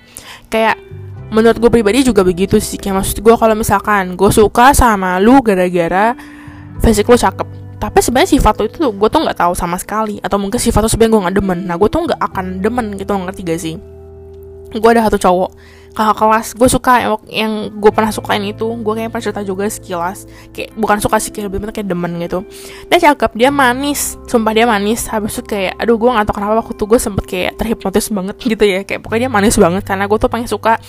Kayak 0.53 0.77
menurut 1.33 1.57
gue 1.57 1.71
pribadi 1.73 2.05
juga 2.05 2.21
begitu 2.21 2.61
sih. 2.61 2.77
Kayak 2.77 3.01
maksud 3.01 3.25
gue 3.25 3.35
kalau 3.35 3.57
misalkan 3.57 4.21
gue 4.21 4.31
suka 4.31 4.77
sama 4.77 5.17
lu 5.19 5.41
gara-gara 5.41 6.13
fisik 6.85 7.09
lu 7.09 7.17
cakep. 7.17 7.49
Tapi 7.81 7.99
sebenarnya 8.01 8.31
sifat 8.37 8.55
lu 8.61 8.65
itu 8.69 8.77
tuh 8.81 8.93
gue 8.93 9.09
tuh 9.09 9.21
nggak 9.25 9.39
tahu 9.41 9.57
sama 9.57 9.81
sekali. 9.81 10.21
Atau 10.21 10.37
mungkin 10.37 10.61
sifat 10.61 10.85
lu 10.85 10.91
sebenarnya 10.93 11.13
gue 11.17 11.23
nggak 11.25 11.37
demen. 11.41 11.59
Nah 11.65 11.77
gue 11.81 11.89
tuh 11.89 12.05
nggak 12.05 12.21
akan 12.21 12.45
demen 12.61 12.87
gitu 13.01 13.17
ngerti 13.17 13.41
gak 13.49 13.61
sih? 13.61 13.75
Gue 14.77 14.91
ada 14.93 15.09
satu 15.09 15.17
cowok 15.17 15.51
kakak 15.95 16.17
kelas 16.19 16.47
gue 16.59 16.69
suka 16.69 16.93
yang, 17.31 17.71
gue 17.71 17.91
pernah 17.95 18.11
sukain 18.11 18.43
itu 18.43 18.67
gue 18.67 18.93
kayak 18.99 19.15
pernah 19.15 19.25
cerita 19.25 19.43
juga 19.47 19.71
sekilas. 19.71 20.27
Kayak 20.51 20.75
bukan 20.75 20.99
suka 20.99 21.17
sih 21.23 21.31
kayak 21.31 21.47
lebih 21.49 21.71
kayak 21.71 21.87
demen 21.87 22.19
gitu. 22.19 22.43
Dia 22.91 22.99
cakep 23.11 23.39
dia 23.39 23.51
manis 23.55 24.19
sumpah 24.27 24.53
dia 24.53 24.67
manis. 24.67 25.07
Habis 25.07 25.39
itu 25.39 25.55
kayak 25.55 25.79
aduh 25.79 25.95
gue 25.95 26.11
gak 26.11 26.27
tau 26.27 26.35
kenapa 26.35 26.67
waktu 26.67 26.75
itu 26.75 26.85
gue 26.91 27.01
sempet 27.01 27.25
kayak 27.31 27.53
terhipnotis 27.57 28.11
banget 28.11 28.37
gitu 28.59 28.65
ya. 28.67 28.81
Kayak 28.83 29.01
pokoknya 29.07 29.31
dia 29.31 29.33
manis 29.33 29.55
banget 29.55 29.83
karena 29.87 30.05
gue 30.11 30.19
tuh 30.19 30.31
pengen 30.31 30.51
suka 30.51 30.83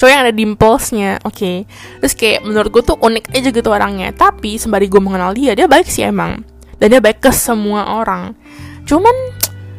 cowok 0.00 0.10
yang 0.10 0.22
ada 0.24 0.32
dimplesnya 0.32 1.10
oke. 1.24 1.36
Okay. 1.36 1.56
terus 2.00 2.12
kayak 2.16 2.40
menurut 2.44 2.72
gue 2.72 2.82
tuh 2.82 2.96
unik 2.96 3.36
aja 3.36 3.48
gitu 3.52 3.68
orangnya. 3.68 4.08
Tapi 4.16 4.56
sembari 4.56 4.88
gue 4.88 5.00
mengenal 5.04 5.36
dia 5.36 5.52
dia 5.52 5.68
baik 5.68 5.86
sih 5.86 6.08
emang. 6.08 6.40
Dan 6.80 6.96
dia 6.96 7.00
baik 7.04 7.20
ke 7.20 7.28
semua 7.32 8.00
orang. 8.00 8.32
Cuman 8.88 9.35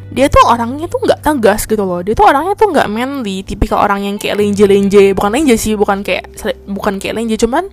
dia 0.08 0.26
tuh 0.32 0.40
orangnya 0.48 0.88
tuh 0.88 1.04
nggak 1.04 1.20
tegas 1.20 1.68
gitu 1.68 1.84
loh. 1.84 2.00
Dia 2.00 2.16
tuh 2.16 2.24
orangnya 2.24 2.56
tuh 2.56 2.72
nggak 2.72 2.88
manly 2.88 3.44
tipikal 3.44 3.84
orang 3.84 4.08
yang 4.08 4.16
kayak 4.16 4.40
lenje-lenje. 4.40 5.12
Bukan 5.12 5.30
lenje 5.30 5.54
sih 5.60 5.76
bukan 5.76 6.00
kayak 6.00 6.32
bukan 6.64 6.96
kayak 6.96 7.14
lenje 7.16 7.36
cuman 7.36 7.68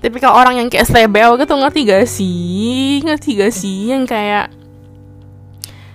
tipikal 0.00 0.32
orang 0.32 0.60
yang 0.60 0.68
kayak 0.72 0.88
slebel 0.88 1.36
gitu 1.40 1.52
ngerti 1.56 1.80
gak 1.88 2.04
sih? 2.08 3.04
Ngerti 3.04 3.28
gak 3.36 3.52
sih? 3.52 3.92
Yang 3.92 4.02
kayak 4.12 4.46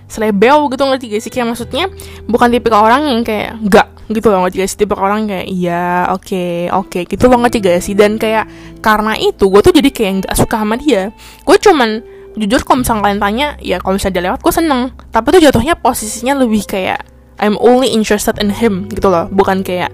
slebel 0.06 0.70
gitu 0.70 0.82
ngerti 0.86 1.04
gak 1.10 1.22
sih? 1.22 1.30
Kayak 1.30 1.46
maksudnya 1.54 1.84
bukan 2.26 2.48
tipikal 2.50 2.86
orang 2.86 3.06
yang 3.06 3.22
kayak 3.26 3.58
nggak 3.62 3.86
gitu 4.10 4.26
loh 4.30 4.46
ngerti 4.46 4.56
gak 4.62 4.70
sih? 4.70 4.78
Tipikal 4.78 5.04
orang 5.10 5.26
kayak 5.26 5.46
iya 5.50 6.10
oke 6.10 6.22
okay, 6.22 6.70
oke 6.70 6.88
okay, 6.90 7.02
gitu 7.06 7.26
loh 7.26 7.38
ngerti 7.42 7.58
gak 7.62 7.78
sih? 7.82 7.94
Dan 7.98 8.18
kayak 8.18 8.46
karena 8.82 9.14
itu 9.18 9.44
gue 9.50 9.60
tuh 9.62 9.74
jadi 9.74 9.90
kayak 9.90 10.12
nggak 10.22 10.34
suka 10.34 10.56
sama 10.62 10.74
dia. 10.78 11.10
Gue 11.42 11.58
cuman 11.58 12.15
jujur 12.36 12.60
kalau 12.62 12.84
misalnya 12.84 13.02
kalian 13.08 13.20
tanya 13.20 13.46
ya 13.64 13.76
kalau 13.80 13.96
misalnya 13.96 14.14
dia 14.20 14.24
lewat 14.30 14.40
gue 14.44 14.52
seneng. 14.52 14.82
Tapi 15.10 15.26
tuh 15.32 15.40
jatuhnya 15.40 15.74
posisinya 15.80 16.34
lebih 16.44 16.68
kayak 16.68 17.00
I'm 17.36 17.56
only 17.60 17.92
interested 17.92 18.36
in 18.40 18.52
him 18.52 18.88
gitu 18.92 19.08
loh. 19.08 19.28
Bukan 19.28 19.64
kayak 19.64 19.92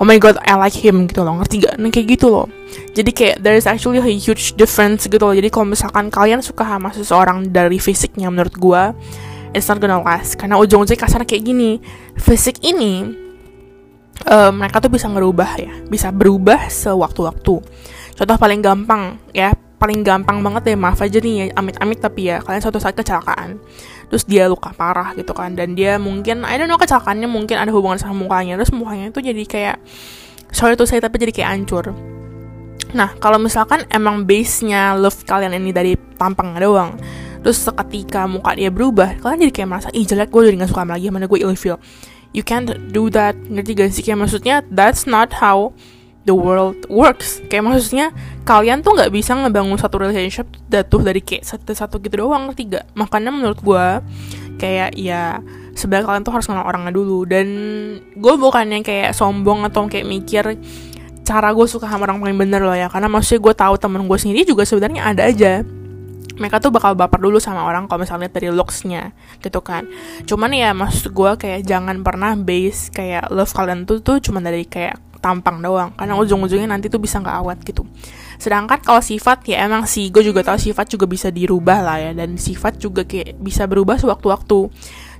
oh 0.00 0.04
my 0.08 0.16
god 0.16 0.40
I 0.44 0.56
like 0.56 0.76
him 0.76 1.08
gitu 1.08 1.24
loh. 1.24 1.36
Ngerti 1.40 1.68
gak? 1.68 1.76
Nah 1.76 1.92
kayak 1.92 2.06
gitu 2.16 2.32
loh. 2.32 2.46
Jadi 2.92 3.10
kayak 3.12 3.36
there 3.44 3.56
is 3.56 3.68
actually 3.68 4.00
a 4.00 4.04
huge 4.04 4.56
difference 4.56 5.04
gitu 5.08 5.20
loh. 5.20 5.36
Jadi 5.36 5.48
kalau 5.52 5.68
misalkan 5.68 6.08
kalian 6.08 6.40
suka 6.40 6.64
sama 6.64 6.92
seseorang 6.92 7.52
dari 7.52 7.76
fisiknya 7.76 8.32
menurut 8.32 8.56
gue 8.56 8.82
it's 9.52 9.68
not 9.68 9.80
gonna 9.80 10.00
last. 10.00 10.40
Karena 10.40 10.56
ujung-ujungnya 10.56 11.00
kasar 11.00 11.24
kayak 11.28 11.44
gini. 11.44 11.80
Fisik 12.16 12.60
ini 12.64 13.04
uh, 14.28 14.52
mereka 14.52 14.80
tuh 14.80 14.92
bisa 14.92 15.08
ngerubah 15.08 15.50
ya. 15.60 15.72
Bisa 15.88 16.08
berubah 16.12 16.68
sewaktu-waktu. 16.68 17.54
Contoh 18.12 18.36
paling 18.36 18.60
gampang 18.60 19.16
ya 19.32 19.56
paling 19.82 20.06
gampang 20.06 20.38
banget 20.46 20.62
deh 20.70 20.78
maaf 20.78 21.02
aja 21.02 21.18
nih 21.18 21.34
ya 21.34 21.44
amit-amit 21.58 21.98
tapi 21.98 22.30
ya 22.30 22.38
kalian 22.38 22.62
suatu 22.62 22.78
saat 22.78 22.94
kecelakaan 22.94 23.58
terus 24.06 24.22
dia 24.22 24.46
luka 24.46 24.70
parah 24.70 25.10
gitu 25.18 25.34
kan 25.34 25.58
dan 25.58 25.74
dia 25.74 25.98
mungkin 25.98 26.46
I 26.46 26.54
don't 26.54 26.70
know 26.70 26.78
kecelakaannya 26.78 27.26
mungkin 27.26 27.58
ada 27.58 27.74
hubungan 27.74 27.98
sama 27.98 28.14
mukanya 28.14 28.54
terus 28.62 28.70
mukanya 28.70 29.10
itu 29.10 29.18
jadi 29.18 29.42
kayak 29.42 29.76
sorry 30.54 30.78
tuh 30.78 30.86
saya 30.86 31.02
tapi 31.02 31.18
jadi 31.18 31.34
kayak 31.34 31.50
hancur 31.50 31.90
Nah, 32.92 33.16
kalau 33.16 33.40
misalkan 33.40 33.88
emang 33.88 34.28
base-nya 34.28 34.92
love 34.92 35.24
kalian 35.24 35.56
ini 35.56 35.72
dari 35.72 35.96
tampang 36.20 36.52
doang, 36.60 37.00
terus 37.40 37.56
seketika 37.64 38.28
muka 38.28 38.52
dia 38.52 38.68
berubah, 38.68 39.16
kalian 39.16 39.48
jadi 39.48 39.52
kayak 39.52 39.68
merasa, 39.68 39.88
ih 39.96 40.04
jelek 40.04 40.28
gue 40.28 40.52
jadi 40.52 40.60
gak 40.60 40.70
suka 40.76 40.84
lagi, 40.84 41.08
mana 41.08 41.24
gue 41.24 41.40
ilfeel. 41.40 41.80
You 42.36 42.44
can't 42.44 42.68
do 42.92 43.08
that, 43.16 43.32
ngerti 43.48 43.72
gak 43.76 43.96
sih? 43.96 44.04
Kayak 44.04 44.28
maksudnya, 44.28 44.56
that's 44.68 45.08
not 45.08 45.32
how 45.40 45.72
the 46.24 46.34
world 46.34 46.86
works. 46.86 47.42
Kayak 47.50 47.72
maksudnya, 47.72 48.06
kalian 48.46 48.80
tuh 48.80 48.94
gak 48.94 49.10
bisa 49.10 49.34
ngebangun 49.34 49.78
satu 49.78 50.02
relationship 50.02 50.48
jatuh 50.70 51.00
dari 51.02 51.20
kayak 51.22 51.46
satu-satu 51.46 51.98
gitu 52.02 52.26
doang, 52.26 52.50
gak? 52.52 52.86
Makanya 52.94 53.30
menurut 53.34 53.58
gue, 53.60 53.86
kayak 54.62 54.94
ya 54.94 55.42
sebenarnya 55.74 56.06
kalian 56.06 56.22
tuh 56.22 56.32
harus 56.38 56.46
kenal 56.46 56.62
orangnya 56.62 56.92
dulu 56.94 57.24
dan 57.24 57.46
gue 58.14 58.34
bukannya 58.36 58.84
kayak 58.84 59.16
sombong 59.16 59.66
atau 59.66 59.88
kayak 59.88 60.06
mikir 60.06 60.44
cara 61.22 61.48
gue 61.54 61.66
suka 61.66 61.88
sama 61.88 62.06
orang 62.06 62.20
paling 62.20 62.38
bener 62.38 62.60
loh 62.62 62.76
ya 62.76 62.86
karena 62.86 63.08
maksudnya 63.08 63.40
gue 63.42 63.54
tahu 63.56 63.74
temen 63.78 64.04
gue 64.04 64.18
sendiri 64.18 64.42
juga 64.44 64.62
sebenarnya 64.66 65.02
ada 65.02 65.22
aja 65.26 65.64
mereka 66.36 66.58
tuh 66.58 66.72
bakal 66.74 66.96
baper 66.96 67.20
dulu 67.20 67.38
sama 67.38 67.62
orang 67.62 67.86
kalau 67.86 68.02
misalnya 68.02 68.28
dari 68.32 68.50
looksnya 68.50 69.14
gitu 69.40 69.62
kan 69.62 69.86
cuman 70.26 70.50
ya 70.52 70.70
maksud 70.74 71.14
gue 71.14 71.30
kayak 71.38 71.62
jangan 71.62 72.02
pernah 72.02 72.34
base 72.34 72.90
kayak 72.90 73.30
love 73.30 73.52
kalian 73.52 73.86
tuh 73.86 74.02
tuh 74.02 74.18
cuma 74.18 74.42
dari 74.42 74.66
kayak 74.66 74.98
tampang 75.22 75.62
doang. 75.62 75.94
Karena 75.94 76.18
ujung-ujungnya 76.18 76.74
nanti 76.74 76.90
tuh 76.90 76.98
bisa 76.98 77.22
nggak 77.22 77.36
awet 77.38 77.58
gitu. 77.62 77.86
Sedangkan 78.42 78.82
kalau 78.82 78.98
sifat 78.98 79.46
ya 79.46 79.62
emang 79.62 79.86
sih 79.86 80.10
gue 80.10 80.26
juga 80.26 80.42
tahu 80.42 80.58
sifat 80.58 80.90
juga 80.90 81.06
bisa 81.06 81.30
dirubah 81.30 81.78
lah 81.80 81.96
ya. 82.02 82.10
Dan 82.12 82.34
sifat 82.34 82.82
juga 82.82 83.06
kayak 83.06 83.38
bisa 83.38 83.70
berubah 83.70 83.96
sewaktu-waktu. 84.02 84.68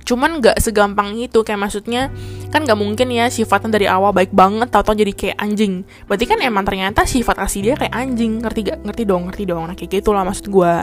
Cuman 0.03 0.43
nggak 0.43 0.59
segampang 0.59 1.15
itu. 1.15 1.39
Kayak 1.47 1.59
maksudnya 1.63 2.11
kan 2.51 2.67
nggak 2.67 2.75
mungkin 2.75 3.07
ya 3.15 3.31
sifatnya 3.31 3.79
dari 3.79 3.87
awal 3.87 4.11
baik 4.11 4.35
banget 4.35 4.67
tau 4.67 4.83
tau 4.83 4.93
jadi 4.93 5.15
kayak 5.15 5.39
anjing. 5.39 5.87
Berarti 6.05 6.25
kan 6.27 6.37
emang 6.43 6.67
ternyata 6.67 7.07
sifat 7.07 7.39
asli 7.39 7.71
dia 7.71 7.79
kayak 7.79 7.95
anjing. 7.95 8.43
Ngerti 8.43 8.59
gak 8.67 8.79
ngerti 8.83 9.03
dong 9.07 9.31
ngerti 9.31 9.43
dong. 9.47 9.63
Nah 9.71 9.75
kayak 9.79 10.03
gitu 10.03 10.11
lah 10.11 10.27
maksud 10.27 10.51
gue 10.51 10.73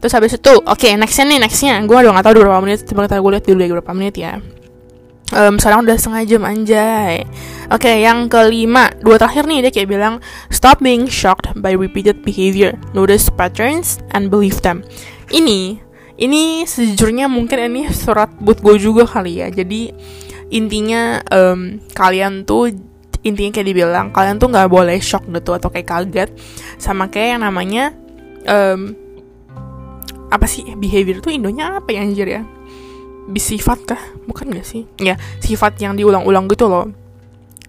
terus 0.00 0.16
habis 0.16 0.32
itu 0.32 0.48
oke 0.48 0.80
okay, 0.80 0.96
nextnya 0.98 1.24
nih 1.30 1.38
nextnya. 1.46 1.74
Gue 1.86 1.94
udah 1.94 2.10
nggak 2.10 2.26
tahu 2.26 2.34
berapa 2.42 2.60
menit. 2.60 2.82
Coba 2.82 3.06
kita 3.06 3.22
gue 3.22 3.32
lihat 3.38 3.44
dulu 3.46 3.60
ya 3.62 3.70
berapa 3.78 3.92
menit 3.94 4.16
ya 4.18 4.59
um, 5.34 5.56
sekarang 5.58 5.86
udah 5.86 5.96
setengah 5.96 6.22
jam 6.26 6.42
anjay. 6.46 7.26
Oke, 7.70 7.86
okay, 7.86 7.96
yang 8.02 8.26
kelima, 8.26 8.90
dua 9.02 9.18
terakhir 9.18 9.46
nih 9.46 9.66
dia 9.66 9.72
kayak 9.72 9.88
bilang 9.90 10.14
stop 10.50 10.82
being 10.82 11.06
shocked 11.06 11.50
by 11.58 11.74
repeated 11.74 12.22
behavior, 12.26 12.74
notice 12.94 13.30
patterns 13.30 14.02
and 14.14 14.30
believe 14.30 14.58
them. 14.62 14.82
Ini 15.30 15.78
ini 16.20 16.66
sejujurnya 16.68 17.30
mungkin 17.30 17.72
ini 17.72 17.88
surat 17.94 18.28
buat 18.42 18.60
gue 18.60 18.76
juga 18.76 19.06
kali 19.08 19.40
ya. 19.40 19.48
Jadi 19.48 19.90
intinya 20.50 21.22
um, 21.30 21.78
kalian 21.94 22.42
tuh 22.42 22.74
intinya 23.20 23.52
kayak 23.52 23.68
dibilang 23.68 24.06
kalian 24.10 24.40
tuh 24.40 24.48
nggak 24.48 24.70
boleh 24.72 24.98
shock 24.98 25.28
gitu 25.28 25.52
atau 25.52 25.68
kayak 25.68 25.88
kaget 25.88 26.30
sama 26.80 27.06
kayak 27.12 27.36
yang 27.36 27.42
namanya 27.44 27.92
um, 28.48 28.96
apa 30.30 30.46
sih 30.46 30.64
behavior 30.78 31.20
tuh 31.20 31.34
indonya 31.34 31.76
apa 31.76 31.90
ya 31.92 32.00
anjir 32.06 32.28
ya 32.30 32.42
sifat 33.36 33.78
kah? 33.86 34.02
Bukan 34.26 34.50
gak 34.52 34.66
sih? 34.66 34.86
Ya 35.00 35.16
sifat 35.40 35.78
yang 35.80 35.94
diulang-ulang 35.94 36.50
gitu 36.50 36.66
loh. 36.66 36.90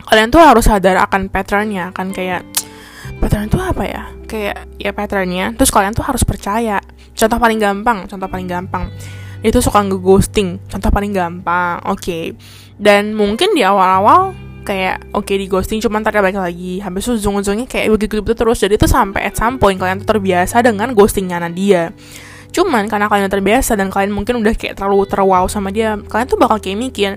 Kalian 0.01 0.33
tuh 0.33 0.41
harus 0.41 0.65
sadar 0.65 0.97
akan 1.05 1.29
patternnya 1.29 1.93
akan 1.93 2.11
kayak 2.11 2.43
pattern 3.21 3.47
itu 3.47 3.59
apa 3.61 3.83
ya? 3.85 4.03
Kayak 4.25 4.67
ya 4.81 4.91
patternnya. 4.91 5.53
Terus 5.55 5.69
kalian 5.69 5.93
tuh 5.93 6.03
harus 6.03 6.25
percaya. 6.25 6.81
Contoh 7.13 7.37
paling 7.37 7.59
gampang 7.61 8.09
contoh 8.09 8.27
paling 8.27 8.47
gampang. 8.49 8.89
Itu 9.41 9.61
suka 9.61 9.81
ngeghosting 9.85 10.69
contoh 10.69 10.89
paling 10.89 11.11
gampang 11.13 11.81
oke. 11.85 12.01
Okay. 12.01 12.33
dan 12.81 13.13
mungkin 13.13 13.53
di 13.53 13.61
awal-awal 13.61 14.33
kayak 14.65 15.13
oke 15.13 15.25
okay, 15.25 15.35
di 15.37 15.45
ghosting 15.45 15.77
cuman 15.81 16.01
tadi 16.01 16.17
balik 16.21 16.37
lagi. 16.37 16.81
Habis 16.81 17.01
itu 17.05 17.11
ujung-ujungnya 17.21 17.65
kayak 17.69 17.93
begitu 17.93 18.21
begitu 18.21 18.37
terus. 18.41 18.57
Jadi 18.61 18.77
itu 18.77 18.87
sampai 18.89 19.29
at 19.29 19.37
some 19.37 19.61
point 19.61 19.77
kalian 19.77 20.01
tuh 20.01 20.17
terbiasa 20.17 20.65
dengan 20.65 20.93
ghostingnya 20.97 21.41
dia 21.53 21.93
cuman 22.51 22.87
karena 22.91 23.07
kalian 23.07 23.31
terbiasa 23.31 23.79
dan 23.79 23.87
kalian 23.87 24.11
mungkin 24.11 24.43
udah 24.43 24.53
kayak 24.55 24.75
terlalu 24.75 25.07
terwow 25.07 25.47
sama 25.47 25.71
dia 25.71 25.95
kalian 25.95 26.27
tuh 26.27 26.39
bakal 26.39 26.59
kayak 26.59 26.77
mikir 26.77 27.11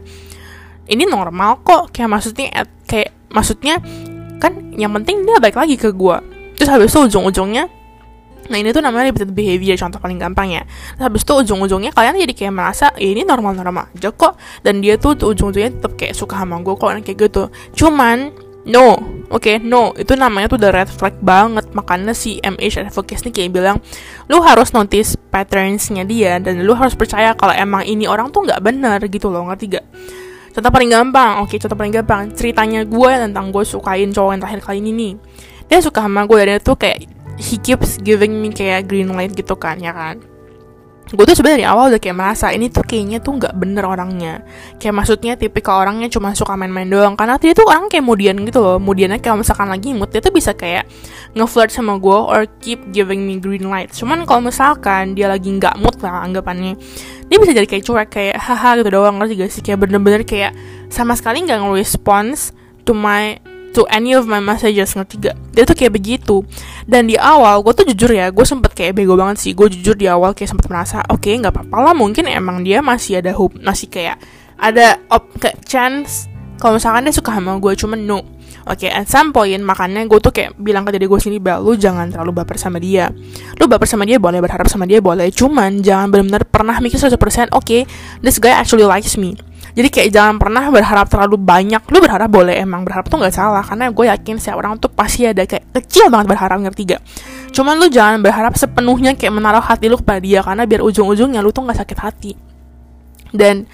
ini 0.87 1.05
normal 1.05 1.61
kok 1.67 1.91
kayak 1.91 2.11
maksudnya 2.11 2.49
kayak 2.87 3.11
maksudnya 3.35 3.83
kan 4.39 4.75
yang 4.79 4.95
penting 4.95 5.27
dia 5.27 5.43
balik 5.43 5.59
lagi 5.59 5.75
ke 5.75 5.91
gue 5.91 6.17
terus 6.55 6.71
habis 6.71 6.95
itu 6.95 7.11
ujung-ujungnya 7.11 7.67
Nah 8.45 8.61
ini 8.61 8.77
tuh 8.77 8.85
namanya 8.85 9.09
repeated 9.09 9.33
behavior 9.33 9.77
contoh 9.81 9.97
paling 10.01 10.21
gampang 10.21 10.61
ya. 10.61 10.63
Terus 10.97 11.05
habis 11.09 11.23
itu 11.25 11.33
ujung-ujungnya 11.33 11.97
kalian 11.97 12.21
jadi 12.21 12.35
kayak 12.37 12.53
merasa 12.53 12.93
ya 13.01 13.09
ini 13.09 13.25
normal-normal 13.25 13.89
aja 13.97 14.13
kok. 14.13 14.37
Dan 14.61 14.85
dia 14.85 15.01
tuh 15.01 15.17
ujung-ujungnya 15.17 15.81
tetap 15.81 15.97
kayak 15.97 16.13
suka 16.13 16.37
sama 16.37 16.61
gue 16.61 16.75
kok 16.77 16.89
kayak 17.05 17.17
gitu. 17.17 17.49
Cuman 17.73 18.33
no, 18.69 18.97
oke 19.29 19.45
okay, 19.45 19.57
no 19.61 19.93
itu 19.97 20.17
namanya 20.17 20.53
tuh 20.53 20.61
the 20.61 20.71
red 20.73 20.89
flag 20.89 21.17
banget. 21.21 21.69
Makanya 21.73 22.13
si 22.17 22.41
MH 22.41 22.89
Advocates 22.89 23.25
nih 23.29 23.33
kayak 23.33 23.51
bilang 23.53 23.77
lu 24.29 24.41
harus 24.41 24.73
notice 24.73 25.17
patternsnya 25.31 26.05
dia 26.05 26.41
dan 26.41 26.65
lu 26.65 26.73
harus 26.73 26.97
percaya 26.97 27.33
kalau 27.37 27.53
emang 27.53 27.85
ini 27.85 28.09
orang 28.09 28.33
tuh 28.33 28.45
nggak 28.45 28.61
bener 28.65 28.99
gitu 29.09 29.29
loh 29.29 29.47
ngerti 29.49 29.79
gak? 29.79 29.87
Contoh 30.55 30.71
paling 30.71 30.87
gampang, 30.87 31.43
oke 31.43 31.51
okay, 31.51 31.59
contoh 31.59 31.75
paling 31.75 31.91
gampang 31.91 32.31
ceritanya 32.31 32.87
gue 32.87 33.11
tentang 33.19 33.51
gue 33.51 33.67
sukain 33.67 34.15
cowok 34.15 34.31
yang 34.39 34.41
terakhir 34.41 34.63
kali 34.63 34.79
ini 34.79 34.93
nih 34.95 35.13
dia 35.69 35.81
suka 35.81 36.05
sama 36.05 36.29
gue 36.29 36.41
dan 36.45 36.57
itu 36.61 36.73
kayak 36.77 36.99
he 37.41 37.57
keeps 37.59 37.99
giving 38.05 38.39
me 38.39 38.53
kayak 38.53 38.87
green 38.87 39.11
light 39.13 39.33
gitu 39.33 39.57
kan 39.57 39.81
ya 39.81 39.91
kan 39.91 40.21
gue 41.05 41.25
tuh 41.29 41.37
sebenarnya 41.37 41.69
awal 41.69 41.93
udah 41.93 42.01
kayak 42.01 42.17
merasa 42.17 42.49
ini 42.49 42.73
tuh 42.73 42.81
kayaknya 42.81 43.21
tuh 43.21 43.37
nggak 43.37 43.53
bener 43.55 43.85
orangnya. 43.85 44.41
Kayak 44.81 44.95
maksudnya 45.05 45.37
tipikal 45.37 45.85
orangnya 45.85 46.09
cuma 46.09 46.33
suka 46.33 46.57
main-main 46.57 46.89
doang. 46.89 47.13
Karena 47.13 47.37
dia 47.37 47.53
tuh 47.53 47.69
orang 47.69 47.93
kayak 47.93 48.01
kemudian 48.01 48.41
gitu 48.49 48.59
loh. 48.65 48.81
Kemudiannya 48.81 49.21
kalau 49.21 49.45
misalkan 49.45 49.69
lagi 49.69 49.93
mood 49.93 50.09
dia 50.09 50.25
tuh 50.25 50.33
bisa 50.33 50.57
kayak 50.57 50.89
ngeflirt 51.37 51.71
sama 51.71 52.01
gue 52.01 52.19
or 52.19 52.49
keep 52.65 52.81
giving 52.91 53.29
me 53.29 53.37
green 53.37 53.69
light. 53.69 53.93
Cuman 53.93 54.25
kalau 54.25 54.49
misalkan 54.49 55.13
dia 55.13 55.29
lagi 55.29 55.53
nggak 55.53 55.77
mood 55.77 55.97
lah 56.01 56.25
anggapannya 56.25 56.81
dia 57.29 57.37
bisa 57.41 57.53
jadi 57.57 57.69
kayak 57.69 57.85
cuek 57.85 58.09
kayak 58.09 58.37
haha 58.41 58.81
gitu 58.81 58.89
doang. 58.89 59.21
Ngerti 59.21 59.35
gak 59.37 59.51
sih? 59.53 59.63
Kayak 59.63 59.79
bener-bener 59.85 60.23
kayak 60.25 60.53
sama 60.89 61.13
sekali 61.17 61.45
nggak 61.45 61.61
nge-response 61.61 62.57
to 62.89 62.97
my 62.97 63.37
to 63.75 63.83
any 63.91 64.15
of 64.15 64.25
my 64.31 64.39
messages 64.39 64.95
ngerti 64.95 65.29
gak? 65.29 65.37
Dia 65.51 65.67
tuh 65.67 65.75
kayak 65.75 65.93
begitu. 65.93 66.47
Dan 66.87 67.11
di 67.11 67.19
awal 67.19 67.61
gue 67.67 67.75
tuh 67.75 67.85
jujur 67.91 68.11
ya 68.15 68.31
gue 68.31 68.47
sempet 68.47 68.73
kayak 68.73 68.95
bego 68.95 69.19
banget 69.19 69.43
sih. 69.43 69.53
Gue 69.53 69.67
jujur 69.67 69.99
di 69.99 70.07
awal 70.07 70.33
kayak 70.33 70.55
sempet 70.55 70.71
merasa 70.71 71.03
oke 71.11 71.27
okay, 71.27 71.35
nggak 71.43 71.53
apa-apa 71.53 71.91
lah 71.91 71.95
mungkin 71.95 72.31
emang 72.31 72.63
dia 72.63 72.81
masih 72.81 73.19
ada 73.19 73.35
hope 73.35 73.59
masih 73.59 73.91
kayak 73.91 74.23
ada 74.55 75.03
op 75.11 75.27
kayak 75.43 75.61
chance 75.67 76.31
kalau 76.63 76.79
misalkan 76.79 77.03
dia 77.05 77.15
suka 77.15 77.35
sama 77.35 77.59
gue 77.59 77.75
cuman 77.75 78.01
no. 78.01 78.21
Oke, 78.65 78.89
okay, 78.89 78.91
at 78.97 79.05
some 79.05 79.29
point 79.29 79.61
makanya 79.61 80.09
gue 80.09 80.17
tuh 80.25 80.33
kayak 80.33 80.57
bilang 80.57 80.89
ke 80.89 80.97
diri 80.97 81.05
gue 81.05 81.21
sendiri, 81.21 81.37
Bel, 81.37 81.61
lu 81.61 81.77
jangan 81.77 82.09
terlalu 82.09 82.41
baper 82.41 82.57
sama 82.57 82.81
dia. 82.81 83.13
Lu 83.61 83.69
baper 83.69 83.85
sama 83.85 84.09
dia 84.09 84.17
boleh, 84.17 84.41
berharap 84.41 84.65
sama 84.73 84.89
dia 84.89 85.05
boleh, 85.05 85.29
cuman 85.29 85.85
jangan 85.85 86.09
benar-benar 86.09 86.49
pernah 86.49 86.81
mikir 86.81 86.97
100%, 86.97 87.13
oke, 87.53 87.61
okay, 87.61 87.85
this 88.25 88.41
guy 88.41 88.57
actually 88.57 88.89
likes 88.89 89.21
me 89.21 89.37
jadi 89.75 89.89
kayak 89.91 90.09
jangan 90.15 90.37
pernah 90.39 90.71
berharap 90.71 91.11
terlalu 91.11 91.35
banyak. 91.35 91.83
Lu 91.91 91.99
berharap 91.99 92.31
boleh 92.31 92.55
emang 92.63 92.87
berharap 92.87 93.11
tuh 93.11 93.19
nggak 93.19 93.35
salah. 93.35 93.67
Karena 93.67 93.91
gue 93.91 94.07
yakin 94.07 94.39
setiap 94.39 94.63
orang 94.63 94.79
tuh 94.79 94.87
pasti 94.87 95.27
ada 95.27 95.43
kayak 95.43 95.67
kecil 95.75 96.15
banget 96.15 96.31
berharap 96.31 96.63
ngerti 96.63 96.95
gak 96.95 97.03
cuman 97.55 97.79
lu 97.79 97.87
jangan 97.87 98.19
berharap 98.19 98.59
sepenuhnya 98.59 99.15
kayak 99.15 99.31
menaruh 99.31 99.63
hati 99.63 99.91
lu 99.91 99.99
kepada 99.99 100.23
dia. 100.23 100.47
Karena 100.47 100.63
biar 100.63 100.83
ujung-ujungnya 100.87 101.43
lu 101.43 101.51
tuh 101.51 101.67
nggak 101.67 101.79
sakit 101.83 101.99
hati. 101.99 102.33
Dan 103.35 103.67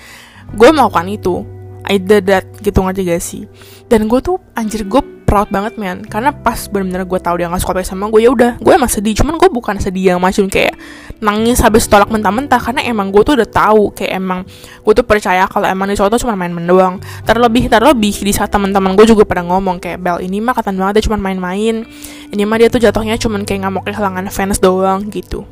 gue 0.56 0.68
melakukan 0.72 1.08
itu. 1.08 1.44
I 1.80 1.96
did 1.96 2.28
that 2.28 2.44
gitu 2.60 2.80
ngerti 2.80 3.02
gak 3.08 3.22
sih? 3.24 3.44
Dan 3.88 4.08
gue 4.08 4.20
tuh 4.20 4.40
anjir 4.56 4.84
gue 4.84 5.00
proud 5.30 5.46
banget 5.54 5.78
man. 5.78 6.02
Karena 6.02 6.34
pas 6.34 6.66
bener-bener 6.66 7.06
gue 7.06 7.20
tahu 7.22 7.38
dia 7.38 7.46
nggak 7.46 7.62
suka 7.62 7.86
sama 7.86 8.10
gue 8.10 8.26
ya 8.26 8.34
udah 8.34 8.58
gue 8.58 8.72
emang 8.74 8.90
sedih. 8.90 9.14
Cuman 9.14 9.38
gue 9.38 9.46
bukan 9.46 9.78
sedih 9.78 10.18
yang 10.18 10.18
macam 10.18 10.50
kayak 10.50 10.74
nangis 11.22 11.62
habis 11.62 11.86
tolak 11.86 12.10
mentah-mentah. 12.10 12.58
Karena 12.58 12.82
emang 12.82 13.14
gue 13.14 13.22
tuh 13.22 13.38
udah 13.38 13.46
tahu 13.46 13.94
kayak 13.94 14.18
emang 14.18 14.42
gue 14.82 14.92
tuh 14.98 15.06
percaya 15.06 15.46
kalau 15.46 15.70
emang 15.70 15.86
dia 15.86 16.02
cowok 16.02 16.18
tuh 16.18 16.26
cuma 16.26 16.34
main-main 16.34 16.66
doang. 16.66 16.94
Terlebih 17.22 17.70
terlebih 17.70 18.14
di 18.26 18.32
saat 18.34 18.50
teman-teman 18.50 18.98
gue 18.98 19.06
juga 19.06 19.22
pada 19.22 19.46
ngomong 19.46 19.78
kayak 19.78 20.02
Bel 20.02 20.18
ini 20.26 20.42
mah 20.42 20.58
kata 20.58 20.74
banget 20.74 20.98
dia 20.98 21.04
cuma 21.06 21.22
main-main. 21.22 21.86
Ini 22.34 22.42
mah 22.42 22.58
dia 22.58 22.66
tuh 22.66 22.82
jatuhnya 22.82 23.14
cuma 23.14 23.38
kayak 23.46 23.62
nggak 23.62 23.72
mau 23.72 23.86
kehilangan 23.86 24.26
fans 24.34 24.58
doang 24.58 25.06
gitu 25.14 25.46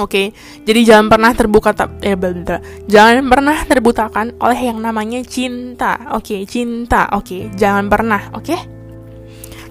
Oke, 0.00 0.32
okay? 0.32 0.64
jadi 0.64 0.80
jangan 0.88 1.12
pernah 1.12 1.36
terbuka 1.36 1.76
tak 1.76 2.00
eh 2.00 2.16
bentar. 2.16 2.64
Jangan 2.88 3.28
pernah 3.28 3.60
terbutakan 3.60 4.40
oleh 4.40 4.60
yang 4.72 4.80
namanya 4.80 5.20
cinta. 5.20 6.16
Oke, 6.16 6.40
okay, 6.40 6.40
cinta. 6.48 7.12
Oke, 7.12 7.20
okay? 7.20 7.42
jangan 7.52 7.92
pernah, 7.92 8.32
oke? 8.32 8.40
Okay? 8.40 8.60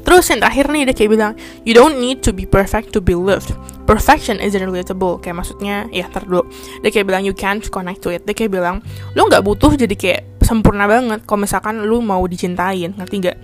Terus 0.02 0.26
yang 0.34 0.42
terakhir 0.42 0.66
nih 0.70 0.84
dia 0.90 0.96
kayak 0.98 1.12
bilang, 1.14 1.34
you 1.62 1.74
don't 1.78 2.02
need 2.02 2.26
to 2.26 2.34
be 2.34 2.46
perfect 2.46 2.94
to 2.94 3.00
be 3.02 3.14
loved. 3.14 3.54
Perfection 3.86 4.42
isn't 4.42 4.62
relatable. 4.62 5.22
Kayak 5.22 5.46
maksudnya, 5.46 5.86
ya 5.94 6.10
terlalu. 6.10 6.46
Dia 6.82 6.90
kayak 6.90 7.06
bilang 7.10 7.24
you 7.26 7.34
can't 7.38 7.62
connect 7.70 8.02
to 8.02 8.10
it. 8.14 8.26
Dia 8.26 8.34
kayak 8.34 8.54
bilang, 8.54 8.82
lu 9.14 9.26
nggak 9.30 9.46
butuh 9.46 9.74
jadi 9.78 9.94
kayak 9.94 10.22
sempurna 10.42 10.90
banget. 10.90 11.26
Kalau 11.26 11.46
misalkan 11.46 11.86
lu 11.86 12.02
mau 12.02 12.22
dicintain, 12.26 12.94
ngerti 12.98 13.16
gak? 13.22 13.38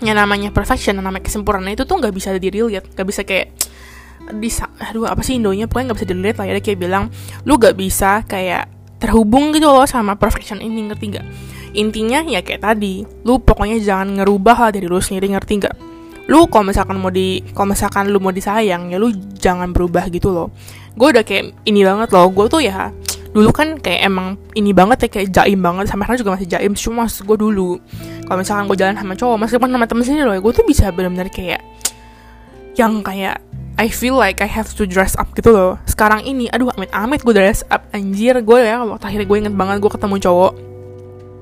Yang 0.00 0.16
namanya 0.16 0.48
perfection, 0.48 0.96
yang 0.96 1.04
namanya 1.04 1.28
kesempurnaan 1.28 1.76
itu 1.76 1.84
tuh 1.84 1.96
nggak 2.00 2.14
bisa 2.16 2.32
di 2.40 2.48
relate, 2.48 2.88
nggak 2.96 3.06
bisa 3.08 3.20
kayak 3.28 3.52
di 4.36 4.50
aduh 4.80 5.10
apa 5.10 5.22
sih 5.24 5.38
Indonya? 5.38 5.66
Pokoknya 5.66 5.92
nggak 5.92 5.98
bisa 5.98 6.08
dilihat 6.10 6.36
lah 6.38 6.46
ya 6.46 6.52
dia 6.58 6.64
kayak 6.64 6.78
bilang 6.78 7.04
lu 7.48 7.56
gak 7.56 7.74
bisa 7.74 8.22
kayak 8.28 8.70
terhubung 9.00 9.50
gitu 9.56 9.66
loh 9.72 9.88
sama 9.88 10.14
perfection 10.14 10.60
ini 10.60 10.92
ngerti 10.92 11.16
gak 11.16 11.26
intinya 11.72 12.20
ya 12.26 12.44
kayak 12.44 12.60
tadi 12.60 13.02
lu 13.24 13.40
pokoknya 13.40 13.80
jangan 13.80 14.20
ngerubah 14.20 14.68
lah 14.68 14.70
dari 14.70 14.84
lu 14.84 15.00
sendiri 15.00 15.32
ngerti 15.32 15.64
gak 15.64 15.74
lu 16.30 16.46
kalau 16.46 16.70
misalkan 16.70 17.00
mau 17.00 17.10
di 17.10 17.42
kalau 17.56 17.74
misalkan 17.74 18.12
lu 18.12 18.22
mau 18.22 18.30
disayang 18.30 18.92
ya 18.92 19.02
lu 19.02 19.10
jangan 19.34 19.74
berubah 19.74 20.06
gitu 20.14 20.30
loh. 20.30 20.54
Gue 20.94 21.10
udah 21.10 21.26
kayak 21.26 21.66
ini 21.66 21.82
banget 21.82 22.14
loh 22.14 22.30
gue 22.30 22.46
tuh 22.46 22.62
ya 22.62 22.94
dulu 23.30 23.50
kan 23.50 23.78
kayak 23.78 24.10
emang 24.10 24.38
ini 24.58 24.70
banget 24.70 25.06
ya 25.06 25.08
kayak 25.10 25.28
jaim 25.30 25.58
banget 25.58 25.90
sampai 25.90 26.06
sekarang 26.06 26.20
juga 26.22 26.32
masih 26.38 26.48
jaim 26.50 26.72
cuma 26.78 27.04
gue 27.10 27.36
dulu. 27.40 27.70
Kalau 28.30 28.38
misalkan 28.38 28.64
gue 28.70 28.76
jalan 28.78 28.94
sama 28.94 29.14
cowok 29.18 29.36
meskipun 29.42 29.68
sama 29.74 29.86
temen 29.90 30.04
sendiri 30.06 30.24
loh 30.28 30.38
gue 30.38 30.52
tuh 30.54 30.66
bisa 30.66 30.94
benar-benar 30.94 31.26
kayak 31.34 31.62
yang 32.80 33.04
kayak 33.04 33.44
I 33.76 33.88
feel 33.88 34.16
like 34.16 34.44
I 34.44 34.48
have 34.48 34.68
to 34.76 34.84
dress 34.84 35.16
up 35.16 35.32
gitu 35.36 35.52
loh. 35.52 35.80
Sekarang 35.88 36.20
ini 36.24 36.48
aduh 36.52 36.68
amit-amit 36.72 37.24
gue 37.24 37.32
dress 37.36 37.64
up. 37.68 37.88
Anjir 37.92 38.40
gue 38.40 38.58
ya 38.60 38.80
waktu 38.84 39.04
akhirnya 39.08 39.24
gue 39.28 39.38
inget 39.40 39.54
banget 39.56 39.76
gue 39.80 39.90
ketemu 39.92 40.16
cowok. 40.20 40.52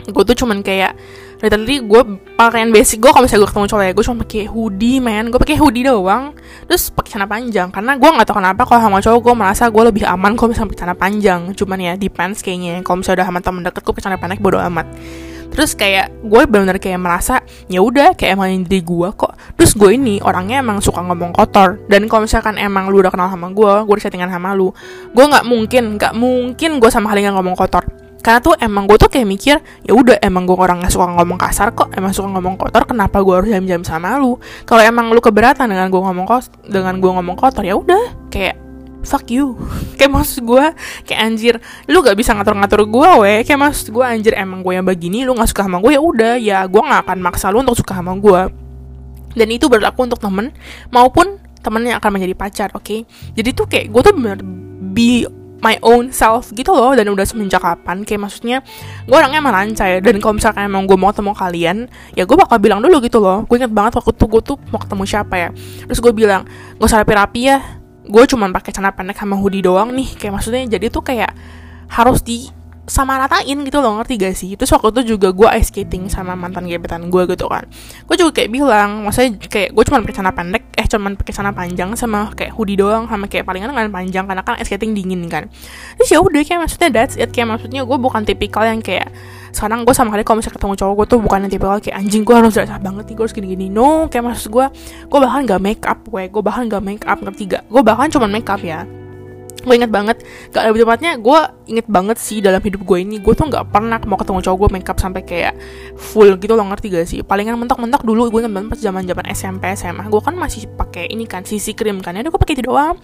Gue 0.09 0.23
tuh 0.23 0.37
cuman 0.47 0.63
kayak 0.63 0.95
literally 1.39 1.83
gue 1.83 2.03
pakaian 2.35 2.71
basic 2.71 2.99
gue 2.99 3.11
kalau 3.11 3.27
misalnya 3.27 3.43
gue 3.43 3.51
ketemu 3.51 3.67
cowok 3.71 3.83
ya 3.83 3.93
gue 3.95 4.05
cuma 4.07 4.19
pakai 4.23 4.43
hoodie 4.47 4.99
man. 5.03 5.25
Gue 5.35 5.39
pakai 5.43 5.59
hoodie 5.59 5.83
doang. 5.83 6.35
Terus 6.71 6.95
pakai 6.95 7.11
celana 7.15 7.27
panjang 7.27 7.69
karena 7.75 7.93
gue 7.99 8.11
nggak 8.11 8.27
tahu 8.31 8.39
kenapa 8.39 8.63
kalau 8.67 8.81
sama 8.87 8.99
cowok 9.03 9.19
gue 9.19 9.35
merasa 9.35 9.65
gue 9.67 9.83
lebih 9.83 10.05
aman 10.07 10.39
kalau 10.39 10.55
misalnya 10.55 10.71
pakai 10.71 10.81
celana 10.83 10.97
panjang. 10.99 11.41
Cuman 11.59 11.79
ya 11.83 11.93
depends 11.99 12.39
kayaknya. 12.43 12.87
Kalau 12.87 13.03
misalnya 13.03 13.23
udah 13.23 13.29
sama 13.35 13.41
temen 13.43 13.63
deket 13.67 13.83
gue 13.83 13.93
pakai 13.99 14.05
celana 14.07 14.19
pendek 14.23 14.39
bodo 14.39 14.59
amat 14.63 14.87
terus 15.51 15.75
kayak 15.75 16.13
gue 16.23 16.43
benar-benar 16.47 16.79
kayak 16.79 17.01
merasa 17.01 17.41
ya 17.67 17.81
udah 17.83 18.15
kayak 18.15 18.39
emang 18.39 18.65
diri 18.65 18.85
gue 18.85 19.09
kok. 19.17 19.35
Terus 19.59 19.73
gue 19.75 19.91
ini 19.97 20.21
orangnya 20.23 20.63
emang 20.63 20.79
suka 20.79 21.03
ngomong 21.03 21.35
kotor. 21.35 21.81
Dan 21.91 22.07
kalau 22.07 22.25
misalkan 22.25 22.57
emang 22.61 22.89
lu 22.89 23.01
udah 23.03 23.13
kenal 23.13 23.29
sama 23.29 23.51
gue 23.51 23.73
gue 23.85 23.93
udah 23.93 24.05
settingan 24.05 24.31
sama 24.31 24.55
lu 24.55 24.71
gue 25.13 25.25
nggak 25.25 25.45
mungkin 25.45 25.99
nggak 25.99 26.15
mungkin 26.15 26.71
gue 26.79 26.91
sama 26.93 27.11
kalian 27.13 27.35
ngomong 27.35 27.57
kotor. 27.57 27.85
Karena 28.19 28.43
tuh 28.43 28.55
emang 28.59 28.85
gue 28.91 28.99
tuh 28.99 29.09
kayak 29.09 29.25
mikir 29.25 29.57
ya 29.87 29.93
udah 29.95 30.19
emang 30.21 30.45
gue 30.45 30.59
orang 30.59 30.83
nggak 30.83 30.93
suka 30.93 31.07
ngomong 31.07 31.39
kasar 31.39 31.73
kok 31.73 31.95
emang 31.95 32.11
suka 32.13 32.29
ngomong 32.29 32.59
kotor 32.59 32.85
kenapa 32.85 33.23
gue 33.23 33.35
harus 33.35 33.49
jam-jam 33.49 33.81
sama 33.87 34.19
lu? 34.19 34.37
Kalau 34.67 34.83
emang 34.83 35.15
lu 35.15 35.23
keberatan 35.23 35.71
dengan 35.71 35.89
gue 35.89 36.03
ngomong 36.03 36.27
kos 36.27 36.53
dengan 36.67 36.99
gue 36.99 37.09
ngomong 37.09 37.39
kotor 37.39 37.63
ya 37.63 37.79
udah 37.79 38.29
kayak 38.29 38.68
fuck 39.03 39.27
you. 39.31 39.55
Kayak 39.99 40.13
maksud 40.15 40.47
gue 40.47 40.65
kayak 41.05 41.21
anjir 41.21 41.55
lu 41.91 42.01
gak 42.07 42.15
bisa 42.15 42.31
ngatur-ngatur 42.37 42.87
gue 42.87 43.11
weh 43.19 43.39
kayak 43.43 43.59
maksud 43.59 43.91
gue 43.91 44.05
anjir 44.05 44.31
emang 44.39 44.63
gue 44.63 44.79
yang 44.79 44.87
begini 44.87 45.27
lu 45.27 45.35
gak 45.35 45.51
suka 45.51 45.67
sama 45.67 45.83
gue 45.83 45.99
ya 45.99 46.01
udah 46.01 46.35
ya 46.39 46.59
gue 46.71 46.79
gak 46.79 47.03
akan 47.03 47.19
maksa 47.19 47.51
lu 47.51 47.67
untuk 47.67 47.75
suka 47.75 47.99
sama 47.99 48.15
gue 48.15 48.43
dan 49.35 49.49
itu 49.51 49.67
berlaku 49.67 50.07
untuk 50.07 50.23
temen 50.23 50.55
maupun 50.95 51.43
temen 51.59 51.83
yang 51.83 51.99
akan 51.99 52.11
menjadi 52.15 52.35
pacar 52.39 52.69
oke? 52.79 52.87
Okay? 52.87 53.01
jadi 53.35 53.51
tuh 53.51 53.67
kayak 53.67 53.91
gue 53.91 54.01
tuh 54.07 54.15
bener 54.15 54.39
be 54.95 55.27
my 55.59 55.75
own 55.83 56.15
self 56.15 56.55
gitu 56.55 56.71
loh 56.71 56.95
dan 56.95 57.11
udah 57.11 57.27
semenjak 57.27 57.59
kapan 57.59 58.07
kayak 58.07 58.31
maksudnya 58.31 58.63
gue 59.05 59.17
orangnya 59.19 59.43
emang 59.43 59.55
lancar 59.55 59.99
dan 59.99 60.23
kalau 60.23 60.39
misalkan 60.39 60.71
emang 60.71 60.87
gue 60.87 60.95
mau 60.95 61.11
ketemu 61.11 61.33
kalian 61.35 61.77
ya 62.15 62.23
gue 62.23 62.37
bakal 62.39 62.63
bilang 62.63 62.79
dulu 62.79 63.03
gitu 63.03 63.19
loh. 63.19 63.43
Gue 63.51 63.59
inget 63.59 63.75
banget 63.75 63.99
waktu 63.99 64.15
itu 64.15 64.25
gue 64.31 64.43
tuh 64.55 64.57
mau 64.71 64.79
ketemu 64.79 65.03
siapa 65.03 65.35
ya. 65.35 65.51
Terus 65.91 65.99
gue 65.99 66.13
bilang 66.15 66.47
gak 66.79 66.87
usah 66.87 67.03
rapi-rapi 67.03 67.41
ya 67.43 67.59
gue 68.09 68.25
cuman 68.25 68.51
pakai 68.51 68.73
celana 68.73 68.97
pendek 68.97 69.21
sama 69.21 69.37
hoodie 69.37 69.63
doang 69.63 69.93
nih. 69.93 70.17
Kayak 70.17 70.41
maksudnya 70.41 70.65
jadi 70.67 70.89
tuh 70.89 71.05
kayak 71.05 71.31
harus 71.93 72.25
di 72.25 72.49
sama 72.89 73.21
ratain 73.21 73.61
gitu 73.69 73.79
loh 73.85 74.01
ngerti 74.01 74.15
gak 74.17 74.35
sih? 74.35 74.51
Terus 74.57 74.73
waktu 74.73 74.89
itu 74.97 75.15
juga 75.15 75.31
gue 75.31 75.49
ice 75.61 75.69
skating 75.69 76.09
sama 76.09 76.33
mantan 76.33 76.65
gebetan 76.65 77.13
gue 77.13 77.23
gitu 77.29 77.47
kan. 77.47 77.69
Gue 78.09 78.17
juga 78.17 78.41
kayak 78.41 78.51
bilang 78.51 79.05
maksudnya 79.05 79.37
kayak 79.37 79.77
gue 79.77 79.85
cuma 79.85 80.01
pakai 80.01 80.15
celana 80.17 80.33
pendek 80.33 80.65
eh 80.75 80.87
cuma 80.89 81.13
pakai 81.13 81.33
celana 81.37 81.53
panjang 81.53 81.93
sama 81.95 82.33
kayak 82.33 82.57
hoodie 82.57 82.81
doang 82.81 83.05
sama 83.07 83.29
kayak 83.29 83.45
palingan 83.45 83.77
kan 83.77 83.93
panjang 83.93 84.25
karena 84.25 84.43
kan 84.43 84.57
ice 84.57 84.73
skating 84.73 84.97
dingin 84.97 85.29
kan. 85.29 85.53
Terus 86.01 86.09
ya 86.09 86.19
udah 86.19 86.41
kayak 86.43 86.61
maksudnya 86.65 86.89
that's 86.91 87.15
it. 87.21 87.31
Kayak 87.31 87.61
maksudnya 87.61 87.85
gue 87.85 87.99
bukan 88.01 88.25
tipikal 88.25 88.65
yang 88.65 88.81
kayak 88.81 89.13
sekarang 89.53 89.85
gue 89.85 89.93
sama 89.93 90.13
kali 90.13 90.25
kalau 90.25 90.41
misalnya 90.41 90.57
ketemu 90.57 90.75
cowok 90.81 90.95
gue 90.97 91.07
tuh 91.13 91.19
bukan 91.21 91.39
yang 91.45 91.53
tipikal 91.53 91.77
kayak 91.79 91.97
anjing 92.01 92.25
gue 92.25 92.35
harus 92.35 92.53
dress 92.57 92.73
banget 92.81 93.05
nih 93.05 93.15
gue 93.15 93.25
harus 93.29 93.35
gini-gini. 93.37 93.67
No 93.69 94.09
kayak 94.09 94.25
maksud 94.33 94.49
gue 94.49 94.67
gue 95.07 95.19
bahkan 95.21 95.45
gak 95.45 95.61
make 95.61 95.85
up 95.85 96.01
gue 96.09 96.25
gue 96.27 96.43
bahkan 96.43 96.65
gak 96.67 96.83
make 96.83 97.05
up 97.05 97.21
ngerti 97.21 97.45
gak? 97.53 97.63
Gue 97.69 97.85
bahkan 97.85 98.09
cuma 98.09 98.25
make 98.25 98.49
up 98.49 98.65
ya 98.65 98.89
gue 99.59 99.75
inget 99.75 99.91
banget 99.91 100.23
gak 100.55 100.65
lebih 100.71 100.87
tepatnya 100.87 101.19
gue 101.19 101.41
inget 101.69 101.87
banget 101.91 102.17
sih 102.17 102.39
dalam 102.41 102.63
hidup 102.63 102.87
gue 102.87 102.99
ini 103.03 103.21
gue 103.21 103.35
tuh 103.35 103.51
nggak 103.51 103.69
pernah 103.75 103.99
mau 104.07 104.17
ketemu 104.17 104.41
cowok 104.41 104.57
gue 104.57 104.69
makeup 104.81 104.97
sampai 104.97 105.23
kayak 105.27 105.55
full 105.99 106.39
gitu 106.39 106.55
loh 106.55 106.65
ngerti 106.71 106.87
gak 106.89 107.07
sih? 107.11 107.21
Palingan 107.27 107.59
mentok-mentok 107.59 108.07
dulu 108.07 108.31
gue 108.33 108.41
inget 108.47 108.55
banget 108.55 108.69
pas 108.73 108.81
zaman 108.81 109.03
zaman 109.05 109.25
SMP 109.35 109.63
SMA 109.75 110.05
gue 110.09 110.21
kan 110.23 110.35
masih 110.39 110.71
pakai 110.73 111.11
ini 111.11 111.29
kan 111.29 111.43
CC 111.43 111.75
cream 111.75 112.01
kan. 112.01 112.17
Ya 112.17 112.25
gue 112.25 112.33
pakai 112.33 112.55
itu 112.57 112.65
doang 112.65 112.97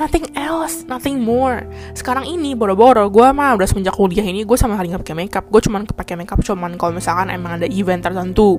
nothing 0.00 0.24
else, 0.32 0.88
nothing 0.88 1.20
more. 1.20 1.60
Sekarang 1.92 2.24
ini 2.24 2.56
boro-boro, 2.56 3.12
gue 3.12 3.28
mah 3.36 3.52
udah 3.52 3.68
semenjak 3.68 3.92
kuliah 3.92 4.24
ini 4.24 4.48
gue 4.48 4.56
sama 4.56 4.80
sekali 4.80 4.96
nggak 4.96 5.02
pakai 5.04 5.16
makeup. 5.20 5.44
Gue 5.52 5.60
cuman 5.60 5.84
pakai 5.84 6.16
makeup 6.16 6.40
cuman 6.40 6.80
kalau 6.80 6.96
misalkan 6.96 7.28
emang 7.28 7.60
ada 7.60 7.68
event 7.68 8.00
tertentu 8.00 8.56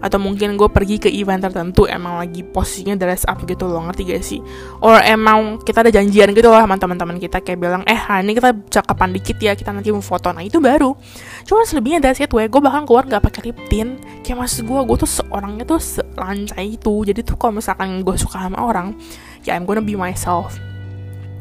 atau 0.00 0.18
mungkin 0.18 0.56
gue 0.56 0.68
pergi 0.72 0.96
ke 0.96 1.12
event 1.12 1.44
tertentu 1.44 1.84
emang 1.84 2.16
lagi 2.16 2.40
posisinya 2.40 2.96
dress 2.96 3.28
up 3.28 3.44
gitu 3.44 3.68
loh 3.68 3.84
ngerti 3.84 4.02
gak 4.08 4.24
sih? 4.24 4.40
Or 4.80 4.96
emang 5.04 5.60
kita 5.60 5.84
ada 5.84 5.92
janjian 5.92 6.32
gitu 6.32 6.48
loh 6.48 6.56
sama 6.56 6.80
teman-teman 6.80 7.20
kita 7.20 7.44
kayak 7.44 7.60
bilang 7.60 7.82
eh 7.84 7.98
hari 7.98 8.24
ini 8.24 8.32
kita 8.40 8.50
cakapan 8.80 9.12
dikit 9.12 9.36
ya 9.36 9.52
kita 9.52 9.76
nanti 9.76 9.92
mau 9.92 10.00
foto. 10.00 10.32
Nah 10.32 10.40
itu 10.40 10.56
baru. 10.56 10.96
Cuman 11.44 11.68
selebihnya 11.68 12.00
that's 12.00 12.24
it, 12.24 12.32
gue 12.32 12.60
bahkan 12.64 12.88
keluar 12.88 13.04
gak 13.04 13.20
pakai 13.28 13.52
lip 13.52 13.60
tint. 13.68 14.00
Kayak 14.24 14.48
maksud 14.48 14.64
gue, 14.64 14.80
gue 14.88 14.96
tuh 15.04 15.10
seorangnya 15.20 15.68
tuh 15.68 15.76
selancai 15.76 16.80
itu. 16.80 17.04
Jadi 17.04 17.20
tuh 17.20 17.36
kalau 17.36 17.60
misalkan 17.60 18.00
gue 18.00 18.16
suka 18.16 18.40
sama 18.40 18.56
orang, 18.64 18.96
ya 19.44 19.52
I'm 19.52 19.68
gonna 19.68 19.84
be 19.84 19.92
myself 19.92 20.56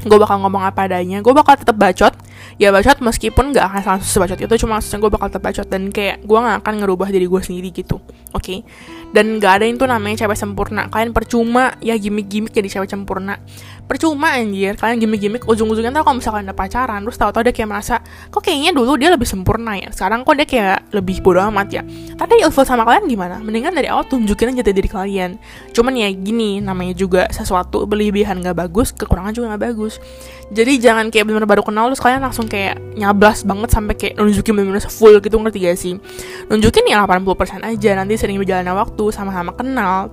gue 0.07 0.19
bakal 0.19 0.41
ngomong 0.43 0.63
apa 0.63 0.87
adanya. 0.87 1.19
Gue 1.21 1.31
bakal 1.31 1.59
tetap 1.59 1.75
bacot. 1.75 2.15
Ya 2.57 2.73
bacot 2.73 2.97
meskipun 2.99 3.53
gak 3.53 3.65
akan 3.69 3.81
langsung 3.85 4.11
sebacot 4.19 4.39
itu 4.41 4.53
cuma 4.65 4.79
maksudnya 4.79 4.99
gue 5.03 5.11
bakal 5.11 5.27
tetap 5.29 5.43
bacot 5.45 5.67
dan 5.69 5.91
kayak 5.93 6.25
gue 6.25 6.39
gak 6.39 6.57
akan 6.65 6.73
ngerubah 6.81 7.07
diri 7.13 7.27
gue 7.29 7.41
sendiri 7.43 7.69
gitu. 7.71 8.01
Oke? 8.33 8.41
okay? 8.41 8.57
Dan 9.15 9.39
gak 9.39 9.61
ada 9.61 9.65
itu 9.67 9.85
namanya 9.87 10.25
cewek 10.25 10.35
sempurna. 10.35 10.91
Kalian 10.91 11.15
percuma 11.15 11.75
ya 11.79 11.95
gimmick-gimmick 11.95 12.51
jadi 12.51 12.67
cewek 12.79 12.89
sempurna. 12.91 13.39
Percuma 13.87 14.35
anjir. 14.35 14.75
Kalian 14.75 14.99
gimmick-gimmick 14.99 15.47
ujung-ujungnya 15.47 15.95
tau 15.95 16.03
kalau 16.03 16.19
misalkan 16.19 16.43
ada 16.43 16.51
pacaran 16.51 16.99
terus 17.07 17.15
tau-tau 17.15 17.39
dia 17.39 17.55
kayak 17.55 17.69
merasa 17.71 18.03
kok 18.27 18.43
kayaknya 18.43 18.75
dulu 18.75 18.99
dia 18.99 19.07
lebih 19.07 19.23
sempurna 19.23 19.79
ya? 19.79 19.87
Sekarang 19.95 20.27
kok 20.27 20.35
dia 20.35 20.43
kayak 20.43 20.91
lebih 20.91 21.23
bodoh 21.23 21.47
amat 21.47 21.67
ya? 21.71 21.81
Tapi 22.19 22.43
ilfil 22.43 22.67
sama 22.67 22.83
kalian 22.83 23.07
gimana? 23.07 23.39
Mendingan 23.39 23.71
dari 23.71 23.87
awal 23.87 24.03
tunjukin 24.11 24.51
aja 24.51 24.75
diri 24.75 24.89
kalian. 24.91 25.39
Cuman 25.71 25.95
ya 25.95 26.11
gini 26.11 26.59
namanya 26.59 26.91
juga 26.91 27.31
sesuatu 27.31 27.87
berlebihan 27.87 28.43
gak 28.43 28.59
bagus 28.59 28.91
kekurangan 28.91 29.31
juga 29.31 29.55
gak 29.55 29.63
bagus. 29.71 30.03
Jadi 30.51 30.79
jangan 30.79 31.11
kayak 31.11 31.27
bener-bener 31.27 31.47
baru 31.47 31.63
kenal 31.63 31.91
terus 31.91 31.99
kalian 32.03 32.23
langsung 32.23 32.47
kayak 32.47 32.79
nyablas 32.95 33.43
banget 33.43 33.69
sampai 33.71 33.95
kayak 33.95 34.13
nunjukin 34.19 34.51
bener-bener 34.55 34.83
full 34.87 35.15
gitu 35.19 35.35
ngerti 35.39 35.59
gak 35.63 35.79
sih? 35.79 35.93
Nunjukin 36.51 36.91
ya 36.91 37.03
80% 37.07 37.63
aja 37.63 37.89
nanti 37.95 38.13
sering 38.19 38.39
berjalannya 38.39 38.75
waktu 38.75 38.96
sama-sama 39.13 39.53
kenal 39.53 40.09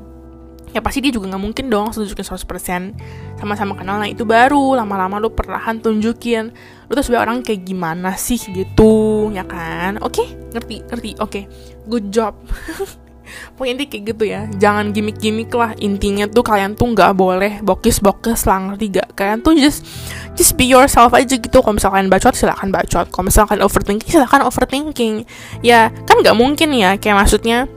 ya 0.74 0.82
pasti 0.82 0.98
dia 0.98 1.14
juga 1.14 1.30
nggak 1.30 1.42
mungkin 1.42 1.64
dong 1.70 1.94
tunjukin 1.94 2.26
100% 2.26 3.38
sama-sama 3.38 3.78
kenal. 3.78 4.02
Nah 4.02 4.10
itu 4.10 4.26
baru 4.26 4.74
lama-lama 4.74 5.22
lu 5.22 5.30
perlahan 5.30 5.78
tunjukin 5.78 6.50
lu 6.90 6.92
tuh 6.92 7.04
sebagai 7.06 7.30
orang 7.30 7.46
kayak 7.46 7.62
gimana 7.62 8.18
sih 8.18 8.42
gitu 8.42 9.30
ya 9.30 9.46
kan? 9.46 10.02
Oke 10.02 10.26
okay? 10.26 10.28
ngerti 10.50 10.76
ngerti. 10.90 11.10
Oke 11.22 11.22
okay. 11.22 11.44
good 11.86 12.10
job. 12.10 12.34
Pokoknya 13.56 13.72
inti 13.80 13.84
kayak 13.88 14.04
gitu 14.14 14.24
ya. 14.28 14.40
Jangan 14.58 14.92
gimmick-gimmick 14.92 15.54
lah. 15.54 15.72
Intinya 15.80 16.28
tuh 16.28 16.44
kalian 16.44 16.76
tuh 16.76 16.92
nggak 16.92 17.12
boleh 17.16 17.52
bokis-bokis 17.64 18.44
lang 18.44 18.74
tiga 18.76 19.06
kalian 19.14 19.40
tuh 19.40 19.56
just 19.56 19.86
just 20.34 20.58
be 20.58 20.66
yourself 20.66 21.14
aja 21.14 21.38
gitu. 21.38 21.62
Kalau 21.62 21.78
misalkan 21.78 22.10
bacot 22.10 22.34
silahkan 22.34 22.68
bacot. 22.74 23.06
Kalau 23.14 23.24
misalkan 23.24 23.62
overthinking 23.62 24.10
silahkan 24.10 24.42
overthinking. 24.42 25.22
Ya 25.62 25.94
kan 26.04 26.18
nggak 26.18 26.34
mungkin 26.34 26.74
ya. 26.74 26.98
Kayak 26.98 27.24
maksudnya 27.24 27.70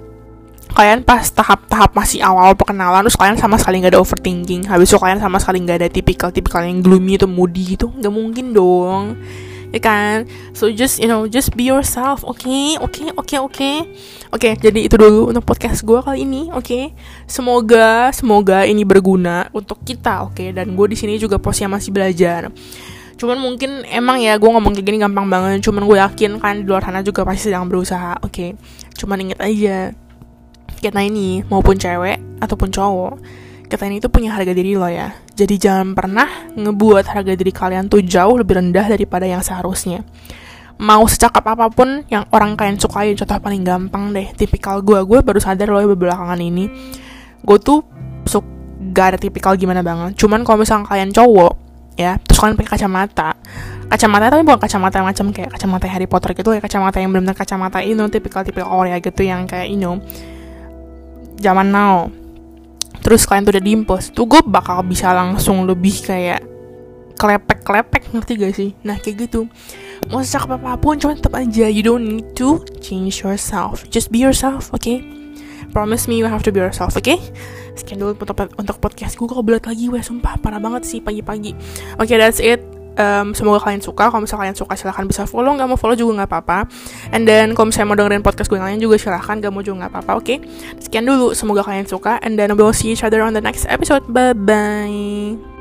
kalian 0.78 1.02
pas 1.02 1.26
tahap-tahap 1.34 1.98
masih 1.98 2.22
awal 2.22 2.54
perkenalan 2.54 3.02
terus 3.02 3.18
kalian 3.18 3.34
sama 3.34 3.58
sekali 3.58 3.82
nggak 3.82 3.98
ada 3.98 4.02
overthinking 4.02 4.70
habis 4.70 4.94
itu 4.94 5.02
kalian 5.02 5.18
sama 5.18 5.42
sekali 5.42 5.66
nggak 5.66 5.78
ada 5.82 5.90
tipikal-tipikal 5.90 6.62
yang 6.62 6.86
gloomy 6.86 7.18
atau 7.18 7.26
moody 7.26 7.74
gitu 7.74 7.90
nggak 7.98 8.14
mungkin 8.14 8.54
dong 8.54 9.18
ya 9.74 9.82
kan 9.82 10.30
so 10.54 10.70
just 10.70 11.02
you 11.02 11.10
know 11.10 11.26
just 11.26 11.52
be 11.58 11.66
yourself 11.66 12.22
oke 12.24 12.40
okay? 12.40 12.78
oke 12.78 12.94
okay, 12.94 13.10
oke 13.10 13.26
okay, 13.26 13.38
oke 13.42 13.54
okay. 13.58 13.78
oke 14.30 14.40
okay, 14.40 14.54
jadi 14.54 14.86
itu 14.86 14.96
dulu 14.96 15.34
untuk 15.34 15.50
podcast 15.50 15.82
gue 15.82 15.98
kali 15.98 16.24
ini 16.24 16.54
oke 16.54 16.62
okay? 16.62 16.94
semoga 17.26 18.14
semoga 18.14 18.64
ini 18.64 18.86
berguna 18.86 19.50
untuk 19.52 19.82
kita 19.82 20.30
oke 20.30 20.38
okay? 20.38 20.54
dan 20.54 20.78
gue 20.78 20.88
di 20.88 20.96
sini 20.96 21.18
juga 21.18 21.42
posnya 21.42 21.68
masih 21.68 21.90
belajar 21.90 22.54
cuman 23.18 23.38
mungkin 23.42 23.82
emang 23.90 24.22
ya 24.22 24.38
gue 24.38 24.46
ngomong 24.46 24.78
kayak 24.78 24.86
gini 24.86 25.02
gampang 25.02 25.26
banget 25.26 25.66
cuman 25.66 25.84
gue 25.90 25.98
yakin 25.98 26.32
kan 26.38 26.62
di 26.62 26.70
luar 26.70 26.86
sana 26.86 27.02
juga 27.02 27.26
pasti 27.26 27.50
sedang 27.50 27.66
berusaha 27.66 28.22
oke 28.22 28.30
okay? 28.30 28.54
cuman 28.94 29.26
inget 29.26 29.42
aja 29.42 30.07
kita 30.80 31.02
ini 31.04 31.44
maupun 31.50 31.76
cewek 31.76 32.42
ataupun 32.42 32.70
cowok 32.70 33.14
kita 33.68 33.84
ini 33.84 34.00
tuh 34.00 34.08
punya 34.08 34.32
harga 34.32 34.56
diri 34.56 34.80
lo 34.80 34.88
ya. 34.88 35.12
Jadi 35.36 35.60
jangan 35.60 35.92
pernah 35.92 36.28
ngebuat 36.56 37.04
harga 37.12 37.36
diri 37.36 37.52
kalian 37.52 37.92
tuh 37.92 38.00
jauh 38.00 38.40
lebih 38.40 38.64
rendah 38.64 38.88
daripada 38.88 39.28
yang 39.28 39.44
seharusnya. 39.44 40.08
Mau 40.80 41.04
secakap 41.04 41.44
apa 41.44 41.68
pun 41.68 42.08
yang 42.08 42.24
orang 42.32 42.56
kalian 42.56 42.80
sukai 42.80 43.12
contoh 43.20 43.36
paling 43.44 43.68
gampang 43.68 44.16
deh 44.16 44.32
tipikal 44.40 44.80
gue 44.80 45.04
gue 45.04 45.20
baru 45.20 45.44
sadar 45.44 45.68
loh 45.68 45.84
belakangan 45.84 46.40
ini. 46.40 46.72
Gue 47.44 47.60
tuh 47.60 47.84
suka 48.24 48.48
gak 48.96 49.06
ada 49.14 49.18
tipikal 49.20 49.54
gimana 49.60 49.84
banget. 49.84 50.16
Cuman 50.16 50.48
kalau 50.48 50.64
misalnya 50.64 50.88
kalian 50.88 51.12
cowok 51.12 51.54
ya 52.00 52.16
terus 52.24 52.40
kalian 52.40 52.56
pakai 52.56 52.72
kacamata. 52.80 53.30
Kacamata 53.88 54.26
tapi 54.32 54.42
bukan 54.48 54.60
kacamata 54.64 54.98
macam 55.04 55.26
kayak 55.36 55.50
kacamata 55.60 55.86
Harry 55.92 56.08
Potter 56.08 56.32
gitu 56.36 56.56
ya 56.56 56.64
kacamata 56.64 57.04
yang 57.04 57.12
benar-benar 57.12 57.36
kacamata 57.36 57.80
ini 57.84 58.00
tipikal 58.08 58.48
tipikal 58.48 58.72
Korea 58.72 59.00
gitu 59.04 59.22
yang 59.28 59.44
kayak 59.44 59.68
you 59.68 59.80
know 59.80 60.00
zaman 61.40 61.68
now. 61.70 62.10
Terus 63.02 63.24
kalian 63.24 63.48
tuh 63.48 63.54
udah 63.56 63.64
diimpos 63.64 64.04
tuh 64.12 64.26
gue 64.28 64.42
bakal 64.44 64.84
bisa 64.84 65.14
langsung 65.16 65.64
lebih 65.64 65.96
kayak 66.04 66.44
klepek-klepek 67.16 68.12
ngerti 68.14 68.32
gak 68.36 68.54
sih? 68.54 68.70
Nah 68.84 69.00
kayak 69.00 69.30
gitu. 69.30 69.48
Mau 70.12 70.22
secakap 70.22 70.60
apa 70.62 70.78
pun 70.78 71.00
cuman 71.00 71.18
tetap 71.18 71.34
aja 71.34 71.66
you 71.72 71.82
don't 71.82 72.04
need 72.04 72.28
to 72.36 72.62
change 72.84 73.24
yourself. 73.24 73.88
Just 73.90 74.12
be 74.12 74.22
yourself 74.22 74.70
oke 74.76 74.84
okay? 74.84 75.02
promise 75.72 76.08
me 76.08 76.18
you 76.18 76.26
have 76.26 76.42
to 76.42 76.50
be 76.50 76.64
yourself 76.64 76.96
oke 76.96 77.04
okay? 77.04 77.20
sekian 77.76 78.02
dulu 78.02 78.18
untuk, 78.18 78.34
untuk 78.58 78.78
podcast 78.82 79.14
gue 79.20 79.28
kebelet 79.30 79.62
lagi 79.62 79.86
weh 79.92 80.02
sumpah 80.02 80.40
parah 80.42 80.58
banget 80.58 80.84
sih 80.90 81.00
pagi-pagi. 81.00 81.54
Oke 82.02 82.14
okay, 82.14 82.18
that's 82.18 82.42
it 82.42 82.77
um, 82.98 83.32
semoga 83.32 83.64
kalian 83.64 83.80
suka. 83.80 84.10
Kalau 84.10 84.22
misalnya 84.22 84.50
kalian 84.50 84.58
suka 84.58 84.74
silahkan 84.76 85.06
bisa 85.06 85.24
follow. 85.30 85.54
Nggak 85.54 85.68
mau 85.70 85.80
follow 85.80 85.96
juga 85.96 86.24
nggak 86.24 86.30
apa-apa. 86.30 86.60
And 87.14 87.24
then 87.30 87.54
kalau 87.54 87.72
misalnya 87.72 87.88
mau 87.94 87.98
dengerin 87.98 88.26
podcast 88.26 88.50
gue 88.50 88.58
yang 88.58 88.68
lain 88.68 88.82
juga 88.82 88.98
silahkan. 89.00 89.40
Gak 89.40 89.54
mau 89.54 89.62
juga 89.62 89.86
nggak 89.86 89.92
apa-apa 89.94 90.12
oke? 90.20 90.26
Okay? 90.26 90.38
sekian 90.82 91.06
dulu 91.06 91.32
semoga 91.38 91.64
kalian 91.64 91.88
suka. 91.88 92.20
And 92.26 92.36
then 92.36 92.58
we'll 92.58 92.76
see 92.76 92.92
each 92.92 93.06
other 93.06 93.22
on 93.22 93.38
the 93.38 93.44
next 93.44 93.70
episode. 93.70 94.04
Bye 94.10 94.34
bye 94.34 95.57